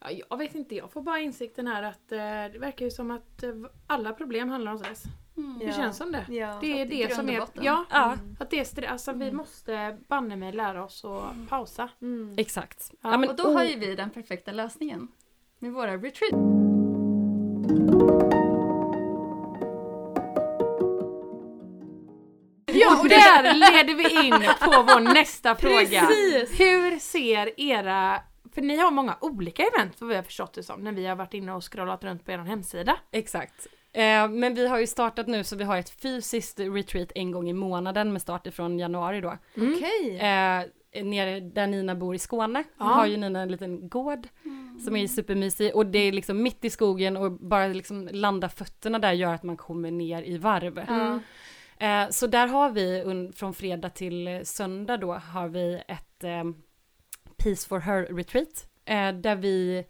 Ja, 0.04 0.10
jag 0.30 0.36
vet 0.36 0.54
inte, 0.54 0.74
jag 0.74 0.92
får 0.92 1.02
bara 1.02 1.18
insikten 1.20 1.66
här 1.66 1.82
att 1.82 2.12
eh, 2.12 2.18
det 2.52 2.58
verkar 2.58 2.84
ju 2.84 2.90
som 2.90 3.10
att 3.10 3.42
eh, 3.42 3.50
alla 3.86 4.12
problem 4.12 4.48
handlar 4.48 4.72
om 4.72 4.78
stress. 4.78 5.02
Mm. 5.36 5.58
Det 5.58 5.64
Ja. 5.64 5.72
känns 5.72 5.96
som 5.96 6.12
det. 6.12 6.26
Ja. 6.28 6.58
Det 6.60 6.80
är 6.80 6.86
det 6.86 7.14
som 7.14 7.28
är... 7.28 7.42
Ja, 7.52 7.84
Ja, 7.90 8.16
att 8.40 8.50
det 8.50 8.60
är 8.60 8.64
stress. 8.64 8.90
Alltså 8.90 9.12
vi 9.12 9.24
Mm. 9.24 9.36
måste 9.36 9.98
banne 10.08 10.36
mig 10.36 10.52
lära 10.52 10.84
oss 10.84 11.04
att 11.04 11.48
pausa. 11.48 11.88
Mm. 12.02 12.34
exakt. 12.38 12.90
Ja, 13.00 13.10
Ja, 13.10 13.18
men, 13.18 13.28
Och 13.30 13.36
då 13.36 13.42
har 13.52 13.64
oh, 13.64 13.70
ju 13.70 13.78
vi 13.78 13.94
den 13.94 14.10
perfekta 14.10 14.52
lösningen 14.52 15.08
med 15.58 15.72
våra 15.72 15.96
retreat. 15.96 16.34
Ja, 22.66 23.00
och 23.00 23.08
där 23.08 23.54
leder 23.54 23.94
vi 23.94 24.26
in 24.26 24.32
på 24.60 24.82
vår 24.82 25.14
nästa 25.14 25.54
fråga. 25.56 26.06
Precis. 26.06 26.60
Hur 26.60 26.98
ser 26.98 27.60
era... 27.60 28.20
För 28.54 28.62
ni 28.62 28.76
har 28.76 28.90
många 28.90 29.16
olika 29.20 29.62
event 29.62 30.00
vad 30.00 30.08
vi 30.08 30.16
har 30.16 30.22
förstått 30.22 30.54
det 30.54 30.62
som 30.62 30.80
när 30.80 30.92
vi 30.92 31.06
har 31.06 31.16
varit 31.16 31.34
inne 31.34 31.52
och 31.52 31.72
scrollat 31.72 32.04
runt 32.04 32.24
på 32.24 32.32
er 32.32 32.38
hemsida. 32.38 32.96
Exakt. 33.10 33.66
Eh, 33.92 34.28
men 34.28 34.54
vi 34.54 34.68
har 34.68 34.78
ju 34.78 34.86
startat 34.86 35.26
nu 35.26 35.44
så 35.44 35.56
vi 35.56 35.64
har 35.64 35.76
ett 35.76 36.02
fysiskt 36.02 36.60
retreat 36.60 37.12
en 37.14 37.30
gång 37.30 37.50
i 37.50 37.52
månaden 37.52 38.12
med 38.12 38.22
start 38.22 38.46
ifrån 38.46 38.78
januari 38.78 39.20
då. 39.20 39.38
Mm. 39.56 39.74
Okej. 39.74 40.18
Eh, 40.18 40.64
nere 41.04 41.40
där 41.40 41.66
Nina 41.66 41.94
bor 41.94 42.14
i 42.14 42.18
Skåne. 42.18 42.64
Ja. 42.78 42.84
har 42.84 43.06
ju 43.06 43.16
Nina 43.16 43.40
en 43.40 43.48
liten 43.48 43.88
gård 43.88 44.28
som 44.84 44.96
är 44.96 45.06
supermysig 45.06 45.76
och 45.76 45.86
det 45.86 45.98
är 45.98 46.12
liksom 46.12 46.42
mitt 46.42 46.64
i 46.64 46.70
skogen 46.70 47.16
och 47.16 47.32
bara 47.32 47.66
liksom 47.66 48.08
landa 48.12 48.48
fötterna 48.48 48.98
där 48.98 49.12
gör 49.12 49.34
att 49.34 49.42
man 49.42 49.56
kommer 49.56 49.90
ner 49.90 50.22
i 50.22 50.38
varv. 50.38 50.78
Mm. 50.78 51.20
Eh, 51.78 52.10
så 52.10 52.26
där 52.26 52.46
har 52.46 52.70
vi 52.70 53.04
från 53.36 53.54
fredag 53.54 53.90
till 53.90 54.40
söndag 54.44 54.96
då 54.96 55.12
har 55.12 55.48
vi 55.48 55.82
ett 55.88 56.24
eh, 56.24 56.44
Peace 57.42 57.68
for 57.68 57.78
Her 57.80 58.02
retreat 58.06 58.66
eh, 58.84 59.12
där 59.12 59.36
vi 59.36 59.84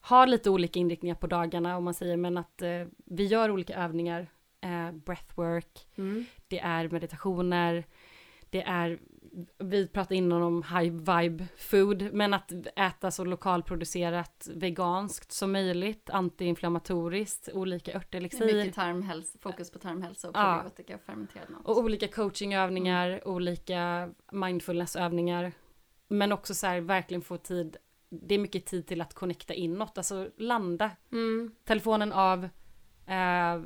har 0.00 0.26
lite 0.26 0.50
olika 0.50 0.78
inriktningar 0.80 1.14
på 1.14 1.26
dagarna 1.26 1.76
om 1.76 1.84
man 1.84 1.94
säger 1.94 2.16
men 2.16 2.38
att 2.38 2.62
eh, 2.62 2.70
vi 3.04 3.24
gör 3.26 3.50
olika 3.50 3.74
övningar 3.74 4.26
eh, 4.60 4.92
breathwork, 4.92 5.86
Mm. 5.96 6.24
det 6.48 6.58
är 6.60 6.88
meditationer, 6.88 7.84
det 8.50 8.62
är, 8.62 8.98
vi 9.58 9.88
pratade 9.88 10.16
innan 10.16 10.42
om 10.42 10.62
high 10.62 10.92
vibe 10.92 11.46
food, 11.56 12.08
men 12.12 12.34
att 12.34 12.52
äta 12.76 13.10
så 13.10 13.24
lokalproducerat 13.24 14.48
veganskt 14.54 15.32
som 15.32 15.52
möjligt, 15.52 16.10
antiinflammatoriskt, 16.10 17.48
olika 17.54 17.96
örtelixir. 17.96 18.46
mycket 18.46 18.74
tarmhälsa, 18.74 19.38
fokus 19.42 19.70
på 19.70 19.78
tarmhälsa 19.78 20.28
och 20.28 20.36
Ja. 20.36 20.54
probiotika 20.56 20.94
och 20.94 21.00
fermenterad 21.00 21.50
mat. 21.50 21.60
Och 21.64 21.78
olika 21.78 22.08
coachingövningar, 22.08 23.28
olika 23.28 24.10
mindfulnessövningar. 24.32 25.52
Men 26.08 26.32
också 26.32 26.54
så 26.54 26.66
här 26.66 26.80
verkligen 26.80 27.22
få 27.22 27.36
tid, 27.36 27.76
det 28.08 28.34
är 28.34 28.38
mycket 28.38 28.66
tid 28.66 28.86
till 28.86 29.00
att 29.00 29.14
connecta 29.14 29.54
inåt, 29.54 29.98
alltså 29.98 30.30
landa. 30.36 30.90
Mm. 31.12 31.50
Telefonen 31.64 32.12
av, 32.12 32.44
eh, 33.06 33.62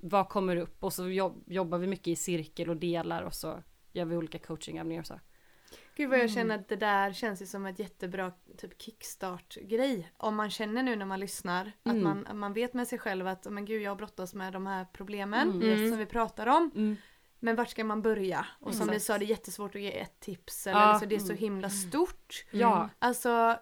vad 0.00 0.28
kommer 0.28 0.56
upp 0.56 0.84
och 0.84 0.92
så 0.92 1.08
jobb, 1.08 1.44
jobbar 1.46 1.78
vi 1.78 1.86
mycket 1.86 2.08
i 2.08 2.16
cirkel 2.16 2.70
och 2.70 2.76
delar 2.76 3.22
och 3.22 3.34
så 3.34 3.62
gör 3.92 4.04
vi 4.04 4.16
olika 4.16 4.38
coachingövningar 4.38 5.00
och 5.02 5.06
så. 5.06 5.20
Gud 5.96 6.10
vad 6.10 6.18
jag 6.18 6.24
Mm. 6.24 6.34
känner 6.34 6.54
att 6.58 6.68
det 6.68 6.76
där 6.76 7.12
känns 7.12 7.42
ju 7.42 7.46
som 7.46 7.66
ett 7.66 7.78
jättebra 7.78 8.32
typ 8.56 8.82
kickstart-grej. 8.82 10.10
Om 10.16 10.36
man 10.36 10.50
känner 10.50 10.82
nu 10.82 10.96
när 10.96 11.06
man 11.06 11.20
lyssnar 11.20 11.72
att 11.82 11.92
Mm. 11.92 12.02
man, 12.04 12.38
man 12.38 12.52
vet 12.52 12.74
med 12.74 12.88
sig 12.88 12.98
själv 12.98 13.26
att 13.26 13.46
men 13.50 13.64
gud 13.64 13.82
jag 13.82 13.96
brottas 13.96 14.34
med 14.34 14.52
de 14.52 14.66
här 14.66 14.86
problemen 14.92 15.62
Mm. 15.62 15.90
som 15.90 15.98
vi 15.98 16.06
pratar 16.06 16.46
om. 16.46 16.70
Mm. 16.74 16.96
Men 17.46 17.56
vart 17.56 17.68
ska 17.70 17.84
man 17.84 18.02
börja? 18.02 18.46
Och 18.60 18.74
som 18.74 18.86
vi 18.88 18.96
Exakt. 18.96 19.06
sa 19.06 19.18
det 19.18 19.24
är 19.24 19.26
jättesvårt 19.26 19.74
att 19.74 19.80
ge 19.80 19.98
ett 19.98 20.20
tips. 20.20 20.66
Eller 20.66 20.80
Ja. 20.80 20.84
alltså, 20.86 21.06
det 21.06 21.14
är 21.14 21.18
så 21.18 21.26
Mm. 21.32 21.38
himla 21.38 21.70
stort. 21.70 22.44
Ja, 22.50 22.88
Alltså 22.98 23.58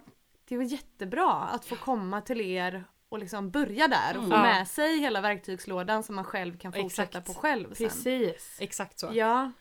det 0.49 0.57
var 0.57 0.65
jättebra 0.65 1.33
att 1.33 1.65
få 1.65 1.77
komma 1.77 2.21
till 2.21 2.41
er 2.41 2.85
och 3.09 3.19
liksom 3.19 3.51
börja 3.51 3.89
där 3.89 4.17
och 4.17 4.23
få 4.25 4.35
Mm. 4.35 4.41
med 4.43 4.69
sig 4.69 4.99
hela 4.99 5.21
verktygslådan 5.21 6.03
som 6.03 6.15
man 6.15 6.25
själv 6.25 6.59
kan 6.59 6.73
fortsätta 6.73 7.19
Exakt. 7.19 7.27
på 7.27 7.35
själv 7.35 7.75
sen. 7.75 7.89
Precis. 7.89 8.57
exakt 8.61 8.99
så. 8.99 9.11
Ja. 9.13 9.53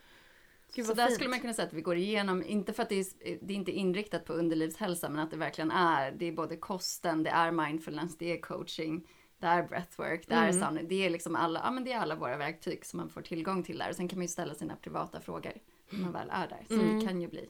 Gud 0.76 0.86
så 0.86 0.94
där 0.94 1.06
fint. 1.08 1.16
skulle 1.16 1.30
man 1.30 1.40
kunna 1.40 1.54
säga 1.54 1.68
att 1.68 1.74
vi 1.74 1.82
går 1.82 1.98
igenom, 1.98 2.44
inte 2.44 2.74
för 2.74 2.84
att 2.84 2.90
det 2.90 2.96
är, 3.00 3.06
det 3.42 3.54
är 3.54 3.56
inte 3.58 3.72
inriktat 3.72 4.26
på 4.26 4.34
underlivshälsa, 4.34 5.10
men 5.10 5.20
att 5.20 5.32
det 5.32 5.38
verkligen 5.38 5.72
är, 5.72 6.12
det 6.12 6.26
är 6.26 6.32
både 6.32 6.58
kosten, 6.58 7.24
det 7.24 7.30
är 7.30 7.52
mindfulness, 7.52 8.18
det 8.18 8.32
är 8.38 8.42
coaching, 8.42 9.08
det 9.44 9.50
är 9.50 9.64
breathwork, 9.64 10.28
det 10.28 10.34
är 10.36 10.50
Mm. 10.50 10.60
sound, 10.62 10.90
det 10.90 11.06
är 11.06 11.10
liksom 11.10 11.36
alla, 11.36 11.62
ja 11.64 11.72
men 11.72 11.84
det 11.84 11.92
är 11.92 12.00
alla 12.00 12.16
våra 12.16 12.38
verktyg 12.38 12.86
som 12.86 12.98
man 12.98 13.10
får 13.10 13.22
tillgång 13.22 13.64
till 13.64 13.78
där. 13.78 13.90
Och 13.90 13.96
sen 13.96 14.08
kan 14.08 14.20
man 14.20 14.24
ju 14.24 14.28
ställa 14.28 14.54
sina 14.56 14.76
privata 14.76 15.22
frågor 15.22 15.54
när 15.90 16.00
man 16.00 16.12
väl 16.12 16.28
är 16.32 16.48
där, 16.48 16.64
som 16.68 16.80
Mm. 16.80 17.00
det 17.00 17.06
kan 17.06 17.22
ju 17.22 17.28
bli. 17.28 17.50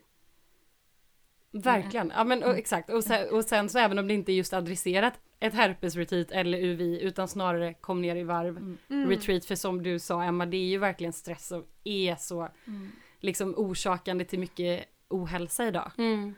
Verkligen, 1.52 2.12
ja 2.16 2.24
men 2.24 2.44
och, 2.44 2.58
exakt. 2.58 2.90
Och 2.90 3.04
sen, 3.04 3.30
och 3.30 3.44
sen 3.46 3.70
så 3.70 3.80
även 3.80 4.00
om 4.00 4.08
det 4.08 4.14
inte 4.14 4.32
är 4.32 4.34
just 4.34 4.54
adresserat 4.54 5.14
ett 5.40 5.54
herpesretreat 5.54 6.32
eller 6.32 6.58
UVI 6.58 7.02
utan 7.02 7.28
snarare 7.28 7.74
kom 7.74 8.02
ner 8.02 8.16
i 8.16 8.24
varv 8.24 8.58
Mm. 8.58 8.78
Mm. 8.90 9.10
retreat 9.10 9.46
för 9.46 9.56
som 9.56 9.84
du 9.84 10.00
sa 10.00 10.24
Emma 10.24 10.46
det 10.46 10.58
är 10.58 10.66
ju 10.70 10.78
verkligen 10.78 11.14
stress 11.14 11.52
och 11.52 11.68
är 11.84 12.16
så 12.16 12.50
Mm. 12.68 12.92
liksom 13.20 13.54
orsakande 13.58 14.26
till 14.26 14.40
mycket 14.40 14.86
ohälsa 15.10 15.68
idag. 15.68 15.92
Mm. 15.98 16.34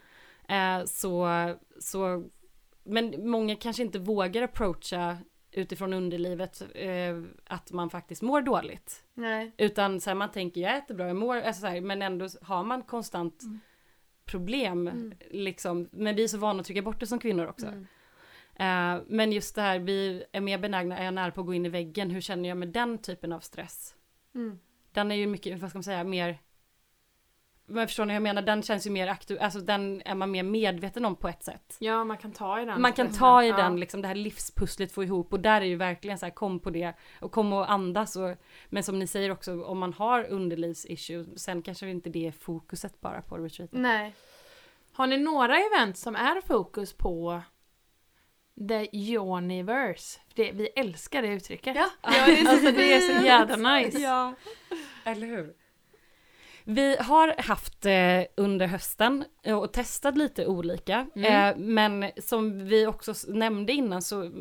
Eh, 0.50 0.86
så, 0.86 1.28
så, 1.80 2.24
men 2.84 3.30
många 3.30 3.56
kanske 3.56 3.84
inte 3.84 4.00
vågar 4.00 4.42
approacha 4.42 5.18
utifrån 5.56 5.94
underlivet 5.94 6.62
eh, 6.76 7.22
att 7.44 7.72
man 7.72 7.90
faktiskt 7.90 8.22
mår 8.22 8.42
dåligt. 8.42 9.04
Nej. 9.14 9.52
Utan 9.58 10.02
så 10.02 10.10
här, 10.10 10.16
man 10.16 10.32
tänker 10.32 10.62
jag 10.62 10.78
äter 10.78 10.96
bra, 10.96 11.08
jag 11.08 11.16
mår, 11.16 11.36
alltså, 11.36 11.62
så 11.62 11.68
här, 11.68 11.82
men 11.82 12.02
ändå 12.02 12.28
har 12.42 12.64
man 12.64 12.82
konstant 12.84 13.44
Mm. 13.44 13.60
problem. 14.26 14.88
Mm. 14.88 15.14
Liksom, 15.32 15.90
men 15.92 16.16
vi 16.16 16.24
är 16.24 16.28
så 16.28 16.38
vana 16.38 16.60
att 16.60 16.66
trycka 16.66 16.82
bort 16.82 17.00
det 17.00 17.08
som 17.08 17.20
kvinnor 17.20 17.48
också. 17.48 17.68
Mm. 17.68 17.88
Eh, 18.56 19.04
men 19.08 19.32
just 19.32 19.56
det 19.56 19.62
här, 19.62 19.80
vi 19.80 20.24
är 20.32 20.42
mer 20.42 20.58
benägna, 20.58 20.98
är 20.98 21.06
jag 21.06 21.14
nära 21.14 21.32
på 21.32 21.42
att 21.42 21.48
gå 21.48 21.54
in 21.54 21.66
i 21.66 21.70
väggen, 21.70 22.10
hur 22.10 22.22
känner 22.22 22.50
jag 22.50 22.58
med 22.58 22.68
den 22.68 22.98
typen 22.98 23.34
av 23.34 23.40
stress? 23.40 23.96
Mm. 24.36 24.60
Den 24.92 25.12
är 25.12 25.16
ju 25.16 25.28
mycket, 25.28 25.60
vad 25.60 25.70
ska 25.70 25.78
man 25.78 25.84
säga, 25.84 26.04
mer 26.04 26.38
men 27.68 27.88
förstår 27.88 28.06
ni 28.06 28.12
vad 28.12 28.16
jag 28.16 28.24
menar? 28.24 28.42
Den 28.42 28.64
känns 28.64 28.88
ju 28.88 28.92
mer 28.92 29.08
aktuell, 29.08 29.40
alltså 29.40 29.60
den 29.60 30.02
är 30.06 30.16
man 30.16 30.32
mer 30.32 30.44
medveten 30.44 31.06
om 31.06 31.16
på 31.16 31.28
ett 31.28 31.44
sätt. 31.44 31.78
Ja, 31.80 32.04
man 32.04 32.18
kan 32.18 32.32
ta 32.32 32.62
i 32.62 32.66
den. 32.66 32.82
Man 32.82 32.94
kan 32.94 33.12
ta 33.12 33.44
i 33.44 33.48
Ja. 33.48 33.58
den, 33.58 33.80
liksom 33.80 34.02
det 34.02 34.08
här 34.08 34.16
livspusslet 34.16 34.92
få 34.92 35.04
ihop 35.04 35.34
och 35.34 35.40
där 35.40 35.62
är 35.62 35.66
ju 35.66 35.76
verkligen 35.76 36.18
så 36.18 36.26
här, 36.26 36.34
kom 36.34 36.60
på 36.60 36.70
det 36.70 36.94
och 37.20 37.32
kom 37.32 37.54
och 37.54 37.72
andas 37.72 38.16
och 38.16 38.36
men 38.70 38.84
som 38.84 39.00
ni 39.00 39.08
säger 39.08 39.32
också, 39.32 39.64
om 39.64 39.78
man 39.80 39.94
har 39.94 40.24
underlivsissue, 40.30 41.26
sen 41.38 41.62
kanske 41.62 41.90
inte 41.90 42.10
det 42.10 42.28
är 42.28 42.32
fokuset 42.32 43.02
bara 43.02 43.22
på 43.22 43.38
retreaten. 43.38 43.82
Nej. 43.82 44.14
Har 44.94 45.08
ni 45.08 45.18
några 45.18 45.58
event 45.58 45.98
som 45.98 46.16
är 46.16 46.42
fokus 46.42 46.94
på 46.94 47.42
the 48.70 49.18
universe? 49.18 50.20
Det, 50.34 50.52
vi 50.52 50.68
älskar 50.68 51.22
det 51.22 51.28
uttrycket. 51.28 51.76
Ja. 51.76 51.90
Ja, 52.02 52.12
det 52.26 52.40
är 52.40 52.46
så 52.46 52.52
Alltså 52.52 52.72
det 52.72 52.94
är 52.94 53.00
så 53.00 53.26
jävla 53.26 53.56
nice. 53.78 54.00
Ja. 54.00 54.34
Eller 55.04 55.28
hur? 55.28 55.54
Vi 56.68 56.98
har 56.98 57.36
haft 57.42 57.86
eh, 57.86 58.22
under 58.38 58.68
hösten 58.68 59.26
eh, 59.44 59.58
och 59.58 59.74
testat 59.74 60.18
lite 60.18 60.48
olika, 60.48 61.08
Mm. 61.16 61.34
eh, 61.50 61.58
men 61.66 62.12
som 62.18 62.66
vi 62.66 62.88
också 62.88 63.14
nämnde 63.28 63.74
innan 63.74 64.02
så 64.02 64.32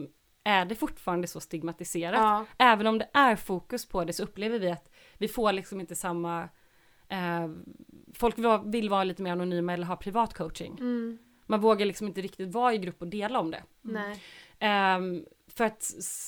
är 0.45 0.65
det 0.65 0.75
fortfarande 0.75 1.27
så 1.27 1.41
stigmatiserat. 1.41 2.21
Ja. 2.21 2.45
Även 2.59 2.87
om 2.87 2.99
det 2.99 3.09
är 3.15 3.37
fokus 3.37 3.87
på 3.89 4.05
det 4.05 4.13
så 4.13 4.23
upplever 4.23 4.59
vi 4.59 4.71
att 4.71 4.89
vi 5.19 5.29
får 5.29 5.53
liksom 5.53 5.81
inte 5.81 5.95
samma 5.95 6.49
eh, 7.09 7.49
Folk 8.15 8.39
vill 8.65 8.89
vara, 8.91 9.05
lite 9.05 9.23
mer 9.23 9.33
anonyma 9.33 9.73
eller 9.73 9.87
ha 9.87 9.97
privat 9.97 10.35
coaching. 10.35 10.77
Mm. 10.81 11.19
Man 11.47 11.61
vågar 11.61 11.87
liksom 11.87 12.07
inte 12.07 12.21
riktigt 12.21 12.55
vara 12.55 12.75
i 12.75 12.79
grupp 12.79 13.03
och 13.03 13.09
dela 13.09 13.41
om 13.41 13.51
det. 13.51 13.63
Ehm, 14.59 15.25
för 15.49 15.65
att 15.65 15.83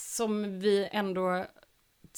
som 0.05 0.59
vi 0.61 0.89
ändå 0.93 1.45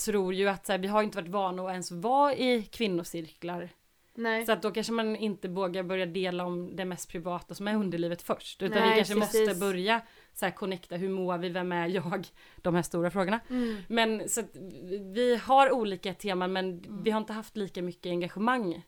tror 0.05 0.34
ju 0.34 0.49
att 0.49 0.66
så 0.66 0.72
här, 0.72 0.78
vi 0.78 0.88
har 0.88 1.03
inte 1.03 1.18
varit 1.18 1.28
vana 1.30 1.62
att 1.62 1.70
ens 1.70 1.90
vara 1.90 2.34
i 2.34 2.62
kvinnocirklar. 2.62 3.68
Nej. 4.14 4.46
Så 4.46 4.53
att 4.53 4.62
då 4.62 4.70
kanske 4.70 4.92
man 4.92 5.16
inte 5.16 5.49
vågar 5.49 5.82
börja 5.82 6.07
dela 6.07 6.44
om 6.44 6.76
det 6.76 6.84
mest 6.84 7.09
privata 7.11 7.55
som 7.55 7.68
är 7.68 7.74
underlivet 7.74 8.22
först. 8.22 8.62
Utan 8.62 8.78
Nej, 8.78 8.90
vi 8.90 8.96
kanske 8.96 9.14
precis. 9.14 9.49
måste 9.49 9.61
börja 9.61 10.01
så 10.34 10.44
här 10.44 10.53
connecta, 10.53 10.96
hur 10.96 11.09
mår 11.09 11.38
vi, 11.38 11.49
vem 11.49 11.72
är 11.72 11.86
jag? 11.88 12.26
De 12.62 12.74
här 12.74 12.82
stora 12.82 13.11
frågorna. 13.11 13.40
Mm. 13.51 13.76
Men 13.88 14.28
så 14.28 14.40
att 14.40 14.57
vi 15.14 15.36
har 15.42 15.72
olika 15.72 16.14
teman 16.14 16.53
men 16.53 16.64
Mm. 16.84 17.03
vi 17.03 17.11
har 17.11 17.20
inte 17.20 17.32
haft 17.32 17.57
lika 17.57 17.82
mycket 17.82 18.11
engagemang 18.11 18.82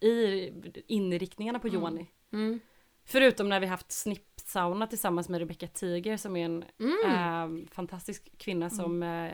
i 0.00 0.50
inriktningarna 0.86 1.58
på 1.58 1.68
Mm. 1.68 1.80
Joni. 1.82 2.06
Mm. 2.32 2.60
Förutom 3.04 3.48
när 3.48 3.60
vi 3.60 3.66
haft 3.66 3.92
snippsauna 3.92 4.86
tillsammans 4.86 5.28
med 5.28 5.38
Rebecca 5.38 5.66
Tiger 5.66 6.16
som 6.16 6.36
är 6.36 6.44
en 6.44 6.62
eh, 6.62 7.66
fantastisk 7.72 8.38
kvinna 8.38 8.70
som 8.70 9.02
eh, 9.02 9.32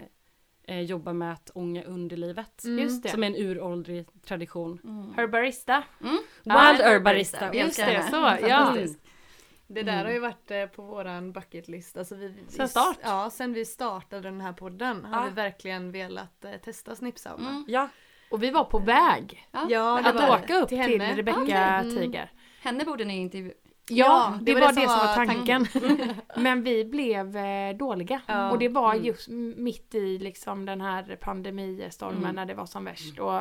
eh, 0.66 0.80
jobbar 0.80 1.12
med 1.12 1.32
att 1.32 1.50
ånga 1.54 1.82
underlivet. 1.82 2.64
Mm. 2.64 2.78
Just 2.84 3.02
det. 3.02 3.08
Som 3.08 3.22
är 3.22 3.26
en 3.26 3.36
uråldrig 3.36 4.06
tradition. 4.26 4.78
Mm. 4.84 5.14
Herbarista. 5.16 5.82
Mm. 6.00 6.12
Wild 6.12 6.20
Ja, 6.44 6.62
Herbarista. 6.82 7.54
Just 7.54 7.76
det, 7.76 8.02
så, 8.10 8.36
ja. 8.48 8.76
Det 9.68 9.82
där 9.82 9.92
Mm. 9.92 10.04
har 10.06 10.12
ju 10.12 10.18
varit 10.18 10.50
eh, 10.50 10.66
på 10.66 10.82
våran 10.82 11.32
bucketlist. 11.32 11.96
Alltså 11.96 12.14
vi, 12.14 12.34
Sen 12.48 12.68
start? 12.68 12.98
Ja, 13.02 13.30
sen 13.30 13.52
vi 13.52 13.64
startade 13.64 14.22
den 14.22 14.40
här 14.40 14.52
podden 14.52 15.04
har 15.04 15.20
Ja. 15.22 15.28
vi 15.28 15.34
verkligen 15.34 15.92
velat 15.92 16.44
eh, 16.44 16.50
testa 16.52 16.94
snippsauna. 16.94 17.48
Mm. 17.48 17.64
Ja, 17.68 17.88
Och 18.30 18.42
vi 18.42 18.50
var 18.50 18.64
på 18.64 18.78
väg 18.78 19.48
Ja. 19.68 19.98
Att 20.04 20.42
åka 20.44 20.58
upp 20.58 20.68
till, 20.68 20.78
henne. 20.78 21.16
Rebecca. 21.16 21.58
Mm. 21.58 21.96
Tiger. 21.96 22.30
Henne 22.60 22.84
borde 22.84 23.04
ni 23.04 23.16
intervjua. 23.16 23.54
Ja, 23.88 24.38
det, 24.42 24.54
var 24.54 24.60
det 24.60 24.74
som 24.74 24.82
var 24.86 25.14
tanken. 25.14 25.66
tanken. 25.66 26.14
Men 26.36 26.62
vi 26.62 26.84
blev 26.84 27.36
eh, 27.36 27.76
dåliga. 27.76 28.20
Ja. 28.26 28.50
Och 28.50 28.58
det 28.58 28.68
var 28.68 28.92
Mm. 28.94 29.04
just 29.04 29.28
mitt 29.56 29.94
i 29.94 30.18
liksom 30.18 30.64
den 30.64 30.80
här 30.80 31.16
pandemistormen 31.20 32.18
Mm. 32.22 32.34
när 32.34 32.46
det 32.46 32.54
var 32.54 32.66
som 32.66 32.84
värst. 32.84 33.18
Och, 33.18 33.40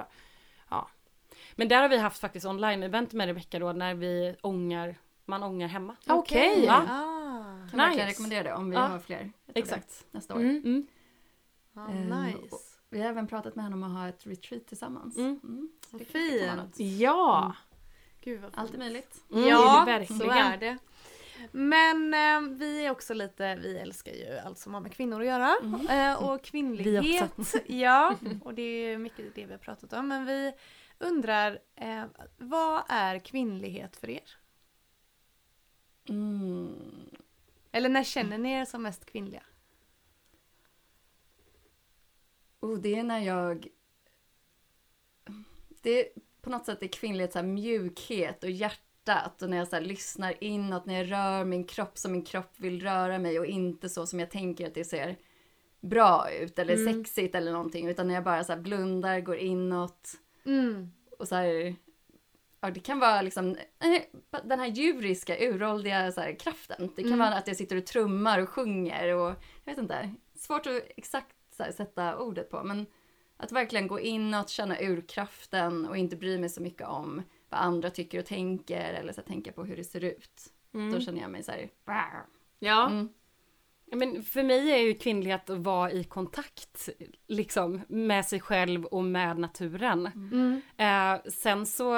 men 1.56 1.68
där 1.68 1.82
har 1.82 1.90
vi 1.90 1.98
haft 1.98 2.20
faktiskt 2.20 2.46
online-event 2.46 3.16
med 3.16 3.28
Rebecca 3.28 3.60
då 3.60 3.72
när 3.74 3.94
vi 3.96 4.36
ångar, 4.42 4.96
man 5.26 5.44
ångar 5.44 5.68
hemma. 5.68 5.96
Okej. 6.08 6.64
Ja. 6.66 6.76
Ah. 6.76 7.70
Kan 7.72 7.80
verkligen 7.80 7.90
Nice. 7.90 8.06
rekommendera 8.08 8.44
det 8.44 8.54
om 8.54 8.70
vi 8.70 8.76
Ja. 8.76 8.82
har 8.82 9.00
fler. 9.00 9.32
Exakt. 9.54 10.06
det, 10.12 10.18
Nästa 10.18 10.36
år. 10.36 10.40
mm. 10.40 10.62
Mm. 10.66 10.88
Ah, 11.74 11.90
Eh, 11.92 12.22
nice. 12.26 12.56
Vi 12.90 13.02
har 13.02 13.10
även 13.10 13.28
pratat 13.28 13.56
med 13.56 13.64
henne 13.66 13.76
om 13.76 13.84
att 13.84 13.92
ha 13.92 14.08
ett 14.08 14.28
retreat 14.28 14.68
tillsammans. 14.68 15.18
Mm. 15.18 15.70
Så 15.92 15.98
det 15.98 16.04
det 16.14 16.40
kan 16.48 16.58
vara 16.58 16.68
fint. 16.74 17.00
Ja. 17.00 17.54
Gud 18.26 18.42
vad. 18.42 18.52
Allt 18.54 18.74
är 18.74 18.78
möjligt. 18.78 19.24
Mm. 19.32 19.48
Ja, 19.48 19.86
det 20.00 20.08
så 20.08 20.14
verkligen. 20.14 20.38
är 20.38 20.58
det. 20.58 20.78
Men 21.52 22.14
eh, 22.14 22.58
vi 22.58 22.86
är 22.86 22.92
också 22.92 23.14
lite, 23.14 23.56
vi 23.56 23.78
älskar 23.78 24.12
ju 24.12 24.38
allt 24.38 24.58
som 24.58 24.74
har 24.74 24.82
med 24.82 24.92
kvinnor 24.92 25.22
att 25.22 25.28
göra. 25.28 25.58
Mm. 25.64 25.88
Eh, 25.88 26.24
och 26.24 26.44
kvinnlighet. 26.44 27.54
ja, 27.66 28.16
och 28.44 28.54
det 28.54 28.62
är 28.62 28.98
mycket 28.98 29.36
det 29.36 29.46
vi 29.46 29.52
har 29.52 29.60
pratat 29.60 29.94
om. 29.94 30.08
Men 30.08 30.26
vi 30.26 30.54
undrar, 31.00 31.60
eh, 31.76 32.04
vad 32.38 32.84
är 32.90 33.20
kvinnlighet 33.20 33.96
för 33.96 34.10
er? 34.10 34.38
Mm. 36.10 37.10
Eller 37.72 37.90
när 37.90 38.04
känner 38.04 38.38
ni 38.38 38.52
er 38.52 38.66
som 38.66 38.84
mest 38.84 39.06
kvinnliga? 39.06 39.44
Och 42.60 42.80
det 42.80 42.96
är 42.96 43.04
när 43.04 43.20
jag... 43.20 43.68
Det 45.82 46.00
är 46.00 46.08
på 46.46 46.52
något 46.52 46.66
sätt 46.66 46.84
är 46.84 46.88
kvinnlighet 46.88 47.34
så 47.34 47.40
här 47.40 47.46
mjukhet 47.46 48.44
och 48.44 48.50
hjärtat 48.50 49.42
och 49.42 49.50
när 49.50 49.58
jag 49.58 49.68
så 49.68 49.76
här 49.76 49.84
lyssnar 49.84 50.44
inåt, 50.44 50.86
när 50.86 50.94
jag 50.98 51.12
rör 51.12 51.46
min 51.46 51.64
kropp 51.64 51.98
som 51.98 52.12
min 52.12 52.22
kropp 52.26 52.52
vill 52.58 52.82
röra 52.82 53.20
mig 53.20 53.40
och 53.40 53.46
inte 53.46 53.90
så 53.90 54.08
som 54.08 54.20
jag 54.20 54.32
tänker 54.32 54.68
att 54.68 54.74
det 54.74 54.86
ser 54.86 55.16
bra 55.80 56.32
ut 56.32 56.60
eller 56.60 56.74
Mm. 56.78 56.94
sexigt 57.04 57.36
eller 57.36 57.52
någonting 57.52 57.88
utan 57.88 58.08
när 58.08 58.14
jag 58.16 58.24
bara 58.24 58.44
så 58.44 58.54
här 58.54 58.60
blundar, 58.60 59.20
går 59.20 59.38
inåt 59.38 60.12
Mm. 60.46 60.92
och 61.20 61.28
så 61.28 61.36
här, 61.36 61.76
ja 62.62 62.70
det 62.72 62.80
kan 62.80 63.00
vara 63.00 63.22
liksom 63.22 63.50
eh, 63.80 64.02
den 64.44 64.60
här 64.60 64.68
djuriska 64.68 65.38
uråldriga 65.40 66.12
så 66.12 66.22
här, 66.22 66.40
kraften. 66.40 66.90
Det 66.96 67.02
kan 67.02 67.14
Mm. 67.14 67.20
vara 67.20 67.36
att 67.38 67.48
jag 67.48 67.58
sitter 67.58 67.76
och 67.76 67.86
trummar 67.86 68.40
och 68.40 68.50
sjunger 68.50 69.16
och 69.16 69.30
jag 69.64 69.72
vet 69.72 69.78
inte, 69.78 70.14
svårt 70.36 70.68
att 70.68 70.84
exakt 70.98 71.36
så 71.58 71.64
här, 71.64 71.72
sätta 71.72 72.18
ordet 72.18 72.50
på 72.50 72.64
men 72.64 72.86
att 73.46 73.52
verkligen 73.52 73.88
gå 73.88 74.00
inåt, 74.00 74.50
känna 74.50 74.80
urkraften 74.82 75.86
och 75.86 75.98
inte 75.98 76.16
bry 76.16 76.38
mig 76.40 76.50
så 76.50 76.62
mycket 76.62 76.88
om 76.88 77.22
vad 77.50 77.60
andra 77.62 77.90
tycker 77.90 78.20
och 78.20 78.26
tänker 78.26 78.94
eller 78.94 79.14
så 79.14 79.22
tänka 79.22 79.52
på 79.52 79.64
hur 79.64 79.76
det 79.78 79.84
ser 79.84 80.04
ut. 80.04 80.42
Då 80.72 80.80
Mm. 80.80 81.02
känner 81.02 81.22
jag 81.22 81.32
mig 81.32 81.44
så 81.44 81.52
här. 81.52 81.70
Ja. 82.60 82.88
mm. 82.90 83.10
Men 83.92 84.24
för 84.24 84.44
mig 84.44 84.72
är 84.72 84.78
ju 84.78 84.94
kvinnlighet 84.94 85.50
att 85.50 85.58
vara 85.60 85.92
i 85.92 86.04
kontakt 86.04 86.90
liksom 87.28 87.82
med 87.88 88.26
sig 88.26 88.40
själv 88.40 88.86
och 88.86 89.04
med 89.04 89.38
naturen. 89.40 90.06
Mm. 90.16 90.62
Eh, 90.78 91.32
sen 91.32 91.66
så, 91.66 91.94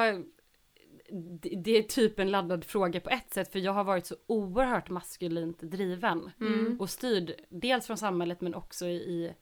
det, 1.41 1.49
det 1.63 1.77
är 1.77 1.83
typ 1.83 2.19
en 2.19 2.31
laddad 2.31 2.65
fråga 2.65 2.99
på 2.99 3.09
ett 3.09 3.33
sätt 3.33 3.51
för 3.51 3.59
jag 3.59 3.71
har 3.73 3.83
varit 3.83 4.05
så 4.05 4.15
oerhört 4.27 4.89
maskulint 4.89 5.59
driven 5.59 6.31
Mm. 6.39 6.77
och 6.79 6.89
styrd 6.89 7.31
dels 7.49 7.87
från 7.87 7.97
samhället 7.97 8.41
men 8.41 8.55
också 8.55 8.85
i 8.85 9.33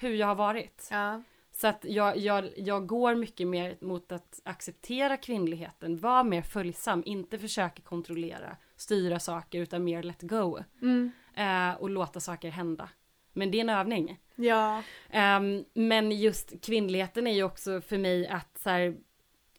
hur 0.00 0.14
jag 0.14 0.26
har 0.26 0.34
varit. 0.34 0.88
Ja. 0.90 1.22
Så 1.52 1.66
att 1.66 1.84
jag, 1.88 2.16
jag, 2.18 2.50
jag 2.56 2.86
går 2.86 3.14
mycket 3.14 3.46
mer 3.48 3.76
mot 3.80 4.12
att 4.12 4.40
acceptera 4.44 5.16
kvinnligheten, 5.16 5.98
vara 5.98 6.22
mer 6.22 6.42
följsam, 6.42 7.02
inte 7.06 7.38
försöka 7.38 7.82
kontrollera, 7.82 8.56
styra 8.76 9.18
saker 9.20 9.60
utan 9.60 9.84
mer 9.84 10.02
let 10.02 10.22
go 10.22 10.58
Mm. 10.82 11.10
eh, 11.34 11.74
och 11.82 11.90
låta 11.90 12.20
saker 12.20 12.50
hända. 12.50 12.88
Men 13.32 13.50
det 13.50 13.58
är 13.58 13.60
en 13.60 13.68
övning. 13.68 14.18
Ja. 14.34 14.82
Ehm, 15.10 15.64
men 15.74 16.12
just 16.12 16.64
kvinnligheten 16.64 17.26
är 17.26 17.32
ju 17.34 17.42
också 17.42 17.80
för 17.80 17.98
mig 17.98 18.28
att 18.28 18.58
så 18.58 18.70
här, 18.70 18.96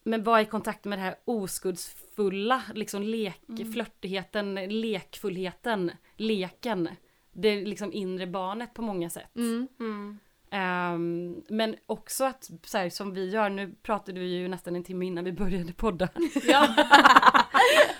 men 0.02 0.24
vara 0.24 0.40
i 0.42 0.44
kontakt 0.44 0.84
med 0.84 0.98
det 0.98 1.02
här 1.02 1.16
oskuldsfulla, 1.24 2.62
liksom 2.74 3.02
lek, 3.02 3.40
flörtigheten, 3.72 4.54
lekfullheten, 4.54 5.90
leken. 6.16 6.88
Det 7.32 7.60
liksom 7.64 7.92
inre 7.92 8.26
barnet 8.26 8.74
på 8.74 8.82
många 8.82 9.10
sätt. 9.10 9.36
Mm. 9.36 9.68
Mm. 9.80 10.18
Ehm, 10.54 11.42
men 11.48 11.76
också 11.86 12.24
att, 12.24 12.50
så 12.64 12.78
här, 12.78 12.90
som 12.90 13.14
vi 13.14 13.30
gör, 13.30 13.48
nu 13.50 13.74
pratade 13.82 14.20
vi 14.20 14.26
ju 14.26 14.48
nästan 14.48 14.76
en 14.76 14.84
timme 14.84 15.06
innan 15.06 15.24
vi 15.24 15.32
började 15.32 15.72
podda. 15.72 16.08
Ja. 16.44 16.68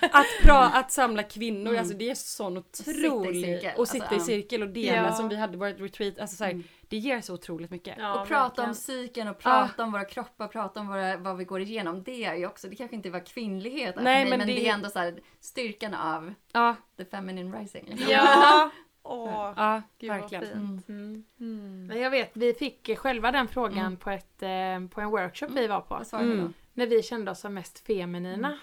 att, 0.01 0.27
pra, 0.43 0.59
att 0.59 0.93
samla 0.93 1.23
kvinnor, 1.23 1.69
Mm. 1.71 1.79
alltså 1.81 1.97
det 1.97 2.11
är 2.11 2.15
sån 2.15 2.57
otrolig... 2.57 3.73
och 3.77 3.89
sitta 3.89 4.07
alltså, 4.07 4.31
i 4.33 4.35
cirkel 4.35 4.63
och 4.63 4.69
dela 4.69 4.97
Ja. 4.97 5.13
som 5.13 5.29
vi 5.29 5.37
hade 5.37 5.57
vårt 5.57 5.81
retreat, 5.81 6.19
alltså 6.19 6.37
så 6.37 6.45
här, 6.45 6.51
Mm. 6.51 6.65
det 6.89 6.97
ger 6.97 7.21
så 7.21 7.35
otroligt 7.35 7.71
mycket. 7.71 7.95
Ja, 7.99 8.21
och 8.23 8.29
prata 8.29 8.43
verkligen. 8.45 8.71
om 8.71 8.75
psyken 8.75 9.29
och 9.29 9.39
prata 9.39 9.85
om 9.85 9.93
våra 9.93 10.05
kroppar, 10.05 10.49
prata 10.49 10.81
om 10.81 10.89
våra, 10.89 11.17
vad 11.17 11.37
vi 11.37 11.45
går 11.45 11.61
igenom. 11.61 12.03
Det 12.03 12.25
är 12.25 12.35
ju 12.35 12.47
också, 12.47 12.69
det 12.69 12.77
kanske 12.77 12.97
inte 12.97 13.11
var 13.11 13.27
kvinnlighet 13.27 13.95
Nej, 13.97 14.05
mig, 14.05 14.31
men 14.31 14.39
men, 14.39 14.49
det- 14.49 14.55
det... 14.55 14.69
är 14.69 14.75
ändå 14.75 14.89
så 14.91 14.99
här, 14.99 15.21
styrkan 15.41 15.95
av 15.95 16.35
Ja, 16.53 16.77
the 16.97 17.05
feminine 17.05 17.59
rising. 17.59 17.85
Liksom. 17.89 18.07
Ja. 18.11 18.71
Åh. 19.13 19.53
ja 19.57 19.83
Gud, 19.99 20.11
vad 20.11 20.21
verkligen. 20.21 20.45
fint. 20.47 20.89
Mm. 20.89 20.99
Mm. 20.99 21.25
Mm. 21.59 21.87
Men 21.87 22.01
jag 22.01 22.11
vet, 22.11 22.31
vi 22.33 22.55
fick 22.55 22.99
själva 22.99 23.33
den 23.33 23.49
frågan 23.49 23.79
Mm. 23.87 23.97
på, 23.97 24.11
ett, 24.11 24.43
eh, 24.43 24.89
på 24.95 25.01
en 25.01 25.11
workshop 25.11 25.49
vi 25.51 25.67
var 25.67 25.81
på. 25.81 26.03
Vad 26.13 26.21
Mm. 26.23 26.53
När 26.75 26.87
vi 26.87 27.03
kände 27.03 27.31
oss 27.31 27.41
som 27.41 27.55
mest 27.55 27.87
feminina. 27.87 28.59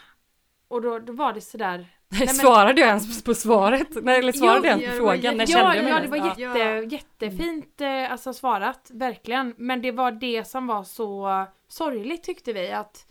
Och 0.68 0.82
då, 0.82 1.00
då 1.00 1.14
var 1.14 1.34
det 1.34 1.42
sådär... 1.42 1.78
Nej, 2.12 2.20
men- 2.20 2.28
svarade 2.28 2.82
jag 2.82 2.88
ens 2.88 3.24
på 3.24 3.34
svaret? 3.34 3.88
Nej, 4.04 4.20
eller 4.20 4.32
svarade 4.32 4.68
jag 4.68 4.78
Jo, 4.78 4.84
ens 4.84 4.86
ja, 4.86 4.90
på 4.92 4.96
det 4.98 5.02
var 5.06 5.14
frågan? 5.16 5.38
När 5.38 5.46
kände 5.46 5.62
Ja, 5.62 5.76
jag 5.76 5.90
ja, 5.90 6.00
det 6.00 6.08
var 6.08 6.18
Ja. 6.18 6.58
jätte, 6.58 6.96
jättefint 6.96 7.82
eh, 7.82 8.12
alltså, 8.12 8.34
svarat, 8.34 8.90
verkligen. 8.94 9.54
Men 9.58 9.82
det 9.82 9.92
var 9.92 10.12
det 10.12 10.44
som 10.48 10.68
var 10.68 10.84
så 10.84 11.46
sorgligt 11.68 12.24
tyckte 12.24 12.54
vi 12.54 12.72
att 12.72 13.06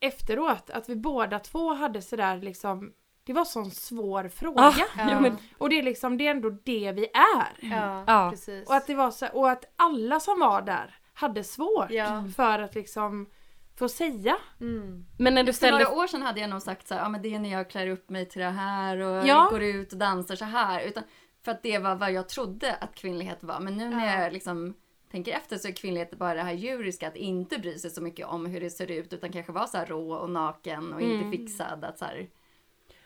efteråt, 0.00 0.70
att 0.70 0.88
vi 0.88 0.96
båda 0.96 1.38
två 1.38 1.74
hade 1.74 2.02
sådär 2.02 2.36
liksom 2.36 2.92
det 3.24 3.32
var 3.32 3.44
sån 3.44 3.70
svår 3.70 4.28
fråga. 4.28 4.62
Ah, 4.62 4.74
Ja. 4.98 5.20
men, 5.20 5.36
Och 5.58 5.70
det 5.70 5.78
är 5.78 5.82
liksom, 5.82 6.16
det 6.18 6.26
är 6.26 6.30
ändå 6.30 6.50
det 6.50 6.92
vi 6.92 7.04
är. 7.14 7.70
Ja, 7.70 8.04
Ja. 8.06 8.30
precis. 8.30 8.68
Och 8.68 8.74
att 8.74 8.86
det 8.86 8.94
var 8.94 9.10
så, 9.10 9.26
och 9.32 9.50
att 9.50 9.64
alla 9.76 10.20
som 10.20 10.40
var 10.40 10.62
där 10.62 10.94
hade 11.14 11.44
svårt 11.44 11.90
Ja. 11.90 12.24
för 12.36 12.58
att 12.58 12.74
liksom 12.74 13.26
få 13.78 13.88
säga. 13.88 14.36
Mm. 14.60 15.06
men 15.18 15.34
när 15.34 15.42
du 15.42 15.52
För 15.52 15.56
ställde... 15.56 15.84
några 15.84 15.96
år 16.02 16.06
sedan 16.06 16.22
hade 16.22 16.40
jag 16.40 16.50
nog 16.50 16.62
sagt 16.62 16.88
så 16.88 16.94
här, 16.94 17.02
ja 17.02 17.08
men 17.08 17.22
det 17.22 17.34
är 17.34 17.38
när 17.38 17.50
jag 17.52 17.70
klär 17.70 17.86
upp 17.86 18.10
mig 18.10 18.28
till 18.28 18.40
det 18.40 18.50
här 18.50 18.96
och 18.98 19.26
Ja. 19.26 19.48
går 19.50 19.62
ut 19.62 19.92
och 19.92 19.98
dansar 19.98 20.36
så 20.36 20.44
här. 20.44 20.80
Utan, 20.86 21.02
för 21.44 21.52
att 21.52 21.62
det 21.62 21.78
var 21.78 21.94
vad 21.94 22.12
jag 22.12 22.28
trodde 22.28 22.74
att 22.74 22.94
kvinnlighet 22.94 23.38
var. 23.42 23.60
Men 23.60 23.76
nu 23.76 23.88
när 23.90 24.06
Ja. 24.16 24.22
jag 24.22 24.32
liksom 24.32 24.74
tänker 25.10 25.32
efter 25.36 25.58
så 25.58 25.68
är 25.68 25.72
kvinnlighet 25.72 26.10
bara 26.18 26.34
det 26.34 26.42
här 26.42 26.52
djuriska, 26.52 27.08
att 27.08 27.16
inte 27.16 27.58
bry 27.58 27.78
sig 27.78 27.90
så 27.90 28.02
mycket 28.02 28.26
om 28.26 28.46
hur 28.46 28.60
det 28.60 28.70
ser 28.70 28.90
ut 28.90 29.12
utan 29.12 29.32
kanske 29.32 29.52
vara 29.52 29.66
så 29.66 29.78
här 29.78 29.86
rå 29.86 30.12
och 30.12 30.30
naken 30.30 30.92
och 30.92 31.02
Mm. 31.02 31.16
inte 31.20 31.38
fixad. 31.38 31.84
Att 31.84 31.98
så 31.98 32.04
här, 32.04 32.28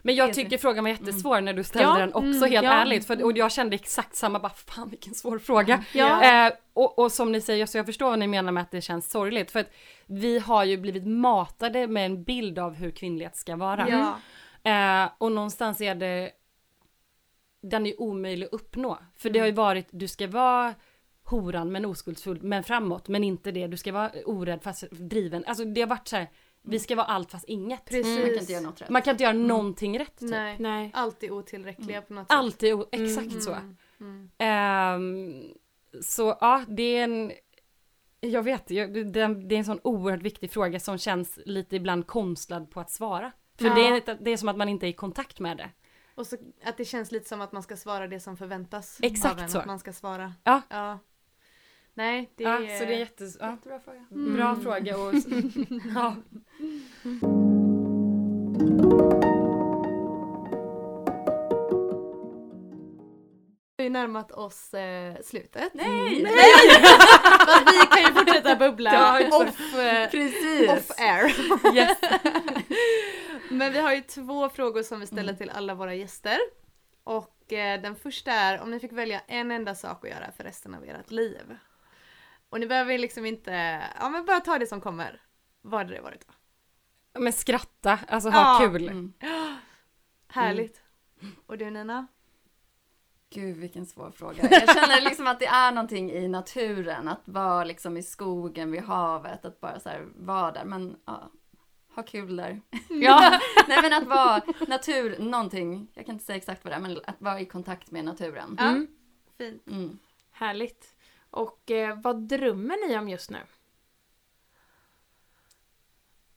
Men 0.07 0.15
jag 0.15 0.35
tycker 0.35 0.59
frågan 0.59 0.85
var 0.85 0.91
jättesvår 0.91 1.41
när 1.41 1.53
du 1.53 1.65
ställde 1.65 1.89
Ja, 1.89 1.99
den 1.99 2.15
också 2.15 2.27
mm, 2.27 2.51
helt 2.51 2.65
ja. 2.65 2.73
ärligt. 2.73 3.07
För, 3.07 3.25
och 3.25 3.37
jag 3.37 3.53
kände 3.53 3.75
exakt 3.75 4.17
samma, 4.17 4.39
bara 4.39 4.53
fan 4.53 4.89
vilken 4.89 5.15
svår 5.15 5.39
fråga. 5.39 5.85
Ja. 5.93 6.47
Eh, 6.47 6.53
och, 6.73 6.99
och 6.99 7.13
som 7.13 7.33
ni 7.33 7.41
säger, 7.41 7.67
så 7.67 7.79
jag 7.79 7.87
förstår 7.87 8.11
vad 8.11 8.19
ni 8.19 8.27
menar 8.27 8.53
med 8.53 8.63
att 8.63 8.71
det 8.71 8.81
känns 8.81 9.11
sorgligt. 9.11 9.51
För 9.51 9.61
att 9.61 9.71
vi 10.07 10.39
har 10.39 10.65
ju 10.65 10.77
blivit 10.77 11.07
matade 11.07 11.87
med 11.87 12.07
en 12.07 12.25
bild 12.25 12.59
av 12.59 12.75
hur 12.75 12.91
kvinnlighet 12.91 13.37
ska 13.37 13.57
vara. 13.57 14.17
Eh, 14.63 15.11
och 15.19 15.33
någonstans 15.33 15.81
är 15.81 15.95
det, 15.95 16.31
den 17.63 17.87
är 17.87 18.01
omöjlig 18.01 18.47
att 18.47 18.53
uppnå. 18.53 18.99
För 19.17 19.31
det 19.31 19.39
har 19.39 19.47
ju 19.47 19.53
varit, 19.53 19.87
du 19.91 20.09
ska 20.09 20.27
vara 20.27 20.75
horan 21.25 21.73
men 21.73 21.85
oskuldsfull, 21.85 22.43
men 22.43 22.65
framåt, 22.65 23.09
men 23.09 23.25
inte 23.25 23.51
det. 23.51 23.67
Du 23.67 23.77
ska 23.77 23.93
vara 23.93 24.11
orädd 24.25 24.63
fast 24.63 24.91
driven. 24.91 25.45
Alltså 25.47 25.65
det 25.65 25.81
har 25.81 25.89
varit 25.89 26.09
så 26.09 26.17
här, 26.17 26.29
vi 26.65 26.79
ska 26.79 26.97
vara 26.97 27.07
allt 27.07 27.31
fast 27.31 27.45
inget. 27.45 27.85
Precis. 27.85 28.19
man 28.19 28.31
kan 28.31 28.39
inte 28.39 28.53
göra 28.53 28.62
något 28.62 28.83
rätt. 28.83 28.89
Man 28.91 29.03
kan 29.03 29.11
inte 29.15 29.25
göra 29.25 29.33
någonting 29.33 29.99
rätt. 29.99 30.19
Typ. 30.19 30.31
Nej. 30.31 30.57
Nej. 30.59 30.91
Alltid 30.95 31.31
otillräckliga 31.31 32.03
på 32.03 32.15
något 32.15 32.27
sätt. 32.29 32.37
Alltid, 32.37 32.77
exakt 32.93 33.43
så. 33.43 33.53
Mm. 33.53 33.77
Mm. 34.01 34.31
Ehm, 34.39 35.45
så 36.03 36.37
ja, 36.41 36.65
det 36.69 36.83
är 36.83 37.05
en... 37.05 37.33
Jag 38.21 38.43
vet, 38.43 38.71
jag, 38.71 38.95
det, 38.95 39.27
det 39.35 39.55
är 39.55 39.59
en 39.59 39.65
sån 39.65 39.81
oerhört 39.85 40.23
viktig 40.23 40.51
fråga 40.51 40.81
som 40.81 40.99
känns 40.99 41.39
lite 41.47 41.77
ibland 41.77 42.07
konstlad 42.07 42.71
på 42.71 42.81
att 42.81 42.91
svara. 42.91 43.33
För 43.59 43.65
Ja. 43.67 43.75
det, 43.75 44.11
är, 44.11 44.19
det 44.21 44.31
är 44.31 44.37
som 44.37 44.49
att 44.49 44.57
man 44.57 44.69
inte 44.69 44.87
är 44.87 44.89
i 44.89 44.93
kontakt 44.93 45.41
med 45.41 45.57
det. 45.57 45.71
Och 46.15 46.27
så 46.27 46.37
att 46.65 46.77
det 46.77 46.85
känns 46.85 47.12
lite 47.12 47.29
som 47.29 47.41
att 47.41 47.53
man 47.53 47.62
ska 47.62 47.77
svara 47.77 48.09
det 48.09 48.21
som 48.21 48.37
förväntas 48.37 48.99
Exakt 49.03 49.35
av 49.35 49.41
en. 49.41 49.49
så. 49.51 49.59
Att 49.59 49.67
man 49.67 49.79
ska 49.79 49.93
svara. 49.93 50.33
Ja. 50.45 50.62
ja. 50.71 50.99
Nej, 51.95 52.30
det 52.36 52.45
Ja, 52.45 52.51
är... 52.62 52.78
så 52.78 52.84
det 52.84 52.95
är 52.95 52.99
jätte, 52.99 53.24
ja, 53.40 53.51
Jättebra 53.51 53.80
fråga. 53.80 54.05
bra 54.11 54.49
Mm. 54.51 54.62
fråga 54.62 54.97
och 54.99 55.14
ja. 55.95 56.16
Vi 63.76 63.82
har 63.82 63.84
ju 63.84 63.90
närmat 63.90 64.32
oss 64.32 64.74
eh, 64.74 65.14
slutet. 65.24 65.74
Nej! 65.74 66.26
Fast 67.47 67.72
vi 67.72 67.86
kan 67.90 68.03
ju 68.09 68.12
fortsätta 68.18 68.57
bubbla 68.57 69.18
off, 69.32 69.74
eh, 69.74 70.11
Precis! 70.11 70.70
off 70.70 70.90
air. 70.99 71.32
Yes. 71.76 71.99
Men 73.51 73.72
vi 73.72 73.78
har 73.78 73.95
ju 73.95 74.01
två 74.01 74.49
frågor 74.49 74.82
som 74.82 75.01
vi 75.01 75.07
ställer 75.07 75.22
Mm. 75.22 75.36
till 75.36 75.51
alla 75.51 75.74
våra 75.74 75.95
gäster. 75.95 76.38
Och 77.05 77.53
eh, 77.53 77.80
den 77.82 77.97
första 77.97 78.32
är 78.32 78.61
om 78.61 78.70
ni 78.70 78.80
fick 78.80 78.92
välja 78.92 79.20
en 79.26 79.51
enda 79.51 79.74
sak 79.74 80.05
att 80.05 80.11
göra 80.11 80.32
för 80.36 80.45
resten 80.45 80.74
av 80.74 80.84
ert 80.84 81.11
liv. 81.11 81.57
Och 82.55 82.61
ni 82.61 82.67
behöver 82.67 82.99
liksom 82.99 83.27
inte, 83.27 83.83
ja 84.01 84.09
men 84.09 84.25
bara 84.25 84.41
ta 84.41 84.59
det 84.59 84.67
som 84.67 84.81
kommer. 84.81 85.21
Vad 85.63 85.81
hade 85.81 85.95
det 85.95 86.01
varit 86.01 86.27
då? 86.29 87.21
Men 87.21 87.33
skratta, 87.33 87.99
alltså 88.09 88.31
ha 88.31 88.63
Ja. 88.63 88.69
kul. 88.69 88.89
Mm. 88.89 89.13
Härligt. 90.29 90.83
Och 91.47 91.59
du 91.59 91.71
Nina? 91.71 92.07
Gud 93.31 93.57
vilken 93.57 93.87
svår 93.87 94.11
fråga. 94.11 94.49
Jag 94.51 94.75
känner 94.75 95.01
liksom 95.01 95.27
att 95.27 95.41
det 95.41 95.47
är 95.47 95.73
någonting 95.73 96.11
i 96.13 96.29
naturen, 96.29 97.09
att 97.09 97.29
vara 97.29 97.65
liksom 97.65 97.97
i 97.97 98.03
skogen, 98.03 98.71
vid 98.71 98.83
havet, 98.83 99.45
att 99.45 99.61
bara 99.61 99.81
så 99.81 99.89
här 99.89 100.09
vara 100.17 100.53
där. 100.53 100.65
Men 100.65 100.97
ja, 101.05 101.31
ha 101.95 102.03
kul 102.03 102.37
där. 102.37 102.61
Ja. 102.89 103.41
Nej 103.69 103.79
men 103.83 103.93
att 103.93 104.07
vara 104.09 104.43
natur, 104.69 105.19
någonting, 105.19 105.89
jag 105.95 106.07
kan 106.07 106.13
inte 106.15 106.25
säga 106.25 106.37
exakt 106.37 106.65
vad 106.65 106.73
det 106.73 106.77
är, 106.77 106.81
men 106.81 107.01
att 107.07 107.21
vara 107.21 107.41
i 107.41 107.47
kontakt 107.47 107.91
med 107.91 108.05
naturen. 108.05 108.57
Ja. 108.59 108.69
Mm. 108.69 108.87
Fint. 109.39 109.67
Mm. 109.67 109.99
Härligt. 110.33 110.93
Och 111.35 111.70
eh, 111.70 111.99
vad 112.03 112.28
drömmer 112.28 112.89
ni 112.89 112.99
om 112.99 113.09
just 113.09 113.30
nu? 113.30 113.39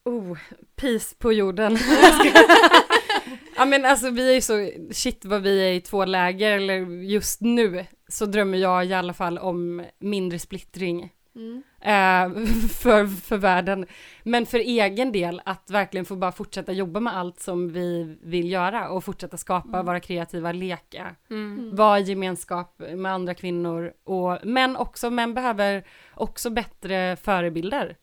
Oh, 0.03 0.37
peace 0.75 1.15
på 1.17 1.33
jorden. 1.33 1.77
ja 3.55 3.65
men 3.65 3.85
alltså 3.85 4.09
vi 4.09 4.29
är 4.29 4.33
ju 4.33 4.41
så, 4.41 4.69
shit 4.91 5.25
vad 5.25 5.41
vi 5.41 5.69
är 5.69 5.73
i 5.73 5.81
två 5.81 6.05
läger, 6.05 6.51
eller 6.51 7.03
just 7.03 7.41
nu 7.41 7.85
så 8.07 8.25
drömmer 8.25 8.57
jag 8.57 8.85
i 8.85 8.93
alla 8.93 9.13
fall 9.13 9.37
om 9.37 9.85
mindre 9.99 10.39
splittring. 10.39 11.13
Mm. 11.35 11.63
Eh, 11.87 12.45
för, 12.81 13.07
för 13.21 13.37
världen. 13.37 13.85
Men 14.23 14.45
för 14.45 14.59
egen 14.59 15.11
del 15.11 15.41
att 15.45 15.69
verkligen 15.69 16.05
få 16.05 16.15
bara 16.15 16.31
fortsätta 16.31 16.71
jobba 16.71 16.99
med 16.99 17.17
allt 17.17 17.39
som 17.39 17.69
vi 17.69 18.17
vill 18.21 18.51
göra 18.51 18.89
och 18.89 19.03
fortsätta 19.03 19.37
skapa, 19.37 19.69
Mm. 19.77 19.85
vara 19.85 19.99
kreativa, 19.99 20.51
leka, 20.51 21.15
Mm. 21.29 21.75
vara 21.75 21.99
i 21.99 22.03
gemenskap 22.03 22.79
med 22.95 23.11
andra 23.13 23.33
kvinnor 23.33 23.93
och 24.03 24.37
män 24.45 24.75
också, 24.77 25.09
män 25.09 25.33
behöver 25.33 25.83
också 26.13 26.49
bättre 26.49 27.15
förebilder. 27.15 27.97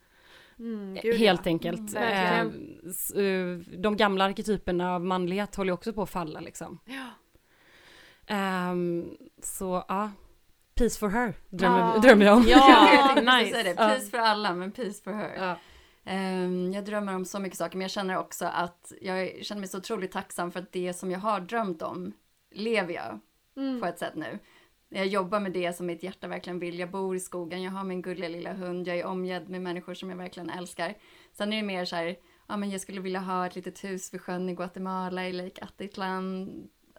Mm, 0.58 0.98
gud, 1.02 1.14
Helt 1.16 1.46
ja. 1.46 1.50
enkelt. 1.50 1.96
Mm, 1.96 2.02
Eh, 2.02 2.46
s- 2.90 3.10
eh, 3.10 3.58
de 3.78 3.96
gamla 3.96 4.24
arketyperna 4.24 4.94
av 4.94 5.04
manlighet 5.04 5.54
håller 5.56 5.72
också 5.72 5.92
på 5.92 6.02
att 6.02 6.10
falla 6.10 6.40
liksom. 6.40 6.78
Ja. 6.84 7.06
Ehm, 8.26 9.04
så 9.42 9.84
ja, 9.88 10.10
peace 10.74 10.98
for 10.98 11.08
her 11.08 11.34
drömmer, 11.50 11.78
Ja. 11.78 11.98
drömmer 11.98 12.26
jag 12.26 12.36
om. 12.36 12.44
Ja, 12.48 12.88
jag 13.16 13.24
nice. 13.24 13.50
säga 13.52 13.62
det. 13.62 13.70
Ja. 13.82 13.88
Peace 13.88 14.10
för 14.10 14.18
alla, 14.18 14.54
men 14.54 14.72
peace 14.72 15.02
for 15.04 15.12
her. 15.12 15.34
Ja. 15.36 15.56
Ehm, 16.04 16.72
jag 16.72 16.84
drömmer 16.84 17.14
om 17.14 17.24
så 17.24 17.38
mycket 17.38 17.58
saker, 17.58 17.76
men 17.78 17.82
jag 17.82 17.90
känner 17.90 18.18
också 18.18 18.44
att 18.46 18.92
jag 19.00 19.32
känner 19.44 19.60
mig 19.60 19.68
så 19.68 19.78
otroligt 19.78 20.12
tacksam 20.12 20.52
för 20.52 20.60
att 20.60 20.72
det 20.72 20.92
som 20.94 21.10
jag 21.10 21.18
har 21.18 21.40
drömt 21.40 21.82
om 21.82 22.12
lever 22.50 22.94
jag 22.94 23.20
Mm. 23.56 23.80
på 23.80 23.86
ett 23.86 23.98
sätt 23.98 24.14
nu. 24.14 24.38
Jag 24.88 25.06
jobbar 25.06 25.40
med 25.40 25.52
det 25.52 25.72
som 25.76 25.86
mitt 25.86 26.02
hjärta 26.02 26.28
verkligen 26.28 26.58
vill. 26.58 26.78
Jag 26.78 26.90
bor 26.90 27.16
i 27.16 27.20
skogen, 27.20 27.62
jag 27.62 27.70
har 27.72 27.84
min 27.84 28.02
gulliga 28.02 28.28
lilla 28.28 28.52
hund, 28.52 28.88
jag 28.88 28.98
är 28.98 29.06
omgedd 29.06 29.48
med 29.48 29.62
människor 29.62 29.94
som 29.94 30.10
jag 30.10 30.16
verkligen 30.16 30.50
älskar. 30.50 30.94
Sen 31.32 31.52
är 31.52 31.56
det 31.56 31.62
mer 31.62 31.84
så 31.84 31.96
här, 31.96 32.16
ja 32.48 32.56
men 32.56 32.70
jag 32.70 32.80
skulle 32.80 33.00
vilja 33.00 33.20
ha 33.20 33.46
ett 33.46 33.54
litet 33.56 33.84
hus 33.84 34.14
vid 34.14 34.20
sjön 34.20 34.48
i 34.48 34.54
Guatemala, 34.54 35.28
i 35.28 35.32
Lake 35.32 35.64
Atitlan 35.64 36.50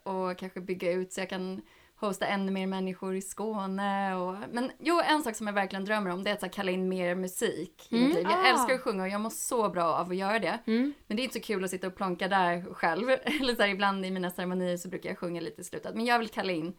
och 0.03 0.37
kanske 0.37 0.61
bygga 0.61 0.91
ut 0.91 1.13
så 1.13 1.21
jag 1.21 1.29
kan 1.29 1.61
hosta 2.07 2.25
ännu 2.27 2.51
mer 2.51 2.67
människor 2.67 3.15
i 3.15 3.21
Skåne 3.21 4.15
och... 4.15 4.35
Men 4.51 4.71
jo, 4.79 5.01
en 5.05 5.23
sak 5.23 5.35
som 5.35 5.47
jag 5.47 5.53
verkligen 5.53 5.85
drömmer 5.85 6.09
om 6.11 6.23
det 6.23 6.29
är 6.29 6.33
att 6.33 6.39
så 6.39 6.45
här, 6.45 6.53
kalla 6.53 6.71
in 6.71 6.89
mer 6.89 7.15
musik 7.15 7.87
i 7.89 7.95
Mm. 7.95 8.07
mitt 8.07 8.15
liv. 8.17 8.27
Jag 8.29 8.39
Ah. 8.45 8.47
älskar 8.49 8.73
att 8.75 8.81
sjunga 8.81 9.03
och 9.03 9.09
jag 9.09 9.21
mår 9.21 9.29
så 9.29 9.69
bra 9.69 9.83
av 9.85 10.09
att 10.09 10.15
göra 10.15 10.39
det. 10.39 10.59
Mm. 10.67 10.93
Men 11.07 11.17
det 11.17 11.21
är 11.21 11.23
inte 11.23 11.39
så 11.39 11.45
kul 11.45 11.63
att 11.63 11.69
sitta 11.69 11.87
och 11.87 11.95
plonka 11.95 12.27
där 12.27 12.73
själv. 12.73 13.09
Eller 13.41 13.55
så 13.55 13.61
här, 13.61 13.69
ibland 13.69 14.05
i 14.05 14.11
mina 14.11 14.31
ceremonier 14.31 14.77
så 14.77 14.89
brukar 14.89 15.09
jag 15.09 15.17
sjunga 15.17 15.41
lite 15.41 15.61
i 15.61 15.63
slutet. 15.63 15.95
Men 15.95 16.05
jag 16.05 16.19
vill 16.19 16.29
kalla 16.29 16.51
in 16.53 16.73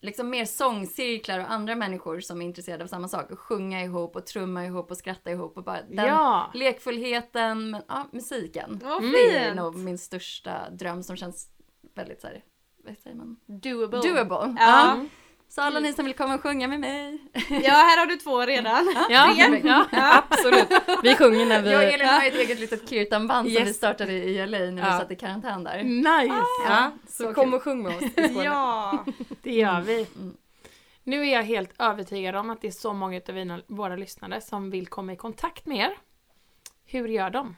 liksom 0.00 0.30
mer 0.30 0.44
sångcirklar 0.44 1.38
och 1.40 1.50
andra 1.50 1.74
människor 1.74 2.20
som 2.20 2.42
är 2.42 2.46
intresserade 2.46 2.84
av 2.84 2.88
samma 2.88 3.08
sak. 3.08 3.30
Och 3.30 3.38
sjunga 3.38 3.82
ihop 3.82 4.16
och 4.16 4.26
trumma 4.26 4.64
ihop 4.66 4.90
och 4.90 4.96
skratta 4.96 5.30
ihop 5.30 5.56
och 5.56 5.64
bara 5.64 5.82
den 5.82 6.06
Ja. 6.06 6.50
lekfullheten, 6.54 7.70
men 7.70 7.82
ja, 7.88 8.08
musiken. 8.12 8.80
Vad 8.84 9.02
Det 9.02 9.36
är 9.36 9.54
nog 9.54 9.76
min 9.78 9.98
största 9.98 10.70
dröm 10.70 11.02
som 11.02 11.16
känns 11.16 11.48
väldigt 11.94 12.20
så 12.20 12.26
här, 12.26 12.42
vad 12.84 12.98
säger 12.98 13.16
man? 13.16 13.36
Doable. 13.46 14.00
Doable. 14.00 14.56
Ja. 14.58 15.04
Så 15.48 15.60
alla 15.62 15.80
ni 15.80 15.92
som 15.92 16.04
vill 16.04 16.14
komma 16.14 16.34
och 16.34 16.40
sjunga 16.42 16.68
med 16.68 16.80
mig. 16.80 17.18
ja, 17.48 17.72
här 17.72 17.98
har 17.98 18.06
du 18.06 18.16
två 18.16 18.40
redan. 18.46 18.94
Ja. 19.10 19.34
Tre. 19.36 19.60
ja. 19.64 20.22
Absolut. 20.30 20.66
Vi 21.02 21.16
sjunger 21.16 21.46
när 21.46 21.62
vi... 21.62 21.72
Jag 21.72 21.84
och 21.84 21.92
Elin 21.92 22.08
har 22.08 22.26
ett 22.26 22.34
eget 22.34 22.60
litet 22.60 22.90
kirtanband 22.90 23.48
som 23.48 23.56
Yes. 23.62 23.68
vi 23.68 23.72
startade 23.74 24.12
i 24.12 24.46
LA 24.46 24.58
när 24.58 24.70
vi 24.72 24.80
Ja. 24.80 24.98
satt 24.98 25.10
i 25.10 25.16
karantän 25.16 25.64
där. 25.64 25.82
Nice! 25.82 26.34
Ja, 26.68 26.90
så, 27.08 27.22
så 27.24 27.34
kom 27.34 27.44
kul. 27.44 27.54
och 27.54 27.62
sjung 27.62 27.82
med 27.82 27.96
oss 27.96 28.04
ja. 28.44 29.04
Det 29.42 29.52
gör 29.52 29.80
vi. 29.80 30.06
Mm. 30.16 30.36
Nu 31.04 31.20
är 31.26 31.32
jag 31.32 31.42
helt 31.42 31.70
övertygad 31.78 32.36
om 32.36 32.50
att 32.50 32.60
det 32.60 32.66
är 32.66 32.72
så 32.72 32.92
många 32.92 33.20
av 33.28 33.60
våra 33.66 33.96
lyssnare 33.96 34.40
som 34.40 34.70
vill 34.70 34.86
komma 34.86 35.12
i 35.12 35.16
kontakt 35.16 35.66
med 35.66 35.78
er. 35.78 35.98
Hur 36.86 37.08
gör 37.08 37.30
de? 37.30 37.56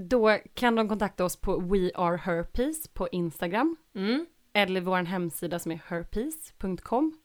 Då 0.00 0.38
kan 0.54 0.74
de 0.74 0.88
kontakta 0.88 1.24
oss 1.24 1.36
på 1.36 1.60
We 1.60 1.90
Are 1.94 2.16
Herpeace 2.16 2.88
på 2.92 3.08
Instagram 3.12 3.76
Mm. 3.94 4.26
eller 4.52 4.80
vår 4.80 4.96
hemsida 5.02 5.58
som 5.58 5.72
är 5.72 5.80
herpeace.com. 5.86 7.18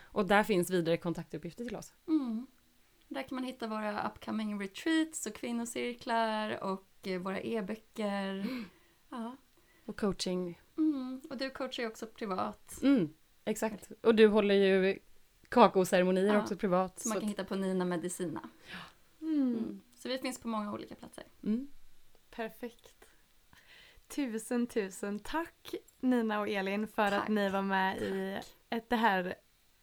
Och 0.00 0.26
där 0.26 0.42
finns 0.42 0.70
vidare 0.70 0.96
kontaktuppgifter 0.96 1.64
till 1.64 1.76
oss. 1.76 1.92
Mm. 2.08 2.46
Där 3.08 3.22
kan 3.22 3.34
man 3.34 3.44
hitta 3.44 3.66
våra 3.66 4.08
upcoming 4.08 4.60
retreats 4.60 5.26
och 5.26 5.34
kvinnocirklar 5.34 6.64
och 6.64 6.86
eh, 7.02 7.20
våra 7.20 7.40
e-böcker. 7.40 8.46
Ja. 9.10 9.36
Och 9.84 10.00
coaching. 10.00 10.60
Mm. 10.78 11.20
Och 11.30 11.36
du 11.36 11.50
coachar 11.50 11.82
ju 11.82 11.88
också 11.88 12.06
privat. 12.06 12.78
Mm, 12.82 13.14
exakt. 13.44 13.90
Och 14.02 14.14
du 14.14 14.26
håller 14.26 14.54
ju 14.54 14.98
kakaoceremonier 15.48 16.34
Ja. 16.34 16.42
också 16.42 16.56
privat. 16.56 17.00
Som 17.00 17.08
man 17.08 17.18
kan 17.18 17.24
att- 17.26 17.30
hitta 17.32 17.44
på 17.44 17.54
Nina 17.54 17.84
Medicina. 17.84 18.48
Mm. 19.20 19.34
Mm. 19.42 19.80
Så 19.94 20.08
vi 20.08 20.18
finns 20.18 20.40
på 20.40 20.48
många 20.48 20.72
olika 20.72 20.94
platser. 20.94 21.24
Perfekt. 22.38 22.94
Tusen, 24.14 24.66
tusen 24.66 25.18
tack 25.18 25.74
Nina 26.00 26.40
och 26.40 26.48
Elin 26.48 26.86
för 26.88 27.10
Tack. 27.10 27.22
att 27.22 27.28
ni 27.28 27.48
var 27.48 27.62
med 27.62 27.96
i 28.02 28.40
ett, 28.70 28.90
det 28.90 28.96
här 28.96 29.34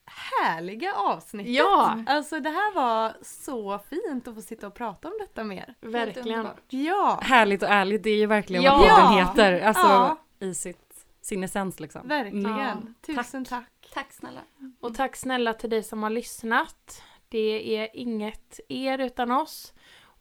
härliga 0.06 0.94
avsnittet. 0.96 1.54
Ja, 1.54 2.04
Alltså 2.08 2.40
det 2.40 2.50
här 2.50 2.74
var 2.74 3.14
så 3.22 3.80
fint 3.80 4.28
att 4.28 4.36
få 4.36 4.42
sitta 4.42 4.68
och 4.68 4.74
prata 4.74 5.08
om 5.08 5.14
detta 5.20 5.44
mer. 5.44 5.76
Helt 5.82 5.96
verkligen. 5.96 6.48
Ja, 6.70 7.20
Härligt 7.24 7.64
och 7.64 7.70
ärligt, 7.70 8.04
det 8.04 8.10
är 8.10 8.18
ju 8.18 8.26
verkligen 8.26 8.64
Ja. 8.64 8.78
vad 8.78 8.90
podden 8.90 9.28
heter. 9.28 9.68
Alltså 9.68 9.88
Ja. 9.88 10.18
i 10.40 10.54
sitt, 10.54 11.06
sin 11.22 11.44
essens 11.44 11.80
liksom. 11.80 12.08
verkligen. 12.08 12.58
Ja, 12.58 12.78
Tusen 13.02 13.46
tack. 13.46 13.90
Tack 13.94 14.14
snälla. 14.14 14.42
Och 14.80 14.96
tack 14.96 15.16
snälla 15.16 15.54
till 15.54 15.70
dig 15.70 15.84
som 15.84 16.04
har 16.04 16.10
lyssnat. 16.10 17.02
Det 17.30 17.78
är 17.78 17.90
inget 17.94 18.60
er 18.70 18.98
utan 19.00 19.32
oss. 19.32 19.74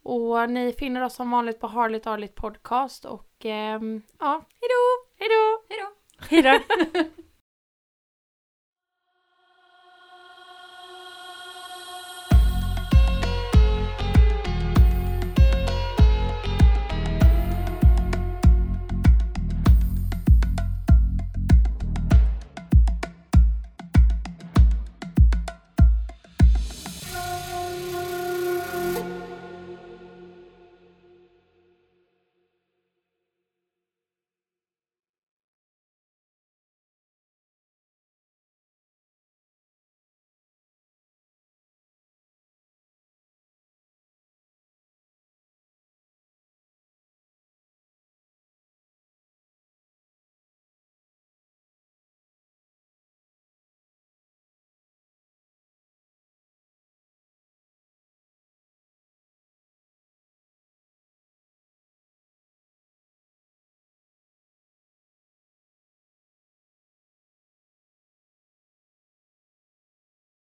Och 0.05 0.51
ni 0.51 0.73
finner 0.73 1.03
oss 1.05 1.15
som 1.15 1.31
vanligt 1.31 1.61
på 1.61 1.67
Harligt 1.67 2.07
Arligt 2.07 2.35
Podcast 2.35 3.05
och 3.05 3.31
ehm, 3.45 4.03
ja, 4.19 4.45
hejdå! 4.61 5.07
Hejdå! 5.19 5.63
Hej 5.69 5.79
då! 5.79 5.89
Hej 6.29 6.43
då! 6.43 7.05